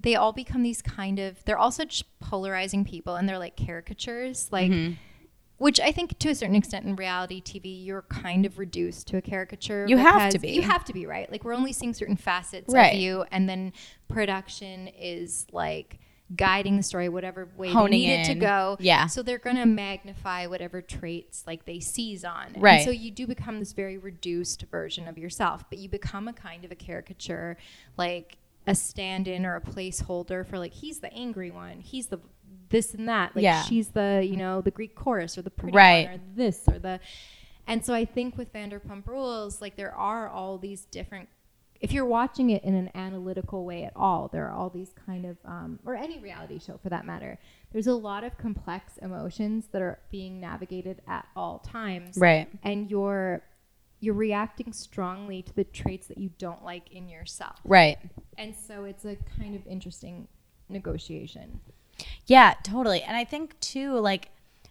they 0.00 0.14
all 0.16 0.32
become 0.32 0.62
these 0.62 0.82
kind 0.82 1.18
of. 1.18 1.42
They're 1.44 1.58
all 1.58 1.70
such 1.70 2.04
polarizing 2.20 2.84
people, 2.84 3.14
and 3.14 3.28
they're 3.28 3.38
like 3.38 3.56
caricatures, 3.56 4.48
like. 4.50 4.70
Mm-hmm. 4.70 4.94
Which 5.58 5.80
I 5.80 5.90
think, 5.90 6.18
to 6.18 6.28
a 6.28 6.34
certain 6.34 6.54
extent, 6.54 6.84
in 6.84 6.96
reality 6.96 7.40
TV, 7.40 7.84
you're 7.84 8.02
kind 8.02 8.44
of 8.44 8.58
reduced 8.58 9.06
to 9.08 9.16
a 9.16 9.22
caricature. 9.22 9.86
You 9.88 9.96
have 9.96 10.30
to 10.32 10.38
be. 10.38 10.50
You 10.50 10.62
have 10.62 10.84
to 10.84 10.92
be 10.92 11.06
right. 11.06 11.30
Like 11.32 11.44
we're 11.44 11.54
only 11.54 11.72
seeing 11.72 11.94
certain 11.94 12.16
facets 12.16 12.72
Right. 12.74 12.94
of 12.94 13.00
you, 13.00 13.24
and 13.30 13.48
then 13.48 13.72
production 14.08 14.88
is 14.88 15.46
like 15.52 15.98
guiding 16.34 16.76
the 16.76 16.82
story 16.82 17.08
whatever 17.08 17.48
way 17.56 17.70
Honing 17.70 18.00
they 18.02 18.06
need 18.16 18.20
it 18.22 18.24
to 18.24 18.34
go. 18.34 18.76
Yeah. 18.80 19.06
So 19.06 19.22
they're 19.22 19.38
gonna 19.38 19.64
magnify 19.64 20.46
whatever 20.48 20.82
traits 20.82 21.44
like 21.46 21.64
they 21.66 21.78
seize 21.78 22.24
on. 22.24 22.48
And 22.54 22.62
Right. 22.62 22.84
so 22.84 22.90
you 22.90 23.10
do 23.12 23.26
become 23.28 23.60
this 23.60 23.72
very 23.72 23.96
reduced 23.96 24.62
version 24.70 25.06
of 25.06 25.16
yourself, 25.16 25.64
but 25.70 25.78
you 25.78 25.88
become 25.88 26.26
a 26.26 26.32
kind 26.32 26.64
of 26.64 26.72
a 26.72 26.74
caricature, 26.74 27.56
like 27.96 28.38
a 28.66 28.74
stand-in 28.74 29.46
or 29.46 29.56
a 29.56 29.60
placeholder 29.60 30.46
for 30.46 30.58
like 30.58 30.72
he's 30.72 30.98
the 31.00 31.12
angry 31.12 31.50
one, 31.50 31.80
he's 31.80 32.06
the 32.08 32.18
this 32.68 32.94
and 32.94 33.08
that, 33.08 33.34
like 33.36 33.42
Yeah. 33.44 33.62
she's 33.62 33.88
the 33.88 34.26
you 34.28 34.36
know 34.36 34.60
the 34.60 34.70
Greek 34.72 34.94
chorus 34.96 35.38
or 35.38 35.42
the 35.42 35.50
pretty 35.50 35.76
Right. 35.76 36.06
one 36.08 36.14
or 36.16 36.20
this 36.34 36.62
or 36.68 36.78
the, 36.78 36.98
and 37.68 37.84
so 37.84 37.94
I 37.94 38.04
think 38.04 38.36
with 38.36 38.52
Vanderpump 38.52 39.06
Rules, 39.06 39.60
like 39.60 39.76
there 39.76 39.94
are 39.94 40.28
all 40.28 40.58
these 40.58 40.84
different. 40.86 41.28
If 41.80 41.92
you're 41.92 42.06
watching 42.06 42.48
it 42.50 42.64
in 42.64 42.74
an 42.74 42.90
analytical 42.94 43.64
way 43.66 43.84
at 43.84 43.92
all, 43.94 44.28
there 44.28 44.46
are 44.48 44.50
all 44.52 44.70
these 44.70 44.92
kind 45.04 45.26
of, 45.26 45.36
um, 45.44 45.78
or 45.84 45.94
any 45.94 46.18
reality 46.18 46.58
show 46.58 46.78
for 46.82 46.88
that 46.88 47.04
matter, 47.04 47.38
there's 47.70 47.86
a 47.86 47.94
lot 47.94 48.24
of 48.24 48.38
complex 48.38 48.96
emotions 49.02 49.66
that 49.72 49.82
are 49.82 49.98
being 50.10 50.40
navigated 50.40 51.02
at 51.06 51.26
all 51.36 51.58
times 51.58 52.16
right. 52.16 52.48
and 52.62 52.90
you're 52.90 53.42
you're 54.00 54.14
reacting 54.14 54.72
strongly 54.72 55.42
to 55.42 55.54
the 55.54 55.64
traits 55.64 56.06
that 56.08 56.18
you 56.18 56.30
don't 56.38 56.64
like 56.64 56.90
in 56.92 57.08
yourself 57.08 57.56
Right. 57.64 57.98
and 58.38 58.54
so 58.54 58.84
it's 58.84 59.04
a 59.04 59.16
kind 59.38 59.54
of 59.54 59.66
interesting 59.66 60.28
negotiation 60.68 61.60
Yeah, 62.26 62.54
totally. 62.62 63.00
And 63.02 63.16
I 63.16 63.24
think 63.24 63.58
too, 63.60 63.94
like 63.98 64.28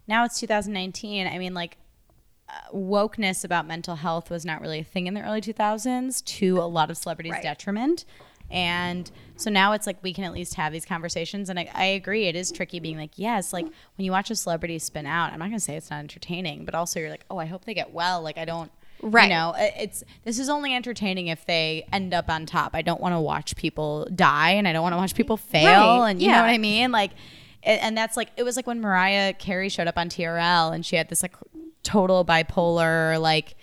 now 0.07 0.25
it's 0.25 0.39
2019. 0.39 1.25
I 1.25 1.39
mean, 1.39 1.55
like 1.55 1.77
uh, 2.47 2.53
wokeness 2.71 3.43
about 3.43 3.65
mental 3.65 3.95
health 3.95 4.29
was 4.29 4.45
not 4.45 4.61
really 4.61 4.79
a 4.79 4.83
thing 4.83 5.07
in 5.07 5.15
the 5.15 5.21
early 5.23 5.41
2000s 5.41 6.23
to 6.25 6.59
a 6.59 6.67
lot 6.67 6.91
of 6.91 6.97
celebrities' 6.97 7.31
Right. 7.33 7.41
detriment. 7.43 8.05
And 8.51 9.09
so 9.37 9.49
now 9.49 9.71
it's 9.71 9.87
like 9.87 9.97
we 10.03 10.13
can 10.13 10.23
at 10.23 10.33
least 10.33 10.53
have 10.53 10.71
these 10.71 10.85
conversations. 10.85 11.49
And 11.49 11.57
I, 11.59 11.67
I 11.73 11.85
agree, 11.85 12.27
it 12.27 12.35
is 12.35 12.51
tricky 12.51 12.79
being 12.79 12.97
like, 12.97 13.13
yes, 13.15 13.51
like 13.51 13.65
when 13.65 14.05
you 14.05 14.11
watch 14.11 14.29
a 14.29 14.35
celebrity 14.35 14.77
spin 14.77 15.07
out, 15.07 15.33
I'm 15.33 15.39
not 15.39 15.45
going 15.45 15.57
to 15.57 15.59
say 15.59 15.75
it's 15.75 15.89
not 15.89 16.01
entertaining, 16.01 16.63
but 16.65 16.75
also 16.75 16.99
you're 16.99 17.09
like, 17.09 17.25
oh, 17.31 17.39
I 17.39 17.45
hope 17.47 17.65
they 17.65 17.73
get 17.73 17.91
well. 17.91 18.21
Like, 18.21 18.37
I 18.37 18.45
don't. 18.45 18.71
Right. 19.05 19.25
You 19.25 19.29
know, 19.29 19.53
it's 19.57 20.03
this 20.23 20.39
is 20.39 20.49
only 20.49 20.73
entertaining 20.73 21.27
if 21.27 21.45
they 21.45 21.87
end 21.93 22.13
up 22.13 22.27
on 22.27 22.47
top. 22.47 22.71
I 22.73 22.81
don't 22.81 22.99
want 22.99 23.13
to 23.13 23.19
watch 23.19 23.55
people 23.55 24.07
die, 24.13 24.51
and 24.51 24.67
I 24.67 24.73
don't 24.73 24.81
want 24.81 24.93
to 24.93 24.97
watch 24.97 25.13
people 25.13 25.37
fail, 25.37 26.01
Right, 26.01 26.09
and 26.09 26.21
you 26.21 26.29
know 26.29 26.41
what 26.41 26.49
I 26.49 26.57
mean. 26.57 26.91
Like, 26.91 27.11
and, 27.61 27.95
that's 27.95 28.17
like 28.17 28.29
it 28.35 28.43
was 28.43 28.55
like 28.55 28.65
when 28.65 28.81
Mariah 28.81 29.33
Carey 29.33 29.69
showed 29.69 29.87
up 29.87 29.97
on 29.97 30.09
TRL, 30.09 30.73
and 30.73 30.83
she 30.83 30.95
had 30.95 31.09
this 31.09 31.21
like 31.21 31.35
total 31.83 32.25
bipolar 32.25 33.21
like 33.21 33.55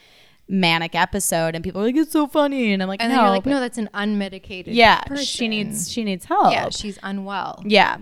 manic 0.46 0.94
episode, 0.94 1.56
and 1.56 1.64
people 1.64 1.80
were 1.80 1.88
like, 1.88 1.96
"It's 1.96 2.12
so 2.12 2.28
funny," 2.28 2.72
and 2.72 2.80
I'm 2.80 2.88
like, 2.88 3.02
and 3.02 3.10
"No, 3.10 3.16
then 3.16 3.24
you're 3.24 3.34
like 3.34 3.46
no 3.46 3.58
that's 3.58 3.78
an 3.78 3.90
unmedicated 3.94 4.68
yeah, 4.68 5.02
she 5.16 5.48
needs 5.48 5.90
she 5.90 6.04
needs 6.04 6.24
help." 6.26 6.52
yeah 6.52 6.68
she's 6.70 6.98
unwell 7.02 7.62
Yeah. 7.66 7.98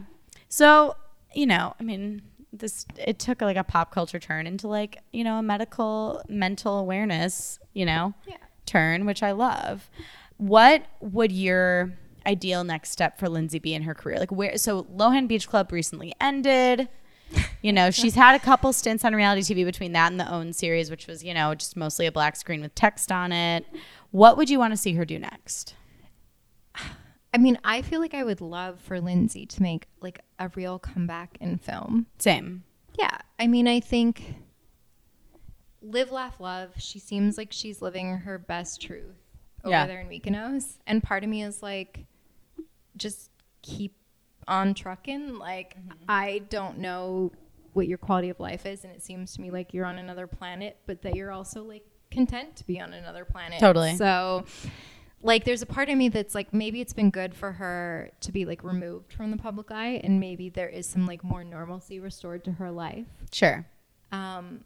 So, 0.52 0.96
you 1.32 1.46
know, 1.46 1.74
I 1.78 1.84
mean, 1.84 2.22
this 2.52 2.86
it 2.98 3.18
took 3.18 3.40
like 3.42 3.56
a 3.56 3.64
pop 3.64 3.92
culture 3.92 4.18
turn 4.18 4.46
into 4.46 4.66
like, 4.68 4.98
you 5.12 5.24
know, 5.24 5.36
a 5.38 5.42
medical 5.42 6.22
mental 6.28 6.78
awareness, 6.78 7.58
you 7.72 7.84
know, 7.86 8.14
Yeah. 8.26 8.36
turn, 8.66 9.06
which 9.06 9.22
I 9.22 9.32
love. 9.32 9.88
What 10.36 10.84
would 11.00 11.32
your 11.32 11.92
ideal 12.26 12.64
next 12.64 12.90
step 12.90 13.18
for 13.18 13.28
Lindsay 13.28 13.58
be 13.58 13.74
in 13.74 13.82
her 13.82 13.94
career? 13.94 14.18
Like 14.18 14.32
where 14.32 14.56
so 14.58 14.84
Lohan 14.84 15.28
Beach 15.28 15.48
Club 15.48 15.70
recently 15.72 16.12
ended. 16.20 16.88
You 17.62 17.72
know, 17.72 17.92
she's 17.92 18.16
had 18.16 18.34
a 18.34 18.40
couple 18.40 18.72
stints 18.72 19.04
on 19.04 19.14
reality 19.14 19.42
TV 19.42 19.64
between 19.64 19.92
that 19.92 20.10
and 20.10 20.18
the 20.18 20.28
OWN 20.28 20.52
series, 20.52 20.90
which 20.90 21.06
was, 21.06 21.22
you 21.22 21.32
know, 21.32 21.54
just 21.54 21.76
mostly 21.76 22.06
a 22.06 22.10
black 22.12 22.34
screen 22.34 22.60
with 22.60 22.74
text 22.74 23.12
on 23.12 23.30
it. 23.30 23.64
What 24.10 24.36
would 24.36 24.50
you 24.50 24.58
want 24.58 24.72
to 24.72 24.76
see 24.76 24.94
her 24.94 25.04
do 25.04 25.16
next? 25.16 25.74
I 27.32 27.38
mean 27.38 27.58
i 27.64 27.82
feel 27.82 28.00
like 28.00 28.14
i 28.14 28.24
would 28.24 28.40
love 28.40 28.80
for 28.80 29.00
lindsay 29.00 29.46
to 29.46 29.62
make 29.62 29.86
like 30.00 30.20
a 30.38 30.50
real 30.54 30.78
comeback 30.78 31.36
in 31.40 31.58
film 31.58 32.06
Same. 32.18 32.64
Yeah, 32.98 33.18
I 33.38 33.46
mean, 33.46 33.66
I 33.68 33.80
think 33.80 34.34
live, 35.80 36.10
laugh, 36.12 36.40
love. 36.40 36.72
She 36.76 36.98
seems 36.98 37.38
like 37.38 37.48
she's 37.52 37.80
living 37.80 38.18
her 38.18 38.36
best 38.38 38.82
truth 38.82 39.16
over 39.64 39.70
Yeah. 39.70 39.86
there 39.86 40.00
in 40.00 40.08
Mykonos, 40.08 40.78
and 40.86 41.02
part 41.02 41.24
of 41.24 41.30
me 41.30 41.42
is 41.42 41.62
like, 41.62 42.04
just 42.96 43.30
keep 43.62 43.96
on 44.48 44.74
trucking. 44.74 45.38
Like, 45.38 45.76
mm-hmm. 45.78 45.92
I 46.08 46.42
don't 46.50 46.78
know 46.78 47.32
what 47.72 47.86
your 47.86 47.98
quality 47.98 48.28
of 48.28 48.40
life 48.40 48.66
is, 48.66 48.84
and 48.84 48.92
it 48.92 49.02
seems 49.02 49.32
to 49.34 49.40
me 49.40 49.50
like 49.50 49.72
you're 49.72 49.86
on 49.86 49.98
another 49.98 50.26
planet, 50.26 50.76
but 50.86 51.02
that 51.02 51.14
you're 51.14 51.30
also 51.30 51.62
like 51.62 51.84
content 52.10 52.56
to 52.56 52.66
be 52.66 52.80
on 52.80 52.92
another 52.92 53.24
planet. 53.24 53.60
Totally. 53.60 53.96
So. 53.96 54.44
Like 55.22 55.44
there's 55.44 55.62
a 55.62 55.66
part 55.66 55.88
of 55.88 55.98
me 55.98 56.08
that's 56.08 56.34
like 56.34 56.54
maybe 56.54 56.80
it's 56.80 56.94
been 56.94 57.10
good 57.10 57.34
for 57.34 57.52
her 57.52 58.10
to 58.20 58.32
be 58.32 58.46
like 58.46 58.64
removed 58.64 59.12
from 59.12 59.30
the 59.30 59.36
public 59.36 59.70
eye 59.70 60.00
and 60.02 60.18
maybe 60.18 60.48
there 60.48 60.68
is 60.68 60.86
some 60.86 61.06
like 61.06 61.22
more 61.22 61.44
normalcy 61.44 62.00
restored 62.00 62.44
to 62.44 62.52
her 62.52 62.70
life. 62.70 63.06
Sure. 63.30 63.66
Um, 64.12 64.64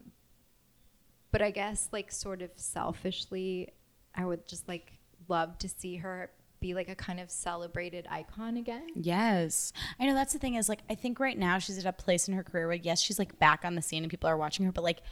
but 1.32 1.42
I 1.42 1.50
guess 1.50 1.88
like 1.90 2.12
sort 2.12 2.40
of 2.40 2.50
selfishly, 2.54 3.72
I 4.14 4.24
would 4.24 4.46
just 4.46 4.68
like 4.68 4.92
love 5.28 5.58
to 5.58 5.68
see 5.68 5.96
her 5.96 6.30
be 6.60 6.72
like 6.72 6.88
a 6.88 6.94
kind 6.94 7.18
of 7.18 7.30
celebrated 7.30 8.06
icon 8.08 8.56
again. 8.56 8.86
Yes. 8.94 9.72
I 9.98 10.06
know 10.06 10.14
that's 10.14 10.32
the 10.32 10.38
thing 10.38 10.54
is 10.54 10.68
like 10.68 10.80
I 10.88 10.94
think 10.94 11.18
right 11.18 11.36
now 11.36 11.58
she's 11.58 11.78
at 11.78 11.84
a 11.84 11.92
place 11.92 12.28
in 12.28 12.34
her 12.34 12.44
career 12.44 12.68
where 12.68 12.76
yes, 12.76 13.02
she's 13.02 13.18
like 13.18 13.38
back 13.38 13.64
on 13.64 13.74
the 13.74 13.82
scene 13.82 14.04
and 14.04 14.10
people 14.10 14.30
are 14.30 14.36
watching 14.36 14.64
her, 14.64 14.72
but 14.72 14.84
like 14.84 15.02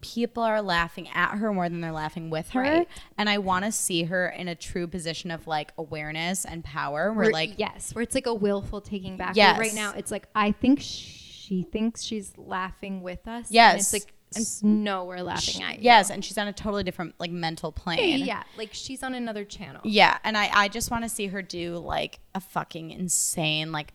people 0.00 0.42
are 0.42 0.62
laughing 0.62 1.08
at 1.14 1.36
her 1.36 1.52
more 1.52 1.68
than 1.68 1.80
they're 1.80 1.92
laughing 1.92 2.30
with 2.30 2.50
her. 2.50 2.60
Right. 2.60 2.88
And 3.18 3.28
I 3.28 3.38
want 3.38 3.64
to 3.66 3.72
see 3.72 4.04
her 4.04 4.28
in 4.28 4.48
a 4.48 4.54
true 4.54 4.86
position 4.86 5.30
of 5.30 5.46
like 5.46 5.72
awareness 5.76 6.44
and 6.44 6.64
power 6.64 7.12
where 7.12 7.24
Where- 7.24 7.32
like 7.32 7.54
yes, 7.58 7.94
where 7.94 8.02
it's 8.02 8.14
like 8.14 8.26
a 8.26 8.34
willful 8.34 8.80
taking 8.80 9.16
back. 9.16 9.36
Yes. 9.36 9.58
Where 9.58 9.66
right 9.66 9.74
now 9.74 9.92
it's 9.96 10.10
like 10.10 10.26
I 10.34 10.52
think 10.52 10.80
she 10.80 11.62
thinks 11.70 12.02
she's 12.02 12.32
laughing 12.38 13.02
with 13.02 13.26
us. 13.28 13.46
and 13.48 13.54
Yes. 13.54 13.80
it's 13.80 14.04
like 14.04 14.12
s- 14.36 14.62
no, 14.62 15.04
we're 15.04 15.20
laughing 15.22 15.62
at 15.62 15.76
you. 15.78 15.82
yes, 15.82 16.08
and 16.10 16.24
she's 16.24 16.38
on 16.38 16.46
a 16.48 16.52
totally 16.52 16.84
different 16.84 17.14
like 17.18 17.30
mental 17.32 17.72
plane. 17.72 18.24
yeah, 18.24 18.44
like 18.56 18.70
she's 18.72 19.02
on 19.02 19.14
another 19.14 19.44
channel. 19.44 19.80
Yeah, 19.84 20.16
and 20.24 20.38
I, 20.38 20.48
I 20.54 20.68
just 20.68 20.90
want 20.90 21.02
to 21.04 21.08
see 21.08 21.26
her 21.26 21.42
do 21.42 21.76
like 21.78 22.20
a 22.34 22.40
fucking 22.40 22.90
insane 22.92 23.72
like 23.72 23.92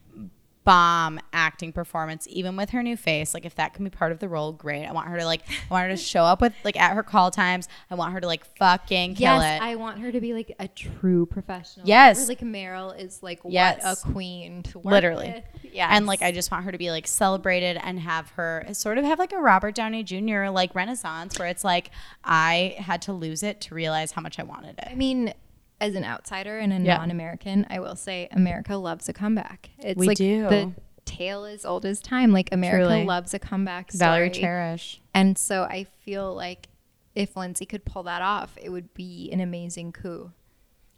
bomb 0.66 1.20
acting 1.32 1.72
performance, 1.72 2.28
even 2.30 2.58
with 2.58 2.72
her 2.72 2.82
new 2.84 2.98
face. 2.98 3.34
Like 3.34 3.46
if 3.46 3.56
that 3.56 3.74
can 3.74 3.86
be 3.86 3.92
part 3.92 4.12
of 4.12 4.20
the 4.20 4.28
role, 4.28 4.52
great. 4.52 4.86
I 4.86 4.92
want 4.92 5.08
her 5.08 5.18
to 5.18 5.26
like, 5.26 5.44
I 5.48 5.74
want 5.74 5.84
her 5.84 5.96
to 5.96 6.02
show 6.02 6.24
up 6.24 6.42
with 6.42 6.54
like 6.64 6.78
at 6.78 6.94
her 6.94 7.04
call 7.04 7.32
times. 7.32 7.70
I 7.90 7.96
want 7.96 8.14
her 8.14 8.20
to 8.20 8.28
like 8.28 8.46
fucking 8.58 9.16
kill 9.16 9.38
yes, 9.38 9.62
it. 9.62 9.64
I 9.64 9.76
want 9.76 10.00
her 10.00 10.12
to 10.12 10.20
be 10.20 10.34
like 10.34 10.54
a 10.60 10.68
true 10.68 11.28
professional. 11.28 11.88
Yes. 11.88 12.26
Or 12.26 12.28
like 12.28 12.40
Meryl 12.40 13.00
is 13.00 13.22
like 13.22 13.40
Yes. 13.46 13.84
what 13.84 13.98
a 13.98 14.12
queen 14.12 14.64
to 14.64 14.80
work 14.80 14.92
Literally. 14.92 15.44
with. 15.64 15.74
Yeah. 15.74 15.90
And 15.92 16.08
like 16.08 16.22
I 16.22 16.32
just 16.32 16.52
want 16.52 16.66
her 16.66 16.72
to 16.72 16.78
be 16.78 16.90
like 16.90 17.08
celebrated 17.08 17.78
and 17.82 18.00
have 18.00 18.30
her 18.32 18.66
sort 18.74 18.98
of 18.98 19.06
have 19.06 19.20
like 19.20 19.34
a 19.34 19.40
Robert 19.40 19.76
Downey 19.76 20.04
Jr. 20.04 20.48
like 20.48 20.74
renaissance 20.74 21.38
where 21.38 21.48
it's 21.48 21.64
like 21.64 21.92
I 22.24 22.76
had 22.80 23.04
to 23.04 23.14
lose 23.14 23.44
it 23.44 23.62
to 23.62 23.76
realize 23.76 24.12
how 24.12 24.22
much 24.22 24.40
I 24.40 24.44
wanted 24.44 24.80
it. 24.80 24.88
I 24.90 24.96
mean, 24.96 25.34
as 25.82 25.96
an 25.96 26.04
outsider 26.04 26.58
and 26.60 26.72
a 26.74 26.80
Yeah. 26.80 26.98
non-American, 26.98 27.66
I 27.70 27.80
will 27.80 27.96
say 27.96 28.28
America 28.32 28.76
loves 28.78 29.10
a 29.10 29.14
comeback. 29.14 29.70
It's 29.80 29.98
We 30.00 30.08
like 30.08 30.18
do. 30.18 30.48
the 30.50 30.72
tale 31.06 31.46
is 31.46 31.66
old 31.66 31.86
as 31.86 32.00
time. 32.00 32.32
Like 32.32 32.50
America 32.52 32.88
Truly. 32.88 33.06
loves 33.06 33.34
a 33.34 33.40
comeback 33.40 33.92
story. 33.92 34.00
Valerie 34.10 34.30
Cherish. 34.32 35.02
And 35.14 35.38
so 35.38 35.64
I 35.64 35.84
feel 35.84 36.34
like 36.34 36.68
if 37.14 37.36
Lindsay 37.38 37.66
could 37.66 37.86
pull 37.86 38.04
that 38.04 38.22
off, 38.22 38.58
it 38.62 38.70
would 38.70 38.94
be 38.94 39.30
an 39.32 39.40
amazing 39.40 39.92
coup. 39.92 40.32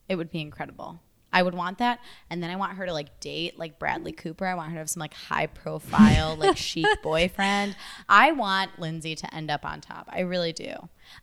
It 0.08 0.16
would 0.16 0.32
be 0.32 0.42
incredible. 0.42 1.02
I 1.34 1.44
would 1.44 1.54
want 1.54 1.78
that. 1.80 2.00
And 2.30 2.42
then 2.42 2.50
I 2.50 2.56
want 2.56 2.78
her 2.78 2.86
to 2.86 2.94
like 2.94 3.20
date 3.20 3.60
like 3.60 3.78
Bradley 3.80 4.14
Cooper. 4.14 4.46
I 4.48 4.56
want 4.56 4.70
her 4.70 4.76
to 4.76 4.80
have 4.80 4.90
some 4.90 5.02
like 5.02 5.14
high 5.14 5.48
profile, 5.48 6.36
like 6.38 6.56
chic 6.58 6.88
boyfriend. 7.04 7.76
I 8.08 8.32
want 8.32 8.80
Lindsay 8.80 9.14
to 9.16 9.36
end 9.36 9.52
up 9.52 9.66
on 9.66 9.82
top. 9.82 10.08
I 10.12 10.22
really 10.22 10.54
do. 10.54 10.74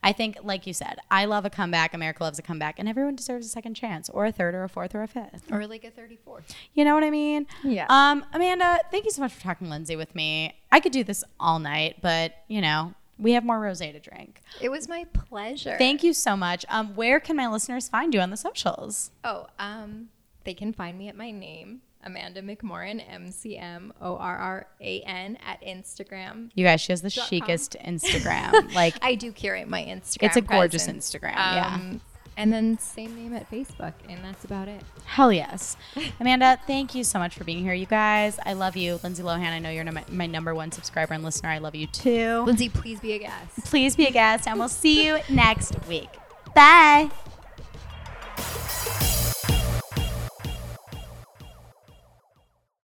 I 0.03 0.11
think, 0.11 0.37
like 0.43 0.67
you 0.67 0.73
said, 0.73 0.99
I 1.09 1.25
love 1.25 1.45
a 1.45 1.49
comeback. 1.49 1.93
America 1.93 2.23
loves 2.23 2.39
a 2.39 2.41
comeback. 2.41 2.79
And 2.79 2.89
everyone 2.89 3.15
deserves 3.15 3.45
a 3.45 3.49
second 3.49 3.75
chance 3.75 4.09
or 4.09 4.25
a 4.25 4.31
third 4.31 4.55
or 4.55 4.63
a 4.63 4.69
fourth 4.69 4.95
or 4.95 5.03
a 5.03 5.07
fifth. 5.07 5.51
Or 5.51 5.67
like 5.67 5.83
a 5.83 5.91
thirty-fourth. 5.91 6.55
You 6.73 6.85
know 6.85 6.93
what 6.93 7.03
I 7.03 7.09
mean? 7.09 7.47
Yeah. 7.63 7.85
Um, 7.89 8.25
Amanda, 8.33 8.79
thank 8.91 9.05
you 9.05 9.11
so 9.11 9.21
much 9.21 9.33
for 9.33 9.41
talking 9.41 9.69
Lindsay 9.69 9.95
with 9.95 10.15
me. 10.15 10.55
I 10.71 10.79
could 10.79 10.91
do 10.91 11.03
this 11.03 11.23
all 11.39 11.59
night, 11.59 11.97
but 12.01 12.33
you 12.47 12.61
know, 12.61 12.93
we 13.17 13.31
have 13.31 13.45
more 13.45 13.59
rosé 13.59 13.93
to 13.93 13.99
drink. 13.99 14.41
It 14.59 14.69
was 14.69 14.87
my 14.89 15.05
pleasure. 15.05 15.77
Thank 15.77 16.03
you 16.03 16.13
so 16.13 16.35
much. 16.35 16.65
Um, 16.67 16.95
where 16.95 17.19
can 17.19 17.37
my 17.37 17.47
listeners 17.47 17.87
find 17.87 18.13
you 18.13 18.19
on 18.19 18.29
the 18.29 18.37
socials? 18.37 19.11
Oh, 19.23 19.47
um, 19.57 20.09
they 20.43 20.53
can 20.53 20.73
find 20.73 20.97
me 20.97 21.07
at 21.07 21.15
my 21.15 21.31
name, 21.31 21.81
Amanda 22.05 22.41
McMorran, 22.41 23.03
M 23.09 23.31
C 23.31 23.57
M 23.57 23.91
O 24.01 24.15
R 24.17 24.37
R 24.37 24.67
A 24.81 25.01
N, 25.01 25.37
at 25.45 25.61
Instagram. 25.61 26.51
You 26.55 26.63
guys, 26.63 26.81
she 26.81 26.91
has 26.91 27.01
the 27.01 27.11
com. 27.11 27.27
chicest 27.27 27.75
Instagram. 27.85 28.73
like 28.73 28.95
I 29.03 29.15
do 29.15 29.31
curate 29.31 29.67
my 29.67 29.81
Instagram. 29.83 30.23
it's 30.23 30.35
a 30.37 30.41
gorgeous 30.41 30.85
presence. 30.85 31.09
Instagram. 31.11 31.35
yeah. 31.35 31.73
Um, 31.75 32.01
And 32.37 32.51
then 32.51 32.77
same 32.79 33.15
name 33.15 33.33
at 33.33 33.49
Facebook, 33.49 33.93
and 34.09 34.21
that's 34.21 34.43
about 34.43 34.67
it. 34.67 34.81
Hell 35.05 35.31
yes. 35.31 35.77
Amanda, 36.19 36.59
thank 36.67 36.93
you 36.93 37.05
so 37.05 37.17
much 37.17 37.33
for 37.33 37.45
being 37.45 37.63
here. 37.63 37.73
You 37.73 37.85
guys, 37.85 38.37
I 38.45 38.51
love 38.51 38.75
you. 38.75 38.99
Lindsay 39.03 39.23
Lohan, 39.23 39.39
I 39.51 39.59
know 39.59 39.69
you're 39.69 39.85
my, 39.89 40.03
my 40.09 40.25
number 40.27 40.53
one 40.53 40.69
subscriber 40.73 41.13
and 41.13 41.23
listener. 41.23 41.47
I 41.49 41.59
love 41.59 41.75
you 41.75 41.87
too. 41.87 42.41
Lindsay, 42.45 42.67
please 42.67 42.99
be 42.99 43.13
a 43.13 43.19
guest. 43.19 43.63
Please 43.63 43.95
be 43.95 44.05
a 44.05 44.11
guest, 44.11 44.49
and 44.49 44.59
we'll 44.59 44.67
see 44.67 45.05
you 45.05 45.19
next 45.29 45.75
week. 45.87 46.09
Bye. 46.53 47.09